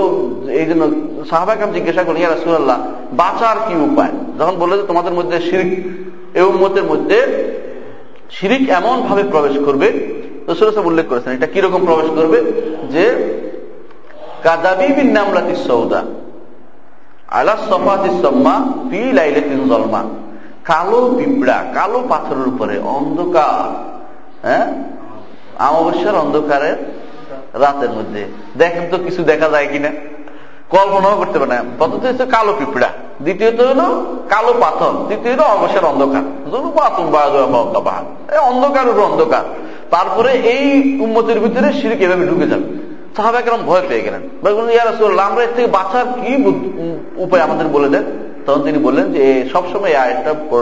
[0.60, 0.84] এই জন্য
[1.30, 2.80] সাহাবাকাম জিজ্ঞাসা করি রসুল্লাহ
[3.12, 4.14] বাঁচার কি উপায়?
[4.40, 5.72] যখন বলল যে, তোমাদের মধ্যে শিরিক
[6.38, 7.20] এই উম্মতের মধ্যে
[8.32, 9.88] শিরিক এমন ভাবে প্রবেশ করবে।
[10.48, 12.40] রসুল্লাহ উল্লেখ করেছেন, এটা কীরকম প্রবেশ করবে?
[12.92, 13.06] যে
[14.44, 16.02] কাদাবিবিন নামলাতি সৌদা,
[17.28, 18.56] আলা সফাতি সম্মা
[18.90, 20.04] ফি লাইলাতিন জলমা
[20.64, 23.94] কালো পিঁপড়া, কালো পাথরের উপরে অন্ধকার।
[24.44, 24.68] হ্যাঁ?
[25.60, 26.76] অমাবস্যার অন্ধকারের
[27.62, 28.26] রাতের মধ্যে।
[28.58, 29.90] দেখেন তো কিছু দেখা যায় কিনা।
[30.70, 32.90] কল্পনাও করতে পারে না। প্রথমত হচ্ছে কালো পিঁপড়া।
[33.22, 33.84] দ্বিতীয়ত হলো
[34.30, 36.24] কালো পাথর। তৃতীয়ত অবসর অন্ধকার।
[38.38, 39.44] অন্ধকার উপর অন্ধকার।
[39.92, 42.64] তারপরে এই উন্মতির ভিতরে সিঁড়ি এভাবে ঢুকে যাবে।
[43.16, 46.32] সাহাবা একরম ভয় পেয়ে গেলেন। আমরা এর থেকে বাঁচার কি
[47.16, 48.04] উপায় আমাদের বলে দেন?
[48.46, 49.94] তখন তিনি বললেন যে সবসময়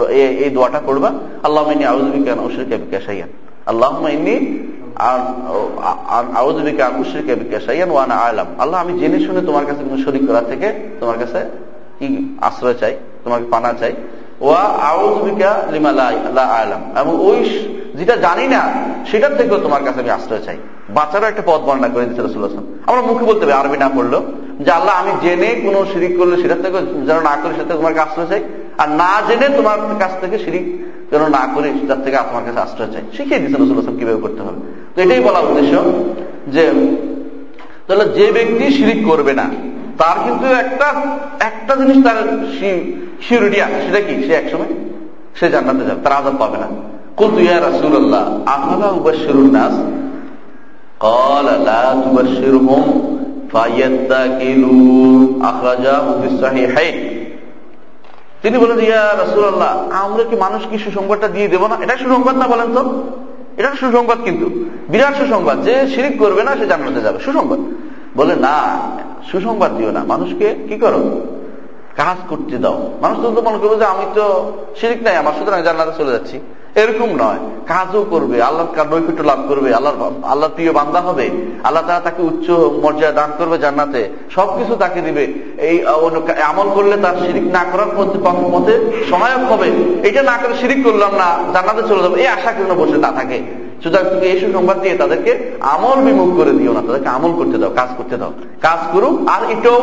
[0.10, 1.12] এই দোয়াটা করবা
[1.44, 3.30] আল্লাহ আউজবিকা নৌশরিকা বিকাশাইয়ান।
[3.70, 3.90] আল্লাহ
[8.84, 10.68] আমি জেনে শুনে তোমার কাছে শরিক করা থেকে
[11.00, 11.40] তোমার কাছে
[12.00, 12.08] কি
[12.48, 12.94] আশ্রয় চাই,
[13.24, 13.94] তোমাকে পানা চাই?
[14.42, 15.92] ওয়া আউজবিকা লিমা
[16.62, 17.40] আলাম। এবং ওই
[17.98, 18.62] যেটা জানি না,
[19.12, 20.58] সেটার থেকেও তোমার কাছে আমি আশ্রয় চাই।
[20.90, 22.22] বাচ্চারও একটা পথ বর্ণনা করে দিচ্ছে
[22.88, 24.14] আমরা মুখে বলতে হবে আরবি না পড়ল
[24.60, 28.10] যে আল্লাহ, আমি জেনে কোনো শিরিক করলে সেটার থেকে যেন না করি সেটা তোমার কাছে
[28.10, 28.44] আশ্রয় চাই।
[28.81, 30.67] আর না জেনে তোমার কাছ থেকে শিরিক
[31.11, 34.59] যেন না করি সেটার থেকে তোমার কাছে আশ্রয় চাই শিখিয়ে দিচ্ছে রসুল্লাহ কিভাবে করতে হবে
[34.95, 35.75] তো এটাই বলা উদ্দেশ্য
[36.55, 36.63] যে
[37.87, 39.47] তাহলে যে ব্যক্তি শিরিক করবে না
[40.01, 40.89] তার কিন্তু একটা
[41.49, 42.19] একটা জিনিস তার
[43.27, 44.73] সিউরিটি আছে সেটা কি সে একসময়
[45.39, 46.69] সে জান্নাতে যাবে তার আজাব পাবে না
[47.17, 49.75] قلت يا رسول الله أفلا أبشر الناس
[51.01, 52.85] قال لا تبشرهم
[53.53, 56.95] فيتكلوا أخرجاه في الصحيحين
[58.42, 61.78] তিনি বলেন ইয়া রসুল্লাহ আমরা কি মানুষ কি সুসংবাদটা দিয়ে দেবো না?
[61.82, 63.04] এটা সুসংবাদ না বলেন তো?
[63.58, 64.46] এটা সুসংবাদ কিন্তু।
[64.90, 67.60] বিরাট সুসংবাদ। যে শিরিক করবে না, সে জান্নাতে যাবে। সুসংবাদ।
[68.18, 68.80] বলে, না,
[69.32, 71.22] সুসংবাদ দিও না। মানুষকে কি করো?
[71.98, 75.92] কাজ করতে দাও। মানুষ তো মনে করব যে, আমি তো শিরিক নাই, আমার সুতরাং জান্নাতে
[75.98, 76.40] চলে যাচ্ছি।
[76.76, 79.94] এরকম নয়। কাজও করবে আল্লাহ নৈকট্য লাভ করবে আল্লাহ
[80.24, 81.30] আল্লাহর প্রিয় বান্দা হবে।
[81.64, 82.50] আল্লাহ তারা তাকে উচ্চ
[82.84, 85.24] মর্যাদা দান করবে জান্নাতে। সবকিছু তাকে দিবে।
[85.68, 85.76] এই
[86.42, 88.20] আমল করলে তার শিরিক না করার মধ্যে
[88.54, 88.74] মতে
[89.10, 89.70] সহায়ক হবে।
[90.08, 93.40] এটা না করে শিরিক করলাম না, জান্নাতে চলে যাব। এই আশা কেন বসে না থাকে।
[93.84, 97.70] সুতরাং তুমি এই সুসংবাদ দিয়ে তাদেরকে আমল বিমুখ করে দিও না, তাদেরকে আমল করতে দাও,
[97.70, 99.78] কাজ করতে দাও। কাজ করুক, আর এটাও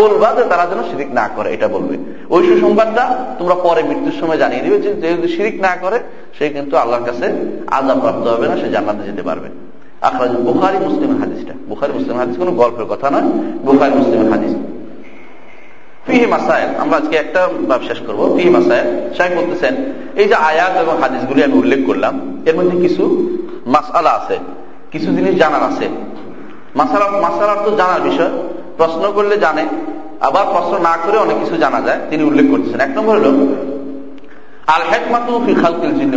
[0.00, 1.96] বলবা যে তারা যেন শিরিক না করে, এটা বলবে।
[2.30, 3.04] ওই সুসংবাদটা
[3.38, 5.98] তোমরা পরে মৃত্যুর সময় জানিয়ে দিবে যে যদি শিরিক না করে,
[6.38, 7.26] সে কিন্তু আল্লাহর কাছে
[7.66, 9.48] আজাব প্রাপ্ত হবে না, সে জান্নাতে যেতে পারবে।
[10.08, 13.26] আখরাজ বুখারি মুসলিমের হাদিসটা। বুখারি মুসলিম হাদিস কোন গল্পের কথা নয়,
[13.66, 14.52] বুখারি মুসলিমের হাদিস।
[16.06, 18.86] ফিহি মাসায়েল আমরা আজকে একটা ভাব শেষ করব, ফিহি মাসায়েল
[19.16, 19.74] সাহেব বলতেছেন,
[20.20, 22.14] এই যে আয়াত এবং আমি উল্লেখ করলাম,
[22.48, 23.04] এর মধ্যে কিছু
[23.74, 24.36] মাসালা আছে,
[24.92, 25.86] কিছু জিনিস জানার আছে।
[27.22, 28.32] মাসালা তো জানার বিষয়,
[28.78, 29.64] প্রশ্ন করলে জানে,
[30.28, 33.26] আবার প্রশ্ন না করে অনেক কিছু জানা যায়, তিনি উল্লেখ করতেছেন। এক নম্বর হল
[34.74, 35.32] আল হেকমাতু
[36.00, 36.14] জিন্ন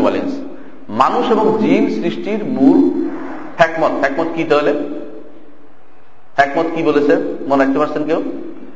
[1.02, 2.80] মানুষ এবং জিন সৃষ্টির মূল
[3.60, 4.74] হ্যাকমত হ্যাকমত কি তাহলে?
[6.38, 7.14] হ্যাকমত কি বলেছে?
[7.50, 8.22] মনে রাখতে পারছেন কেউ?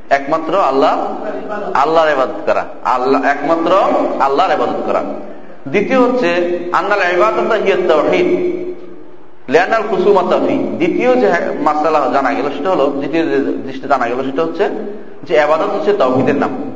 [0.10, 1.16] একমাত্র আল্লাহ,
[1.74, 3.72] আল্লাহর এবাদত করা। আল্লাহ, একমাত্র
[4.22, 5.04] আল্লাহর এবাদত করা।
[5.68, 7.56] দ্বিতীয় হচ্ছে, আন্নাল ইবাদত
[10.78, 14.70] দ্বিতীয় যে মাসালা জানা গেল সেটা হলো, দ্বিতীয় জিনিসটা জানা গেল সেটা হচ্ছে,
[15.24, 16.72] যে আবাদত হচ্ছে নাম।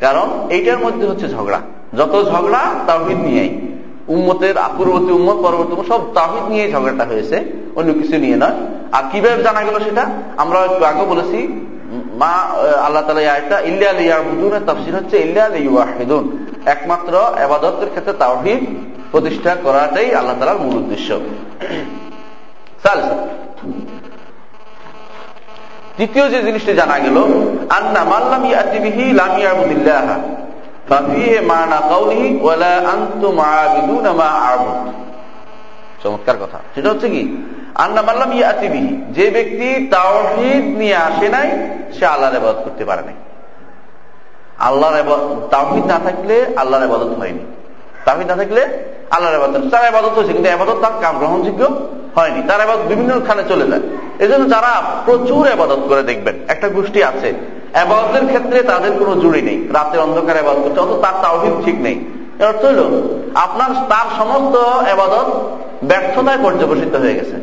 [0.00, 1.60] কারণ এইটার মধ্যে হচ্ছে ঝগড়া।
[1.98, 3.60] যত ঝগড়া তাওহীদ নিয়েই।
[4.08, 7.44] উম্মতের পূর্ববর্তী উম্মত, পরবর্তী সব তাহিদ নিয়ে ঝগড়াটা হয়েছে।
[7.76, 8.54] অন্য কিছু নিয়ে নয়।
[8.92, 10.04] আর কীভাবে জানা গেল সেটা?
[10.36, 11.66] আমরা একটু আগে বলেছি
[12.22, 12.34] মা
[12.86, 16.24] আল্লাহ তালা আয়টা ইল্লা ইয়াবুদুনের তফসির হচ্ছে, ইল্লা ইউহিদুন
[16.74, 17.12] একমাত্র
[17.44, 18.62] আবাদতের ক্ষেত্রে তাওহিদ
[19.12, 21.08] প্রতিষ্ঠা করাটাই আল্লাহ তালার মূল উদ্দেশ্য।
[25.96, 27.16] তৃতীয় যে জিনিসটি জানা গেল,
[27.78, 30.06] আন্না মাল্লাম ইয়াতিবিহি লাম ইয়াবুদিল্লাহ
[30.88, 32.74] ফাফিহে মানা কাউলিহি ওয়ালা
[34.20, 34.78] মা আবুদ
[36.04, 37.22] চমৎকার কথা। সেটা হচ্ছে কি?
[37.74, 41.48] আন্না মাল্লাম ইয়াতিবিহি যে ব্যক্তি তাওহীদ নিয়ে আসে নাই,
[41.96, 43.16] সে আল্লাহর ইবাদত করতে পারে নাই।
[44.58, 44.96] আল্লাহর
[45.50, 47.44] তাওহীদ না থাকলে আল্লাহর ইবাদত হয়নি।
[48.04, 48.62] তাওহীদ না থাকলে
[49.10, 51.62] আল্লাহর ইবাদত তার ইবাদত হয়েছে, কিন্তু ইবাদত তার কাম গ্রহণযোগ্য
[52.16, 53.84] হয়নি। তার ইবাদত বিভিন্ন খানে চলে যায়।
[54.24, 54.72] এজন্য যারা
[55.04, 57.30] প্রচুর ইবাদত করে দেখবেন, একটা গোষ্ঠী আছে
[57.82, 61.96] আবাদতের ক্ষেত্রে তাদের কোনো জুড়ি নেই। রাতের অন্ধকারে আবাদ করছে অত তার তাওহিদ ঠিক নেই।
[62.40, 62.80] অর্থ হইল,
[63.34, 64.56] আপনার তার সমস্ত
[64.88, 65.28] এবাদত
[65.84, 67.36] ব্যর্থতায় পর্যবসিত হয়ে গেছে।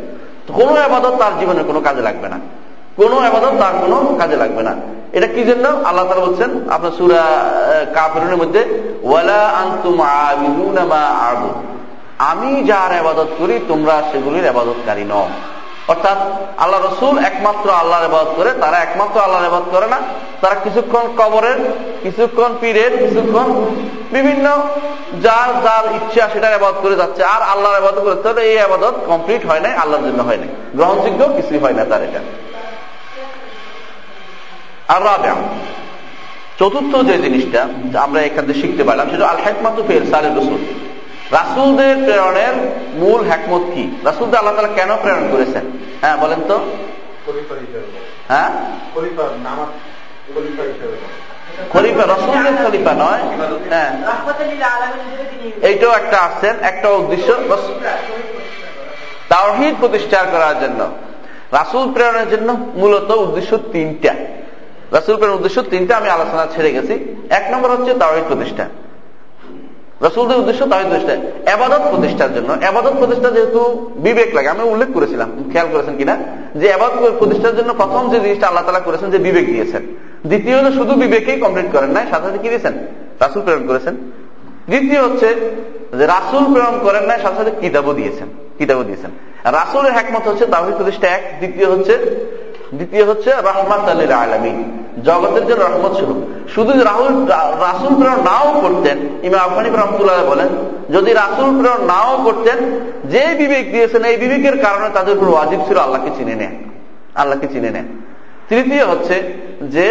[0.53, 2.39] কোনো আবাদত তার জীবনে কোনো কাজে লাগবে না।
[2.95, 4.75] কোনো আবাদত তার কোনো কাজে লাগবে না।
[5.11, 5.67] এটা কি জন্য?
[5.67, 7.23] আল্লাহ তালা বলছেন, আপনার সুরা
[7.93, 8.67] কাপড়ের মধ্যে,
[9.03, 10.01] ওয়ালা আন্তুম
[12.19, 15.27] আমি যার আবাদত করি, তোমরা সেগুলির আবাদতকারী নও।
[15.91, 16.19] অর্থাৎ
[16.63, 19.99] আল্লাহ রসুল একমাত্র আল্লাহর আবাদত করে, তারা একমাত্র আল্লাহর আবাদ করে না।
[20.41, 21.59] তারা কিছুক্ষণ কবরের,
[22.03, 23.47] কিছুক্ষণ পীরের, কিছুক্ষণ
[24.15, 24.45] বিভিন্ন
[25.25, 29.41] যার যার ইচ্ছা সেটার আবাদ করে যাচ্ছে, আর আল্লাহর আবাদ করে। তাহলে এই আবাদত কমপ্লিট
[29.49, 32.21] হয় নাই, আল্লাহর জন্য হয় নাই। গ্রহণযোগ্য কিছুই হয় না তার এটা।
[34.93, 35.35] আর রাবেয়া
[36.59, 37.61] চতুর্থ যে জিনিসটা
[38.05, 40.59] আমরা এখান থেকে শিখতে পারলাম, সেটা আল হেকমাত ফের সারের রসুল
[41.31, 42.53] রাসুলদের প্রেরণের
[42.93, 43.99] মূল হ্যাকমত কি?
[44.03, 45.71] রাসুলদের আল্লাহ তালা কেন প্রেরণ করেছেন?
[46.01, 46.59] হ্যাঁ বলেন তো।
[48.27, 48.49] হ্যাঁ?
[51.69, 53.19] খলিফা রসুলদের খলিফা নয়।
[53.69, 53.97] হ্যাঁ।
[55.61, 57.33] এইটাও একটা আসছেন একটা উদ্দেশ্য।
[59.29, 60.91] তাওহিদ প্রতিষ্ঠা করার জন্য।
[61.51, 64.13] রাসুল প্রেরণের জন্য মূলত উদ্দেশ্য তিনটা।
[64.91, 68.65] রাসুল প্রেরণের উদ্দেশ্য তিনটা আমি আলোচনা ছেড়ে গেছি। এক নম্বর হচ্ছে তাওহিদ প্রতিষ্ঠা।
[70.01, 71.15] রসুলদের উদ্দেশ্য তাহিদ প্রতিষ্ঠা,
[71.53, 73.61] এবাদত প্রতিষ্ঠার জন্য। এবাদত প্রতিষ্ঠা যেহেতু
[73.95, 76.17] বিবেক লাগে, আমি উল্লেখ করেছিলাম, খেয়াল করেছেন কিনা?
[76.55, 79.81] যে এবাদত প্রতিষ্ঠার জন্য প্রথম যে জিনিসটা আল্লাহ তালা করেছেন, যে বিবেক দিয়েছেন।
[80.25, 82.73] দ্বিতীয় হলো শুধু বিবেকেই কমপ্লিট করেন নাই, সাথে সাথে কি দিয়েছেন?
[83.19, 83.95] রাসুল প্রেরণ করেছেন।
[84.69, 85.27] দ্বিতীয় হচ্ছে
[85.97, 89.11] যে রাসুল প্রেরণ করেন নাই, সাথে সাথে কিতাবও দিয়েছেন কিতাবও দিয়েছেন।
[89.43, 91.93] রাসুলের একমত হচ্ছে তাহিদ প্রতিষ্ঠা এক, দ্বিতীয় হচ্ছে
[92.77, 94.53] দ্বিতীয় হচ্ছে রহমাত আলীর আলমী
[95.07, 96.09] জগতের জন্য রহমত ছিল
[96.55, 97.13] শুধু রাহুল
[97.65, 100.49] রাসুল প্রেরণ নাও করতেন ইমা আফানি রহমতুল্লাহ বলেন,
[100.95, 102.57] যদি রাসুল প্রেরণ নাও করতেন,
[103.13, 106.55] যে বিবেক দিয়েছেন, এই বিবেকের কারণে তাদের উপর ওয়াজিব ছিল, আল্লাহকে চিনে নেয়
[107.15, 107.87] আল্লাহকে চিনে নেয়
[108.51, 109.15] তৃতীয় হচ্ছে
[109.75, 109.87] যে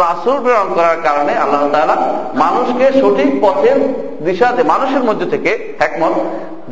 [0.00, 1.96] রাসুল প্রেরণ করার কারণে আল্লাহ তালা
[2.44, 3.78] মানুষকে সঠিক পথের
[4.26, 5.50] দিশা দে মানুষের মধ্যে থেকে
[5.86, 6.14] একমত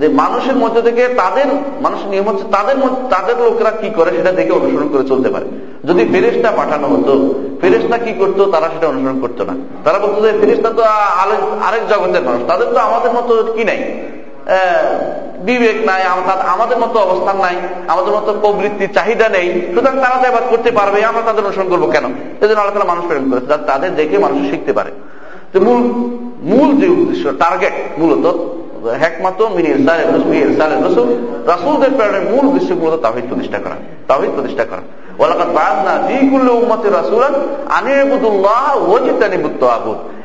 [0.01, 1.49] যে মানুষের মধ্যে থেকে তাদের,
[1.85, 2.77] মানুষের নিয়ম হচ্ছে তাদের
[3.15, 5.47] তাদের লোকেরা কি করে সেটা দেখে অনুসরণ করে চলতে পারে।
[5.89, 7.15] যদি ফেরেস্তা পাঠানো হতো
[7.61, 8.43] ফেরেস্তা কি করতো?
[8.55, 9.55] তারা সেটা অনুসরণ করতো না।
[9.85, 10.83] তারা বলতো যে ফেরেস্তা তো
[11.67, 13.81] আরেক জগতের মানুষ, তাদের তো আমাদের মতো কি নাই?
[15.47, 17.57] বিবেক নাই, অর্থাৎ আমাদের মতো অবস্থান নাই,
[17.89, 22.07] আমাদের মতো প্রবৃত্তি, চাহিদা নেই। সুতরাং তারা দেবাদ করতে পারবে, আমরা তাদের অনুসরণ করব কেন?
[22.41, 24.91] এই জন্য আল্লাহ মানুষ প্রেরণ করেছে তাদের দেখে মানুষ শিখতে পারে।
[25.53, 25.81] তো মূল
[26.43, 28.25] মূল যে উদ্দেশ্য, টার্গেট, মূলত
[29.03, 29.41] হেকমাত
[30.85, 31.09] রসুল
[31.47, 33.77] রাসুলদের প্রেরণের মূল উদ্দেশ্য মূলত তাহিদ প্রতিষ্ঠা করা
[34.09, 34.85] তাহিদ প্রতিষ্ঠা করা।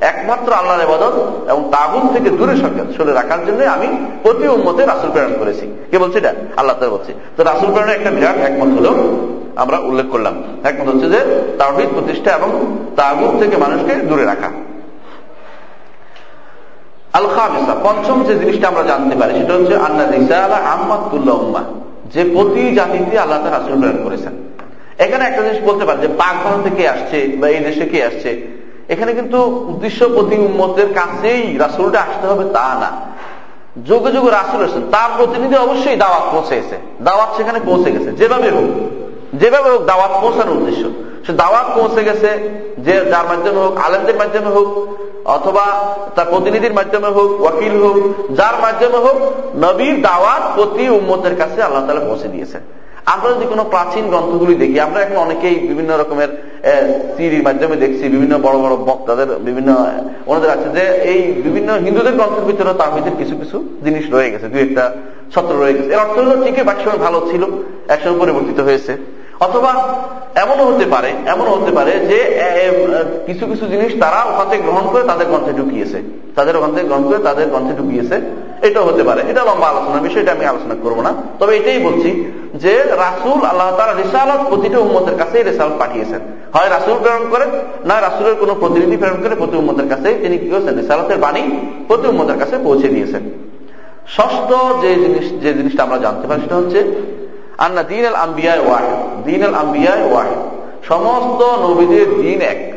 [0.01, 1.15] একমাত্র আল্লাহর ইবাদত
[1.49, 2.55] এবং তাগুত থেকে দূরে
[2.97, 3.87] সরে রাখার জন্য আমি
[4.23, 6.33] প্রতি উম্মতে রাসুল প্রেরণ করেছি। কে বলছি এটা?
[6.57, 8.91] আল্লাহ তালা বলছি। তো রাসুল প্রেরণের একটা বিরাট একমত হলো,
[9.55, 11.19] আমরা উল্লেখ করলাম। একমত হচ্ছে যে
[11.57, 14.49] তাহিদ প্রতিষ্ঠা এবং তাগুত থেকে মানুষকে দূরে রাখা।
[17.13, 21.59] আল খামিসা পঞ্চম যে জিনিসটা আমরা জানতে পারি, সেটা হচ্ছে আন্না রিসালা আহমাদুল্লাহ উম্মা
[22.13, 24.33] যে প্রতি জাতিতে আল্লাহ তার রাসুল প্রেরণ করেছেন।
[24.97, 28.47] এখানে একটা জিনিস বলতে পারে যে পাক ভারত থেকে আসছে বা এই দেশে কে আসছে?
[28.89, 33.13] এখানে কিন্তু উদ্দেশ্য প্রতি উম্মতের কাছেই রাসুলটা আসতে হবে তা না।
[33.85, 38.69] যুগে যুগে রাসুল এসেছেন, তার প্রতিনিধি অবশ্যই দাওয়াত পৌঁছেছে। দাওয়াত সেখানে পৌঁছে গেছে, যেভাবে হোক।
[39.33, 40.89] যেভাবে হোক দাওয়াত পৌঁছানোর উদ্দেশ্য।
[41.25, 44.87] সে দাওয়াত পৌঁছে গেছে যে যার মাধ্যমে হোক, আলেমদের মাধ্যমে হোক,
[45.25, 47.97] অথবা তার প্রতিনিধির মাধ্যমে হোক, ওয়াকিল হোক,
[48.35, 49.17] যার মাধ্যমে হোক,
[49.57, 54.77] নবীর দাওয়াত প্রতি উম্মতের কাছে আল্লাহ তালা পৌঁছে দিয়েছে আমরা যদি কোনো প্রাচীন গ্রন্থগুলি দেখি,
[54.87, 56.29] আমরা এখন অনেকেই বিভিন্ন রকমের
[57.15, 59.69] সিরির মাধ্যমে দেখছি, বিভিন্ন বড় বড় বক্তাদের, বিভিন্ন,
[60.29, 64.47] ওনাদের আছে যে এই বিভিন্ন হিন্দুদের গ্রন্থের ভিতরে তার ভিতরে কিছু কিছু জিনিস রয়ে গেছে,
[64.53, 64.83] দুই একটা
[65.33, 67.43] সত্র রয়ে গেছে। এর অর্থ হলো ঠিকই একসময় ভালো ছিল
[67.93, 68.93] একসঙ্গে পরিবর্তিত হয়েছে।
[69.45, 69.71] অথবা
[70.35, 72.19] এমনও হতে পারে, এমনও হতে পারে যে
[73.25, 75.99] কিছু কিছু জিনিস তারা ওখান থেকে গ্রহণ করে তাদের গ্রন্থে ঢুকিয়েছে।
[76.35, 78.15] তাদের ওখান থেকে গ্রহণ করে তাদের গ্রন্থে ঢুকিয়েছে।
[78.67, 82.09] এটাও হতে পারে। এটা লম্বা আলোচনার বিষয় এটা আমি আলোচনা করব না। তবে এটাই বলছি
[82.63, 82.73] যে,
[83.05, 86.21] রাসুল আল্লাহ তারা রিসালত প্রতিটা উম্মতের কাছে রিসালত পাঠিয়েছেন।
[86.53, 87.49] হয় রাসুল প্রেরণ করেন,
[87.85, 90.73] না রাসুলের কোন প্রতিনিধি প্রেরণ করে প্রতি উম্মতের কাছে তিনি কি করেছেন?
[90.79, 91.43] রিসালতের বাণী
[91.87, 93.23] প্রতি উম্মতের কাছে পৌঁছে দিয়েছেন।
[94.15, 94.49] ষষ্ঠ
[94.81, 96.79] যে জিনিস, যে জিনিসটা আমরা জানতে পারি সেটা হচ্ছে
[100.87, 102.73] সমস্ত নবীদের দিন এক।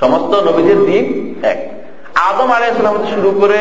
[0.00, 1.70] সমস্ত নবীদের দিন এক।
[2.14, 3.58] আদম আলাইসালাম শুরু করে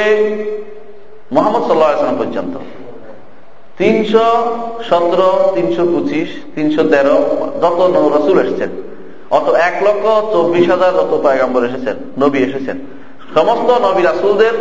[1.32, 2.58] মোহাম্মদ সাল্লাহাম পর্যন্ত।
[3.78, 4.24] তিনশো
[4.90, 7.16] সতেরো, তিনশো পঁচিশ, তিনশো তেরো,
[7.62, 8.70] যত রসুল এসেছেন,
[9.32, 12.80] অত এক লক্ষ চব্বিশ হাজার যত পায়গাম্বর এসেছেন, নবী এসেছেন।
[13.34, 14.54] সমস্ত নবী রাসুলদের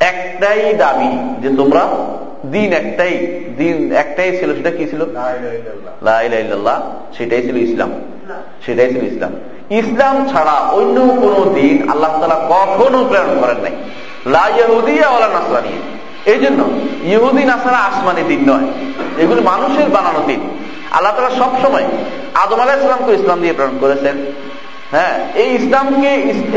[0.00, 1.10] একটাই দাবি
[1.42, 1.88] যে তোমরা
[2.46, 3.12] দিন একটাই
[3.58, 5.00] দিন একটাই ছিল সেটা কি ছিল?
[7.16, 7.90] সেটাই ছিল ইসলাম।
[8.66, 9.30] সেটাই ছিল ইসলাম।
[9.70, 13.74] ইসলাম ছাড়া অন্য কোন দিন আল্লাহ তালা কখনো প্রেরণ করেন নাই।
[16.26, 16.64] এই জন্য
[17.02, 18.66] ইহুদি নাসারা আসমানি দিন নয়।
[19.18, 20.40] এগুলি মানুষের বানানো দিন।
[20.90, 21.84] আল্লাহ তালা সবসময়
[22.34, 24.16] আদম আলাহ ইসলামকে ইসলাম দিয়ে প্রেরণ করেছেন।
[24.90, 26.08] হ্যাঁ এই ইসলামকে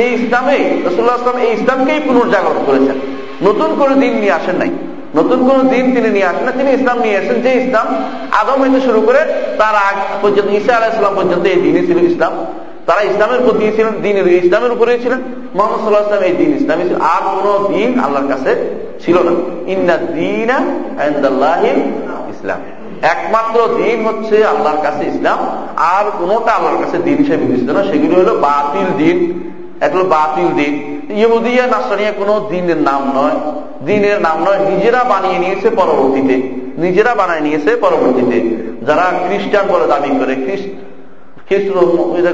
[0.01, 2.99] এই ইসলামে রসুল্লাহ আসলাম এই ইসলামকেই পুনর্জাগরণ করেছেন।
[3.43, 4.69] নতুন করে দিন নিয়ে আসেন নাই।
[5.15, 7.88] নতুন কোন দিন তিনি নিয়ে আসেন না তিনি ইসলাম নিয়ে আসেন যে ইসলাম
[8.31, 9.19] আদম হইতে শুরু করে
[9.57, 12.45] তার আগ পর্যন্ত, ঈসা আলাহ ইসলাম পর্যন্ত এই দিনই ছিল ইসলাম।
[12.85, 15.22] তারা ইসলামের প্রতি ছিলেন দিনের ইসলামের উপরে ছিলেন।
[15.55, 18.69] মোহাম্মদ সাল্লাহ ইসলাম এই দিন ইসলামী ছিল। আর কোন দিন আল্লাহর কাছে
[19.05, 19.31] ছিল না।
[19.72, 20.49] ইন্না দিন
[22.30, 22.59] ইসলাম।
[23.01, 25.38] একমাত্র দিন হচ্ছে আল্লাহর কাছে ইসলাম।
[25.77, 29.49] আর কোনটা আল্লাহর কাছে দিন হিসেবে বিবেচিত না। সেগুলো হলো বাতিল দিন।
[29.81, 33.54] এগুলো বাতিল দিন। ইহুদিয়া, নাসরিয়া কোনো দিনের নাম নয়।
[33.86, 40.10] দিনের নাম নয়, নিজেরা বানিয়ে নিয়েছে পরবর্তীতে। নিজেরা বানিয়ে নিয়েছে পরবর্তীতে। যারা খ্রিস্টান বলে দাবি
[40.10, 40.68] করে খ্রিস্ট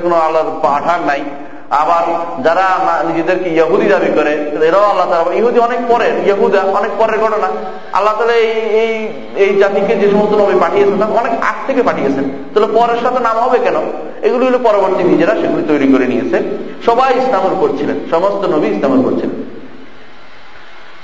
[0.04, 1.22] কোনো আল্লাহর পাঠান নাই।
[1.70, 2.04] আবার
[2.44, 2.66] যারা
[3.08, 4.34] নিজেদেরকে ইহুদি দাবি করে,
[4.68, 7.48] এরাও আল্লাহ তালা ইহুদি অনেক পরের, ইহুদা অনেক পরের ঘটনা।
[7.94, 9.08] আল্লাহ তালা এই
[9.44, 12.24] এই জাতিকে যে সমস্ত নবী পাঠিয়েছেন অনেক আগ থেকে পাঠিয়েছেন।
[12.54, 13.76] তাহলে পরের সাথে নাম হবে কেন?
[14.22, 16.38] এগুলি হলো পরবর্তী নিজেরা সেগুলি তৈরি করে নিয়েছে।
[16.86, 19.44] সবাই ইসলামের করছিলেন সমস্ত নবী ইসলামের উপর ছিলেন।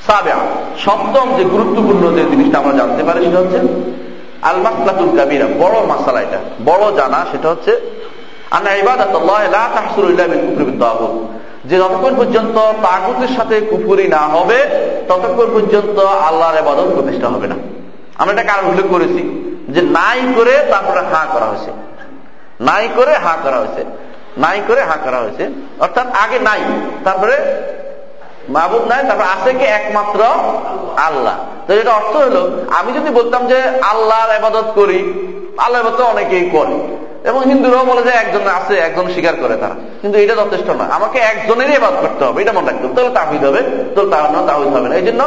[0.07, 0.39] সাবেয়া
[0.85, 3.59] সপ্তম যে গুরুত্বপূর্ণ যে জিনিসটা আমরা জানতে পারি সেটা হচ্ছে
[4.41, 4.57] আল
[5.17, 7.79] কাবিরা, বড় মাসালা এটা, বড় জানা সেটা হচ্ছে
[11.63, 14.65] যে যতক্ষণ পর্যন্ত তাগুতের সাথে কুফুরি না হবে,
[15.07, 17.55] ততক্ষণ পর্যন্ত আল্লাহর এবাদত প্রতিষ্ঠা হবে না।
[18.15, 21.71] আমরা এটা কারণ উল্লেখ করেছি যে নাই করে তারপরে হা করা হয়েছে।
[22.59, 23.85] নাই করে হা করা হয়েছে।
[24.37, 25.49] নাই করে হা করা হয়েছে।
[25.79, 26.59] অর্থাৎ আগে নাই,
[27.03, 27.37] তারপরে
[28.49, 30.23] মাহবুব নাই, তারপর আছে কি একমাত্র
[30.97, 31.35] আল্লাহ।
[31.67, 35.13] তো এটা অর্থ হলো, আমি যদি বলতাম যে আল্লাহর আবাদত করি
[35.57, 36.97] আল্লাহ আবাদত অনেকেই করে।
[37.29, 41.17] এবং হিন্দুরাও বলে যে একজন আছে, একজন স্বীকার করে তারা। কিন্তু এটা যথেষ্ট না আমাকে
[41.31, 43.61] একজনেরই এবাদ করতে হবে, এটা মনে রাখতে হবে। তাহলে তাহিদ হবে,
[43.93, 45.21] তাহলে তার না তাহিদ হবে না। এই জন্য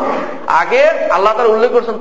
[0.62, 0.82] আগে
[1.16, 1.96] আল্লাহ তার উল্লেখ করেছেন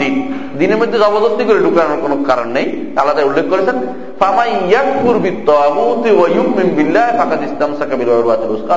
[0.00, 0.14] দিন
[0.58, 2.66] দিনের মধ্যে জবরদস্তি করে ঢুকানোর কোনো কারণ নেই।
[2.98, 3.76] আল্লাহ তার উল্লেখ করেছেন,
[4.20, 8.74] ফামাই ইয়াকফুর বিত্তাগুতি ওয়া ইউমিন বিল্লাহ ফাকাদ ইসতামসাকা বিল উরওয়াতিল উসকা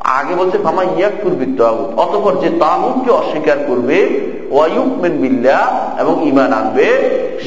[0.00, 3.98] আগে বলছে, ফামা ইয়াকফুর বিত্তাগুত অতঃপর যে তাগুতকে অস্বীকার করবে
[4.50, 5.58] ওয়ায়ুকমেন বিল্লা
[5.98, 6.88] এবং ইমান আনবে,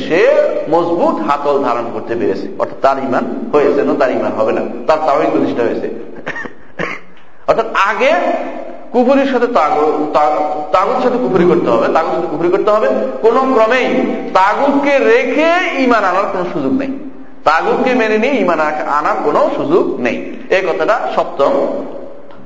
[0.03, 0.21] সে
[0.69, 4.99] মজবুত হাতল ধারণ করতে পেরেছে। অর্থাৎ তার ইমান হয়েছে না, তার ইমান হবে না। তার
[5.07, 5.87] তাওই প্রতিষ্ঠা হয়েছে।
[7.47, 8.11] অর্থাৎ আগে
[8.91, 9.47] কুপুরির সাথে
[10.75, 12.87] তাগুর সাথে কুপুরি করতে হবে তাগুর সাথে কুপুরি করতে হবে।
[13.21, 13.87] কোন ক্রমেই
[14.33, 15.49] তাগুদকে রেখে
[15.83, 16.91] ইমান আনার কোন সুযোগ নেই।
[17.43, 18.59] তাগুদকে মেনে নিয়ে ইমান
[18.99, 20.17] আনার কোন সুযোগ নেই।
[20.55, 21.53] এই কথাটা সপ্তম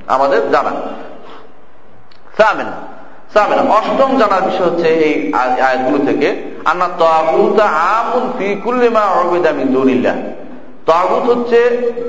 [0.06, 0.72] আমাদের জানা।
[3.78, 6.28] অষ্টম জানার বিষয় হচ্ছে এই আয়াতগুলো থেকে,
[6.64, 8.46] আন্না তাগুতা আমুন ফি
[9.54, 10.14] মিন দুনিল্লাহ।
[10.86, 11.58] তাগুত হচ্ছে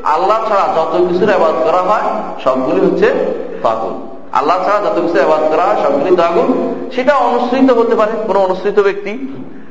[0.04, 2.08] আল্লাহ ছাড়া যত কিছুর আবাদ করা হয়,
[2.44, 3.08] সবগুলি হচ্ছে
[3.64, 3.96] তাগুত।
[4.36, 6.50] আল্লাহ ছাড়া যত কিছু আবাদ করা হয়, সবগুলি তাগুত।
[6.94, 9.12] সেটা অনুসৃত হতে পারে কোন অনুসৃত ব্যক্তি।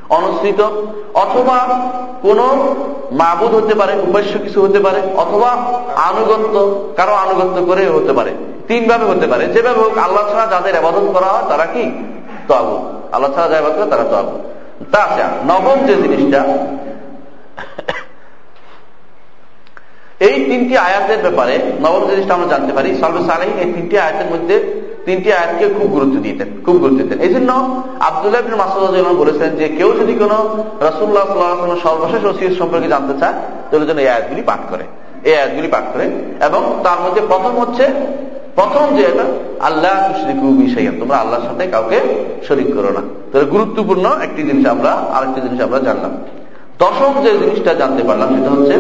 [0.08, 0.60] অনুসৃত,
[1.14, 1.80] অথবা
[2.22, 2.38] কোন
[3.12, 5.50] মাবুদ হতে পারে, উপাস্য কিছু হতে পারে, অথবা
[5.96, 8.30] আনুগত্য, কারও আনুগত্য করে হতে পারে।
[8.68, 11.92] তিন ভাবে হতে পারে। যেভাবে হোক, আল্লাহ ছাড়া যাদের আবাদত করা হয়, তারা কি?
[12.48, 14.38] তবু আল্লাহ ছাড়া যাই করে, তারা তবু
[14.92, 16.44] তাছাড়া, নবম যে জিনিসটা,
[20.20, 24.81] এই তিনটি আয়াতের ব্যাপারে, নবম জিনিসটা আমরা জানতে পারি সর্বে সালেহ এই তিনটি আয়াতের মধ্যে
[25.06, 27.50] তিনটি আয়াতকে খুব গুরুত্ব দিতেন, খুব গুরুত্ব দিতেন। এই জন্য
[28.08, 30.32] আবদুল্লাহ মাসুদ বলেছেন যে কেউ যদি কোন
[30.88, 33.36] রসুল্লাহ সাল্লাহ সর্বশেষ ওসিয়ত সম্পর্কে জানতে চায়,
[33.68, 34.84] তাহলে যেন এই আয়াতগুলি পাঠ করে।
[35.28, 36.04] এই আয়াতগুলি পাঠ করে
[36.46, 37.84] এবং তার মধ্যে প্রথম হচ্ছে,
[38.54, 39.26] প্রথম যে এটা,
[39.68, 39.92] আল্লাহ
[41.00, 41.98] তোমরা আল্লাহর সাথে কাউকে
[42.48, 46.12] শরিক করো না। তাহলে গুরুত্বপূর্ণ একটি জিনিস আমরা, আরেকটি জিনিস আমরা জানলাম।
[46.78, 48.76] দশম যে জিনিসটা জানতে পারলাম, সেটা হচ্ছে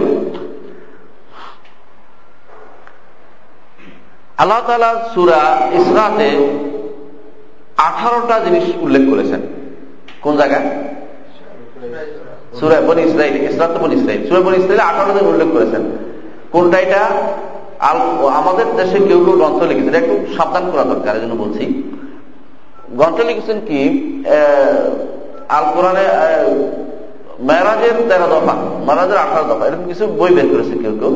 [4.42, 5.40] আল্লাহ তালা সুরা
[5.78, 6.28] ইসরাতে
[7.88, 9.40] আঠারোটা জিনিস উল্লেখ করেছেন।
[10.24, 10.66] কোন জায়গায়
[12.58, 15.82] সুরা বন ইসরাইল ইসরাত বন ইসরাইল সুরা বন ইসরাইল আঠারোটা দিন উল্লেখ করেছেন।
[16.52, 17.02] কোনটা এটা?
[18.40, 21.64] আমাদের দেশে কেউ কেউ গ্রন্থ লিখেছেন। একটু সাবধান করা দরকার জন্য বলছি।
[22.98, 23.80] গ্রন্থ লিখেছেন কি?
[25.56, 26.06] আল কোরআনে
[27.48, 28.54] মেরাজের তেরো দফা,
[28.88, 31.14] মেরাজের আঠারো দফা, এরকম কিছু বই বের করেছে কেউ কেউ।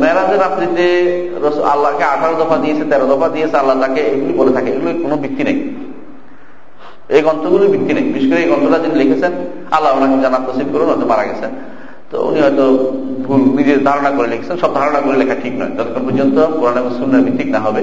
[0.00, 0.86] মেরাজের রাত্রিতে
[1.72, 5.42] আল্লাহকে আঠারো দফা দিয়েছে, তেরো দফা দিয়েছে, আল্লাহ তাকে এগুলি বলে থাকে। এগুলো কোনো ভিত্তি
[5.44, 5.56] নেই।
[7.08, 9.32] এই গ্রন্থগুলোর ভিত্তি নেই। বিশেষ করে এই গ্রন্থটা যিনি লিখেছেন,
[9.70, 11.50] আল্লাহ ওনাকে জানার তসিব করুন, হয়তো মারা গেছেন।
[12.10, 12.92] তো উনি হয়তো
[13.26, 16.90] ভুল নিজের ধারণা করে লিখছেন। সব ধারণা করে লেখা ঠিক নয়। যতক্ষণ পর্যন্ত কোরআন এবং
[16.98, 17.82] সুন্নার ভিত্তিক না হবে।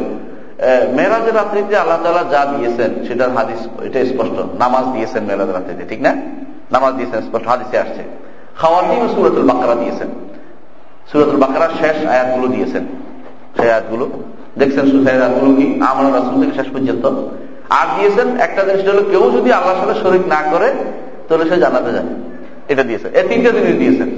[0.96, 6.02] মেয়েরাজের রাত্রিতে আল্লাহ তালা যা দিয়েছেন, সেটার হাদিস, এটা স্পষ্ট। নামাজ দিয়েছেন মেয়েরাজ রাত্রিতে ঠিক
[6.02, 6.12] না?
[6.72, 8.02] নামাজ দিয়েছেন, স্পষ্ট হাদিসে আসছে।
[8.60, 10.10] খাওয়াতিম সুরতুল বাকারা দিয়েছেন।
[11.12, 12.86] সুরতুল বাকারার শেষ আয়াতগুলো দিয়েছেন।
[13.58, 14.10] সেই আয়াতগুলো।
[14.58, 15.82] দেখছেন সেই আয়াতগুলো কি?
[15.88, 17.06] আমার রাসুল থেকে শেষ পর্যন্ত।
[17.70, 20.74] আর দিয়েছেন একটা জিনিস হলো, কেউ যদি আল্লাহর সাথে শরিক না করে,
[21.30, 22.06] তাহলে সে জানাতে যায়।
[22.70, 24.10] এটা দিয়েছেন। এই তিনটা জিনিস দিয়েছেন।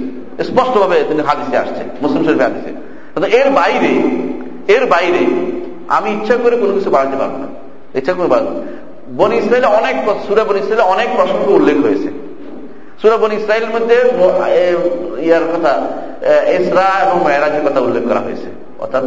[0.44, 3.92] স্পষ্টভাবে তিনি হাদিসে আসছে, মুসলিম শরীফে হাদিসে। এর বাইরে
[4.74, 5.26] এর বাইরে
[5.88, 7.46] আমি ইচ্ছা করে কোনো কিছু বাড়াতে পারব না।
[7.98, 8.62] ইচ্ছা করে বাড়াবো
[9.16, 9.96] বন ইসরায়েলে অনেক,
[10.28, 12.29] সুরা বন ইসরায়েলে অনেক প্রসঙ্গ উল্লেখ হয়েছে।
[13.00, 13.96] সুরা বন ইসরায়েলের মধ্যে
[15.26, 15.72] ইয়ার কথা
[16.56, 18.48] এসরা এবং মেয়েরাজের কথা উল্লেখ করা হয়েছে।
[18.82, 19.04] অর্থাৎ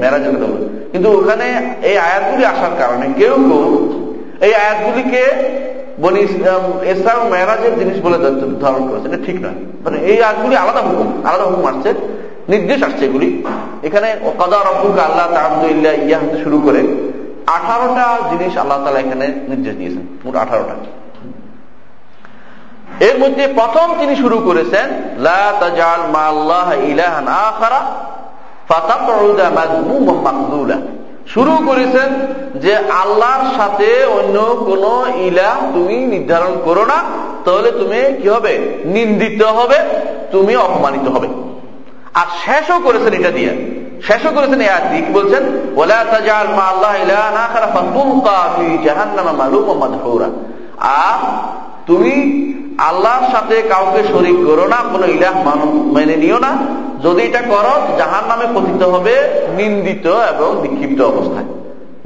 [0.00, 1.46] মেয়েরাজের কথা উল্লেখ। কিন্তু ওখানে
[1.90, 3.68] এই আয়াতগুলি আসার কারণে কেউ কেউ
[4.46, 5.22] এই আয়াতগুলিকে
[6.02, 6.20] বনি
[6.92, 8.18] এসরা এবং মেয়েরাজের জিনিস বলে
[8.64, 11.90] ধারণ করেছে। এটা ঠিক নয়। মানে এই আয়াতগুলি আলাদা হুকুম আলাদা হুকুম আসছে,
[12.52, 13.28] নির্দেশ আসছে এগুলি।
[13.86, 14.08] এখানে
[14.44, 14.60] আল্লাহ
[15.36, 16.80] তাহমদুল্লাহ ইয়া হতে শুরু করে
[17.56, 20.74] আঠারোটা জিনিস আল্লাহ তালা এখানে নির্দেশ দিয়েছেন, মোট আঠারোটা।
[23.00, 24.90] এর মধ্যে প্রথম তিনি শুরু করেছেন
[31.34, 32.26] শুরু করেছেন
[32.60, 37.02] যে, আল্লাহর সাথে অন্য কোন ইলা তুমি নির্ধারণ করো না,
[37.44, 38.58] তাহলে তুমি কি হবে?
[38.84, 39.78] নিন্দিত হবে,
[40.32, 41.28] তুমি অপমানিত হবে।
[42.14, 45.42] আর শেষও করেছেন এটা দিয়ে। শেষও করেছেন বলছেন?
[50.80, 51.18] আর
[51.86, 52.50] তুমি
[52.88, 55.34] আল্লাহর সাথে কাউকে শরিক করো না, কোনো ইলাহ
[55.96, 56.52] মেনে নিও না।
[57.04, 59.14] যদি এটা করো, জাহান নামে পতিত হবে
[59.56, 61.48] নিন্দিত এবং বিক্ষিপ্ত অবস্থায়।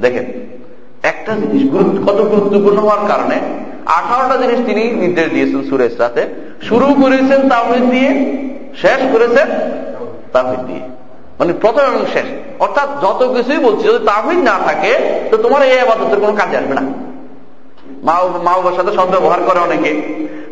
[0.01, 0.25] দেখেন,
[1.11, 1.63] একটা জিনিস
[2.05, 3.37] কত গুরুত্বপূর্ণ হওয়ার কারণে
[3.97, 6.21] আঠারোটা জিনিস তিনি নির্দেশ দিয়েছেন সুরেশ রাতে
[6.67, 8.11] শুরু করেছেন তাহিদ দিয়ে,
[8.81, 9.47] শেষ করেছেন
[10.33, 10.83] তাহিদ দিয়ে।
[11.39, 12.27] মানে প্রথম এবং শেষ।
[12.59, 14.91] অর্থাৎ যত কিছুই বলছি, যদি তাহিদ না থাকে,
[15.31, 16.83] তো তোমার এই আবাদতের কোনো কাজে আসবে না।
[18.07, 18.15] মা
[18.45, 19.91] মা বাবার সাথে সদ ব্যবহার করে অনেকে।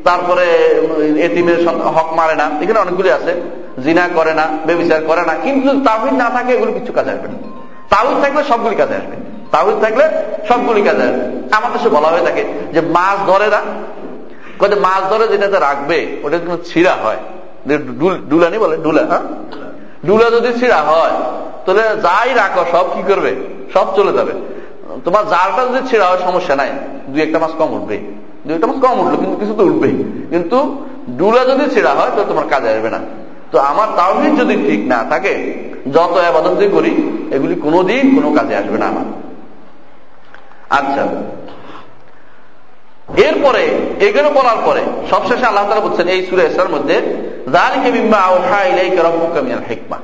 [0.04, 0.46] তারপরে
[1.22, 3.42] এটিমের হক মারে না। এখানে অনেকগুলি আছে।
[3.84, 7.38] জিনা করে না, বেবিচার করে না। কিন্তু তাহিদ না থাকে এগুলো কিছু কাজে আসবে না।
[7.90, 9.16] তাহিদ থাকলে সবগুলি কাজে আসবে।
[9.52, 10.10] তাহিদ থাকলে
[10.50, 12.44] সবগুলি কাজে আসবে। আমার দেশে বলা হয়ে থাকে
[12.74, 13.62] যে মাছ ধরে না।
[14.60, 17.18] কোথায় মাছ ধরে যেটাতে রাখবে, ওটা কিন্তু ছিঁড়া হয়।
[18.30, 19.20] ডুলানি বলে, ডুলা হ্যাঁ?
[20.06, 21.12] ডুলা যদি ছিঁড়া হয়,
[21.66, 23.36] তাহলে যাই রাখো, সব কি করবে?
[23.74, 24.32] সব চলে যাবে।
[25.06, 26.70] তোমার জালটা যদি ছিঁড়া হয়, সমস্যা নাই।
[27.08, 28.00] দুই একটা মাছ কম উঠবে
[28.46, 29.90] দুই একটা মাছ কম উঠল, কিন্তু কিছু তো উঠবে
[30.30, 30.86] কিন্তু
[31.18, 33.00] ডুলা যদি ছিঁড়া হয় তো তোমার কাজে আসবে না।
[33.52, 35.34] তো আমার তাওহিদ যদি ঠিক না থাকে,
[35.94, 39.06] যত আবাদত করি, এগুলি কোনোদিন কোনো কাজে আসবে না আমার।
[40.70, 41.04] আচ্ছা।
[43.18, 43.64] এরপরে,
[44.00, 46.96] এগুলো বলার পরে, সবশেষে আল্লাহ তালা বলছেন, এই সুরে এসার মধ্যে
[49.70, 49.98] হেকমা।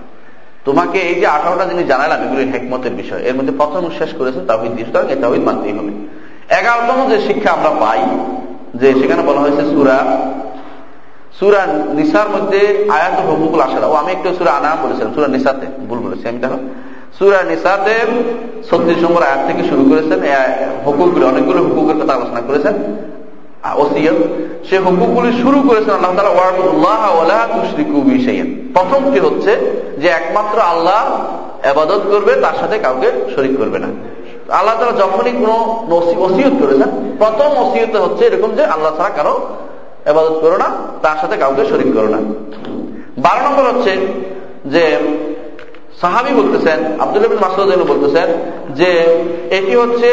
[0.66, 4.72] তোমাকে এই যে আঠারোটা জিনিস জানালাম, এগুলি হেকমতের বিষয়। এর মধ্যে প্রথম শেষ করেছেন তাহিদ
[4.72, 5.92] দিয়ে। সুতরাং এই তাহিদ মানতেই হবে।
[6.58, 8.02] এগারোতম যে শিক্ষা আমরা পাই,
[8.82, 9.98] যে সেখানে বলা হয়েছে সুরা
[11.40, 11.62] সুরা
[11.98, 12.62] নিসার মধ্যে
[12.98, 16.60] আয়াত হকুকুল আসারা ও, আমি একটু সুরা আনা বলেছিলাম, সুরা নিসাতে, ভুল বলেছি আমি দেখো
[17.18, 17.94] সুরা নিসাতে
[18.68, 20.20] ছত্রিশ নম্বর আয়াত থেকে শুরু করেছেন
[20.86, 22.76] হুকুকগুলি অনেকগুলো হুকুকের কথা আলোচনা করেছেন।
[23.82, 24.20] ওসিয়ত,
[24.68, 29.52] সে হুকুকগুলি শুরু করেছেন আল্লাহ তালা ওয়ারুল্লাহ ওলা তুশরিকু বিশাইন প্রথমটি হচ্ছে,
[30.02, 31.02] যে একমাত্র আল্লাহ
[31.72, 33.90] আবাদত করবে, তার সাথে কাউকে শরিক করবে না।
[34.58, 35.52] আল্লাহ তালা যখনই কোন
[36.26, 39.36] ওসিয়ত করেছেন প্রথম ওসিয়ত হচ্ছে এরকম যে আল্লাহ ছাড়া কারও
[40.10, 40.70] আবাদত করো না,
[41.02, 42.20] তার সাথে কাউকে শরিক করো না।
[43.18, 43.94] বারো নম্বর হচ্ছে
[44.66, 44.98] যে
[46.02, 48.30] সাহাবি বলতেছেন আব্দুল মাসুদ বলতেছেন
[48.76, 48.90] যে
[49.58, 50.10] এটি হচ্ছে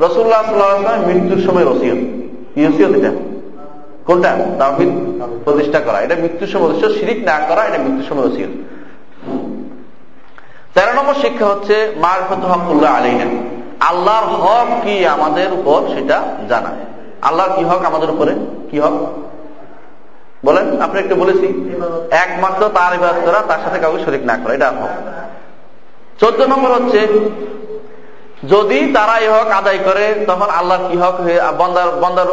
[0.00, 2.00] রসুল্লাহ সাল্লাহ মৃত্যুর সময় রসিয়ত
[2.54, 3.12] কি ওসিয়ত এটা?
[4.06, 4.30] কোনটা?
[4.58, 4.90] তাহিদ
[5.44, 8.50] প্রতিষ্ঠা করা। এটা মৃত্যুর সময় ওসিয়ত, শিরিক না করা এটা মৃত্যুর সময় ওসিয়ত।
[10.74, 13.26] তেরো নম্বর শিক্ষা হচ্ছে, মারফত হকুল্লাহ আলীনা
[13.80, 16.18] আল্লাহর হক কি আমাদের উপর সেটা
[16.48, 16.70] জানা।
[17.22, 18.32] আল্লাহর কি হক আমাদের উপরে?
[18.70, 18.94] কি হক?
[20.44, 21.46] বলেন, আপনি একটু বলেছি।
[22.10, 24.94] একমাত্র তার ইবাদত করা তার সাথে কাউকে শরিক না করা, এটা হক।
[26.20, 27.00] চোদ্দ নম্বর হচ্ছে,
[28.48, 32.26] যদি তারা এই হক আদায় করে, তখন আল্লাহর কি হক হয়ে, বন্দার বন্দার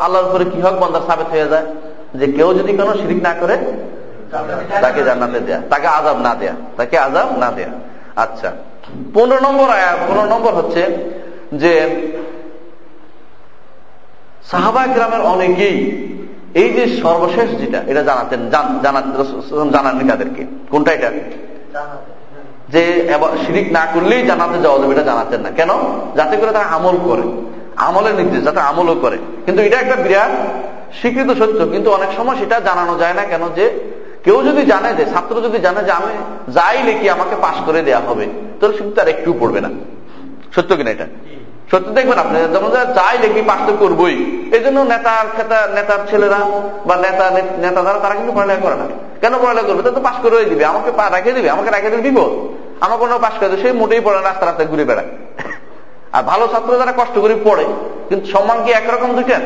[0.00, 1.66] আল্লাহর উপরে কি হক বন্দার সাবেত হয়ে যায়?
[2.14, 3.56] যে কেউ যদি কোনো শিরিক না করে,
[4.80, 7.72] তাকে জান্নাতে দেয়া, তাকে আজাব না দেয়া, তাকে আজাব না দেয়া।
[8.16, 8.52] আচ্ছা।
[9.14, 10.86] পনেরো নম্বর আয়াত পনেরো নম্বর হচ্ছে
[11.54, 11.90] যে
[14.44, 16.06] সাহাবা গ্রামের অনেকেই
[16.54, 18.50] এই যে সর্বশেষ যেটা, এটা জানাতেন
[19.70, 21.10] জানাননি তাদেরকে। কোনটা এটা?
[22.68, 23.12] যে
[23.46, 25.68] শিরিক না করলেই জানাতে যাওয়া যাবে, এটা জানাতেন না। কেন?
[26.16, 27.22] যাতে করে তারা আমল করে।
[27.76, 30.30] আমলের নির্দেশ, যাতে আমলও করে। কিন্তু এটা একটা বিরাট
[30.94, 33.40] স্বীকৃত সত্য। কিন্তু অনেক সময় সেটা জানানো যায় না কেন?
[33.56, 33.95] যে
[34.26, 36.12] কেউ যদি জানে যে, ছাত্র যদি জানে যে, আমি
[36.56, 38.26] যাই লিখি, আমাকে পাশ করে দেয়া হবে,
[38.58, 39.70] তাহলে কিন্তু তার একটু পড়বে না।
[40.54, 41.06] সত্য কিনা এটা?
[41.70, 44.16] সত্যি দেখবেন আপনি, যেমন চাই দেখি পাশ তো করবোই।
[44.56, 46.40] এই জন্য নেতার খেতা, নেতার ছেলেরা
[46.88, 47.26] বা নেতা
[47.64, 48.86] নেতা যারা তারা কিন্তু পড়ালেখা করে না।
[49.22, 49.82] কেন পড়ালেখা করবে?
[49.98, 52.30] তো পাশ করে দিবে, আমাকে রেখে দিবে, আমাকে রেখে দিলে বিপদ।
[52.84, 55.10] আমার কোনো পাশ করে সেই মোটেই পড়ে রাস্তা রাস্তায় ঘুরে বেড়ায়।
[56.16, 57.64] আর ভালো ছাত্র যারা কষ্ট করে পড়ে,
[58.08, 59.38] কিন্তু সম্মান কি একরকম দুইটা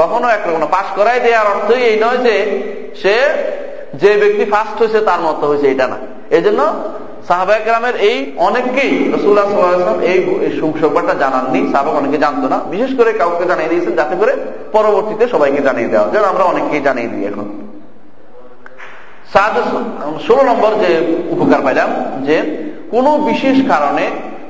[0.00, 2.34] কখনো একরকম না। পাশ করাই দেওয়ার অর্থই এই নয় যে,
[3.00, 3.14] সে
[4.02, 5.98] যে ব্যক্তি ফার্স্ট হয়েছে তার মতো হয়েছে, এটা না।
[6.36, 6.60] এই জন্য
[7.28, 8.18] সাহাবাহামের এই
[8.48, 10.18] অনেককেই রসুল্লাহ সাল্লাহাম এই
[10.60, 14.32] সংবাদটা জানাননি, সাহাবাক অনেকে জানতো না। বিশেষ করে কাউকে জানিয়ে দিয়েছেন যাতে করে
[14.72, 17.46] পরবর্তীতে সবাইকে জানিয়ে দেওয়া। যেন আমরা অনেককেই জানিয়ে দিই এখন।
[20.26, 20.90] ষোলো নম্বর যে
[21.34, 21.90] উপকার পাইলাম,
[22.26, 22.36] যে
[22.90, 24.04] কোনো বিশেষ কারণে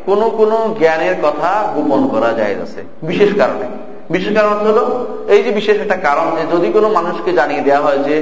[0.07, 3.67] কোন কোন জ্ঞানের কথা গোপন করা যায় আছে। বিশেষ কারণে।
[4.11, 4.83] বিশেষ কারণ হলো
[5.29, 8.15] এই যে বিশেষ একটা কারণ যে যদি কোনো মানুষকে জানিয়ে দেওয়া হয় যে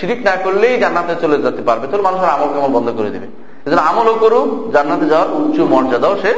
[0.00, 3.26] শিরিক না করলেই জান্নাতে চলে যেতে পারবে, তাহলে মানুষের আমল কেমন বন্ধ করে দেবে?
[3.66, 6.32] এজন্য আমলও করুক, জান্নাতে যাওয়ার উচ্চ মর্যাদাও সে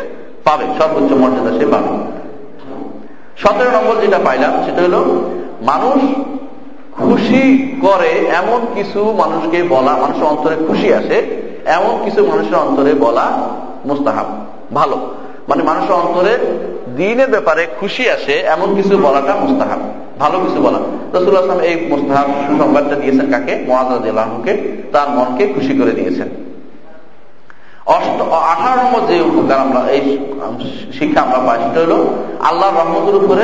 [0.45, 1.91] পাবে, সর্বোচ্চ মর্যাদা সে পাবে।
[3.43, 5.01] সতেরো নম্বর যেটা পাইলাম, সেটা হলো
[5.63, 5.99] মানুষ
[6.93, 7.43] খুশি
[7.83, 8.11] করে
[8.41, 11.19] এমন কিছু মানুষকে বলা, মানুষের অন্তরে খুশি আসে,
[11.67, 13.27] এমন কিছু মানুষের অন্তরে বলা
[13.85, 14.27] মুস্তাহাব,
[14.75, 14.97] ভালো।
[15.49, 16.33] মানে মানুষের অন্তরে
[16.97, 19.79] দিনের ব্যাপারে খুশি আসে, এমন কিছু বলাটা মুস্তাহাব।
[20.19, 20.79] ভালো কিছু বলা।
[21.15, 23.65] রসুল আসলাম এই মুস্তাহাব সুসংবাদটা দিয়েছেন কাকে?
[23.67, 26.29] মহাজকে তার মনকে খুশি করে দিয়েছেন।
[27.87, 30.19] অষ্ট, আঠারো নম্বর যে উপকার আমরা, এই
[30.99, 32.07] শিক্ষা আমরা পাই, সেটা হলো
[32.41, 33.43] আল্লাহ রহমতের উপরে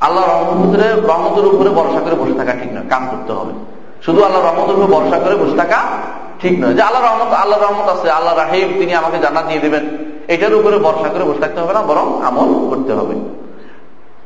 [0.00, 3.52] আল্লাহ রহমতের রহমতের উপরে ভরসা করে বসে থাকা ঠিক নয় কাজ করতে হবে।
[4.06, 5.76] শুধু আল্লাহ রহমতের উপরে ভরসা করে বসে থাকা
[6.40, 9.88] ঠিক নয়। যে আল্লাহ রহমত আল্লাহ রহমত আছে আল্লাহ রাহিম, তিনি আমাকে জান্নাত দিয়ে দেবেন।
[10.28, 13.14] এটার উপরে ভরসা করে বসে থাকতে হবে না, বরং আমল করতে হবে।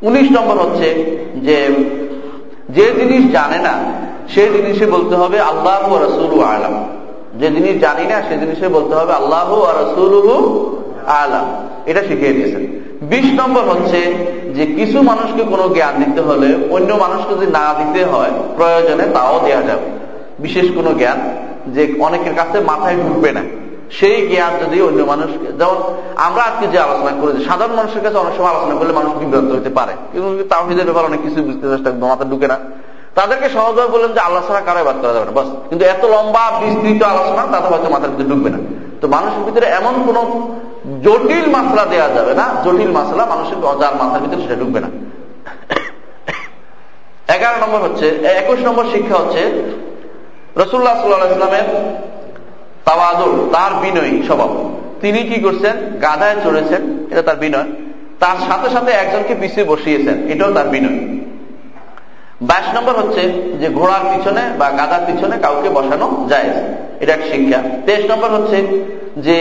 [0.03, 1.57] উনিশ নম্বর হচ্ছে যে
[2.71, 3.73] যে জিনিস জানে না,
[4.35, 6.85] সে জিনিসে বলতে হবে আল্লাহ রসুল আলাম।
[7.41, 10.31] যে জিনিস জানি না, সে জিনিসে বলতে হবে আল্লাহ রসুল
[11.07, 11.47] আলাম।
[11.87, 12.67] এটা শিখিয়ে দিয়েছেন।
[13.03, 14.01] বিশ নম্বর হচ্ছে
[14.55, 19.41] যে কিছু মানুষকে কোনো জ্ঞান দিতে হলে অন্য মানুষকে যদি না দিতে হয়, প্রয়োজনে তাও
[19.45, 19.87] দেওয়া যাবে।
[20.39, 21.19] বিশেষ কোনো জ্ঞান
[21.67, 23.43] যে অনেকের কাছে মাথায় ঢুকবে না।
[23.91, 25.77] সেই জ্ঞান যদি অন্য মানুষকে যেমন
[26.17, 29.71] আমরা আজকে যে আলোচনা করেছি, সাধারণ মানুষের কাছে অনেক সময় আলোচনা করলে মানুষ বিভ্রান্ত হতে
[29.71, 32.59] পারে। কিন্তু তাহিদের ব্যাপারে অনেক কিছু বুঝতে চেষ্টা মাথা ঢুকে না।
[33.15, 37.03] তাদেরকে সহজভাবে বললেন যে ছাড়া কারও বাদ করা যাবে না, বাস। কিন্তু এত লম্বা, বিস্তৃত
[37.03, 38.59] আলোচনা তাদের হয়তো মাথার ভিতরে ঢুকবে না।
[39.01, 40.17] তো মানুষের ভিতরে এমন কোন
[41.03, 44.89] জটিল মাসলা দেওয়া যাবে না, জটিল মাসলা মানুষের যার মাথার ভিতরে সেটা ঢুকবে না।
[47.35, 49.63] এগারো নম্বর হচ্ছে, একুশ নম্বর শিক্ষা হচ্ছে
[50.57, 51.67] রসুল্লাহ সাল্লাহ ইসলামের
[52.85, 55.77] তাওয়াদুর, তার বিনয়ী স্বভাব। তিনি কি করছেন?
[56.03, 57.65] গাধায় চড়েছেন, এটা তার বিনয়।
[58.21, 60.99] তার সাথে সাথে একজনকে পিছিয়ে বসিয়েছেন, এটাও তার বিনয়।
[62.41, 63.23] বাইশ নম্বর হচ্ছে
[63.61, 66.51] যে ঘোড়ার পিছনে বা গাদার পিছনে কাউকে বসানো যায়।
[67.01, 68.85] এটা এক শিক্ষা। তেইশ নম্বর হচ্ছে
[69.17, 69.37] যে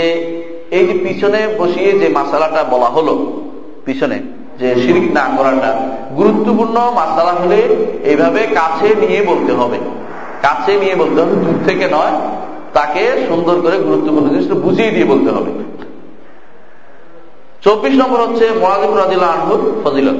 [0.71, 3.41] এই যে পিছনে বসিয়ে যে মাসালাটা বলা হলো,
[3.85, 4.19] পিছনে
[4.59, 5.79] যে শিরিক না করাটা,
[6.17, 9.77] গুরুত্বপূর্ণ মাসালা হলে এইভাবে কাছে নিয়ে বলতে হবে।
[10.41, 12.21] কাছে নিয়ে বলতে হবে, দূর থেকে নয়,
[12.73, 15.51] তাকে সুন্দর করে গুরুত্বপূর্ণ জিনিসটা বুঝিয়ে দিয়ে বলতে হবে।
[17.61, 20.15] চব্বিশ নম্বর হচ্ছে মহাদিব রাজিল্লা আনহুর ফজিলত।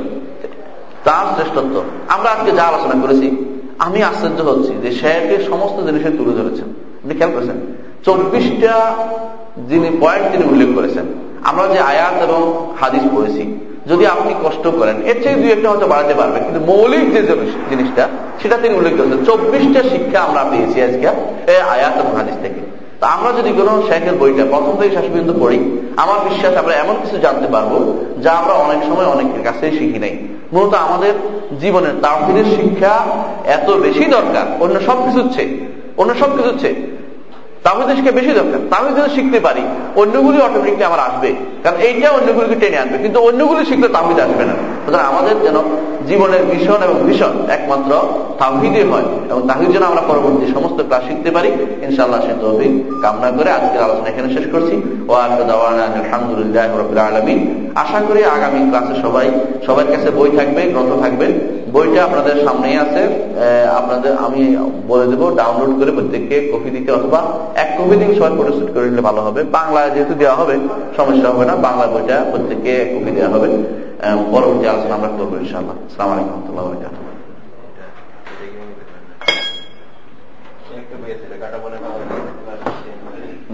[1.04, 6.32] তার শ্রেষ্ঠত্ব। আমরা আজকে যা আলোচনা করেছি, আমি আশ্চর্য হচ্ছি যে শেখে সমস্ত জিনিসে তুলে
[6.32, 7.56] ধরেছেন। আপনি খেয়াল করেছেন?
[8.06, 8.96] চব্বিশটা
[9.58, 11.06] যিনি পয়েন্ট তিনি উল্লেখ করেছেন।
[11.44, 15.88] আমরা যে আয়াত এবং হাদিস পড়েছি যদি আপনি কষ্ট করেন, এর চেয়ে দুই একটা হয়তো
[15.94, 17.22] বাড়াতে পারবেন, কিন্তু মৌলিক যে
[17.70, 18.04] জিনিসটা,
[18.42, 21.08] সেটা তিনি উল্লেখ করেছেন। চব্বিশটা শিক্ষা আমরা পেয়েছি আজকে
[21.76, 22.62] আয়াত এবং হাদিস থেকে।
[23.00, 25.60] তা আমরা যদি কোনো শেখের বইটা প্রথম থেকে শেষ পর্যন্ত পড়ি,
[26.04, 27.72] আমার বিশ্বাস আমরা এমন কিছু জানতে পারব
[28.24, 30.14] যা আমরা অনেক সময় অনেকের কাছে শিখি নাই।
[30.54, 31.14] মূলত আমাদের
[31.62, 32.94] জীবনের তাহিদের শিক্ষা
[33.58, 35.54] এত বেশি দরকার, অন্য সব কিছুর চেয়ে,
[35.98, 36.78] অন্য সব কিছুর চেয়ে।
[37.64, 39.62] তাহিদের শিক্ষা বেশি দরকার যদি শিখতে পারি।
[39.96, 44.54] অন্যগুলি অটোমেটিকলি আমার আসবে। কারণ এইটা অন্যগুলিকে টেনে আনবে। কিন্তু অন্যগুলি শিখলে তাহিদ আসবে না।
[44.86, 45.56] সুতরাং আমাদের যেন
[46.08, 48.02] জীবনের মিশন এবং ভীষণ একমাত্র
[48.40, 51.48] তাহিদে হয় এবং তাহিদ যেন আমরা পরবর্তী সমস্ত ক্লাস শিখতে পারি।
[51.82, 56.68] ইনশাআল্লাহ সে তৌফিক কামনা করে আজকের আলোচনা এখানে শেষ করছি। ও আলহামদুলিল্লাহ
[57.76, 59.32] আশা করি আগামী ক্লাসে সবাই
[59.66, 61.26] সবার কাছে বই থাকবে, গ্রন্থ থাকবে।
[61.74, 63.04] বইটা আপনাদের সামনেই আছে।
[63.80, 64.42] আপনাদের, আমি
[64.88, 67.20] বলে দেবো ডাউনলোড করে প্রত্যেককে কপি দিতে অথবা
[67.64, 70.56] এক কপি দিকে সবাই ফটোশুট করে নিলে ভালো হবে। বাংলা যেহেতু দেওয়া হবে,
[70.98, 73.48] সমস্যা হবে না। বাংলা বইটা প্রত্যেককে কপি দেওয়া হবে।
[74.32, 76.40] পরবর্তী আলোচনা আমরা করব ইনশাআল্লাহ। সালাম আলাইকুম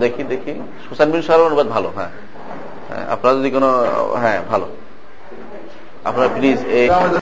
[0.01, 0.53] দেখি দেখি।
[0.89, 2.11] সুসান বিন সাহেব অনুবাদ ভালো হ্যাঁ।
[3.13, 3.69] আপনারা যদি কোনো
[4.21, 4.67] হ্যাঁ ভালো।
[6.09, 6.87] আপনারা প্লিজ এই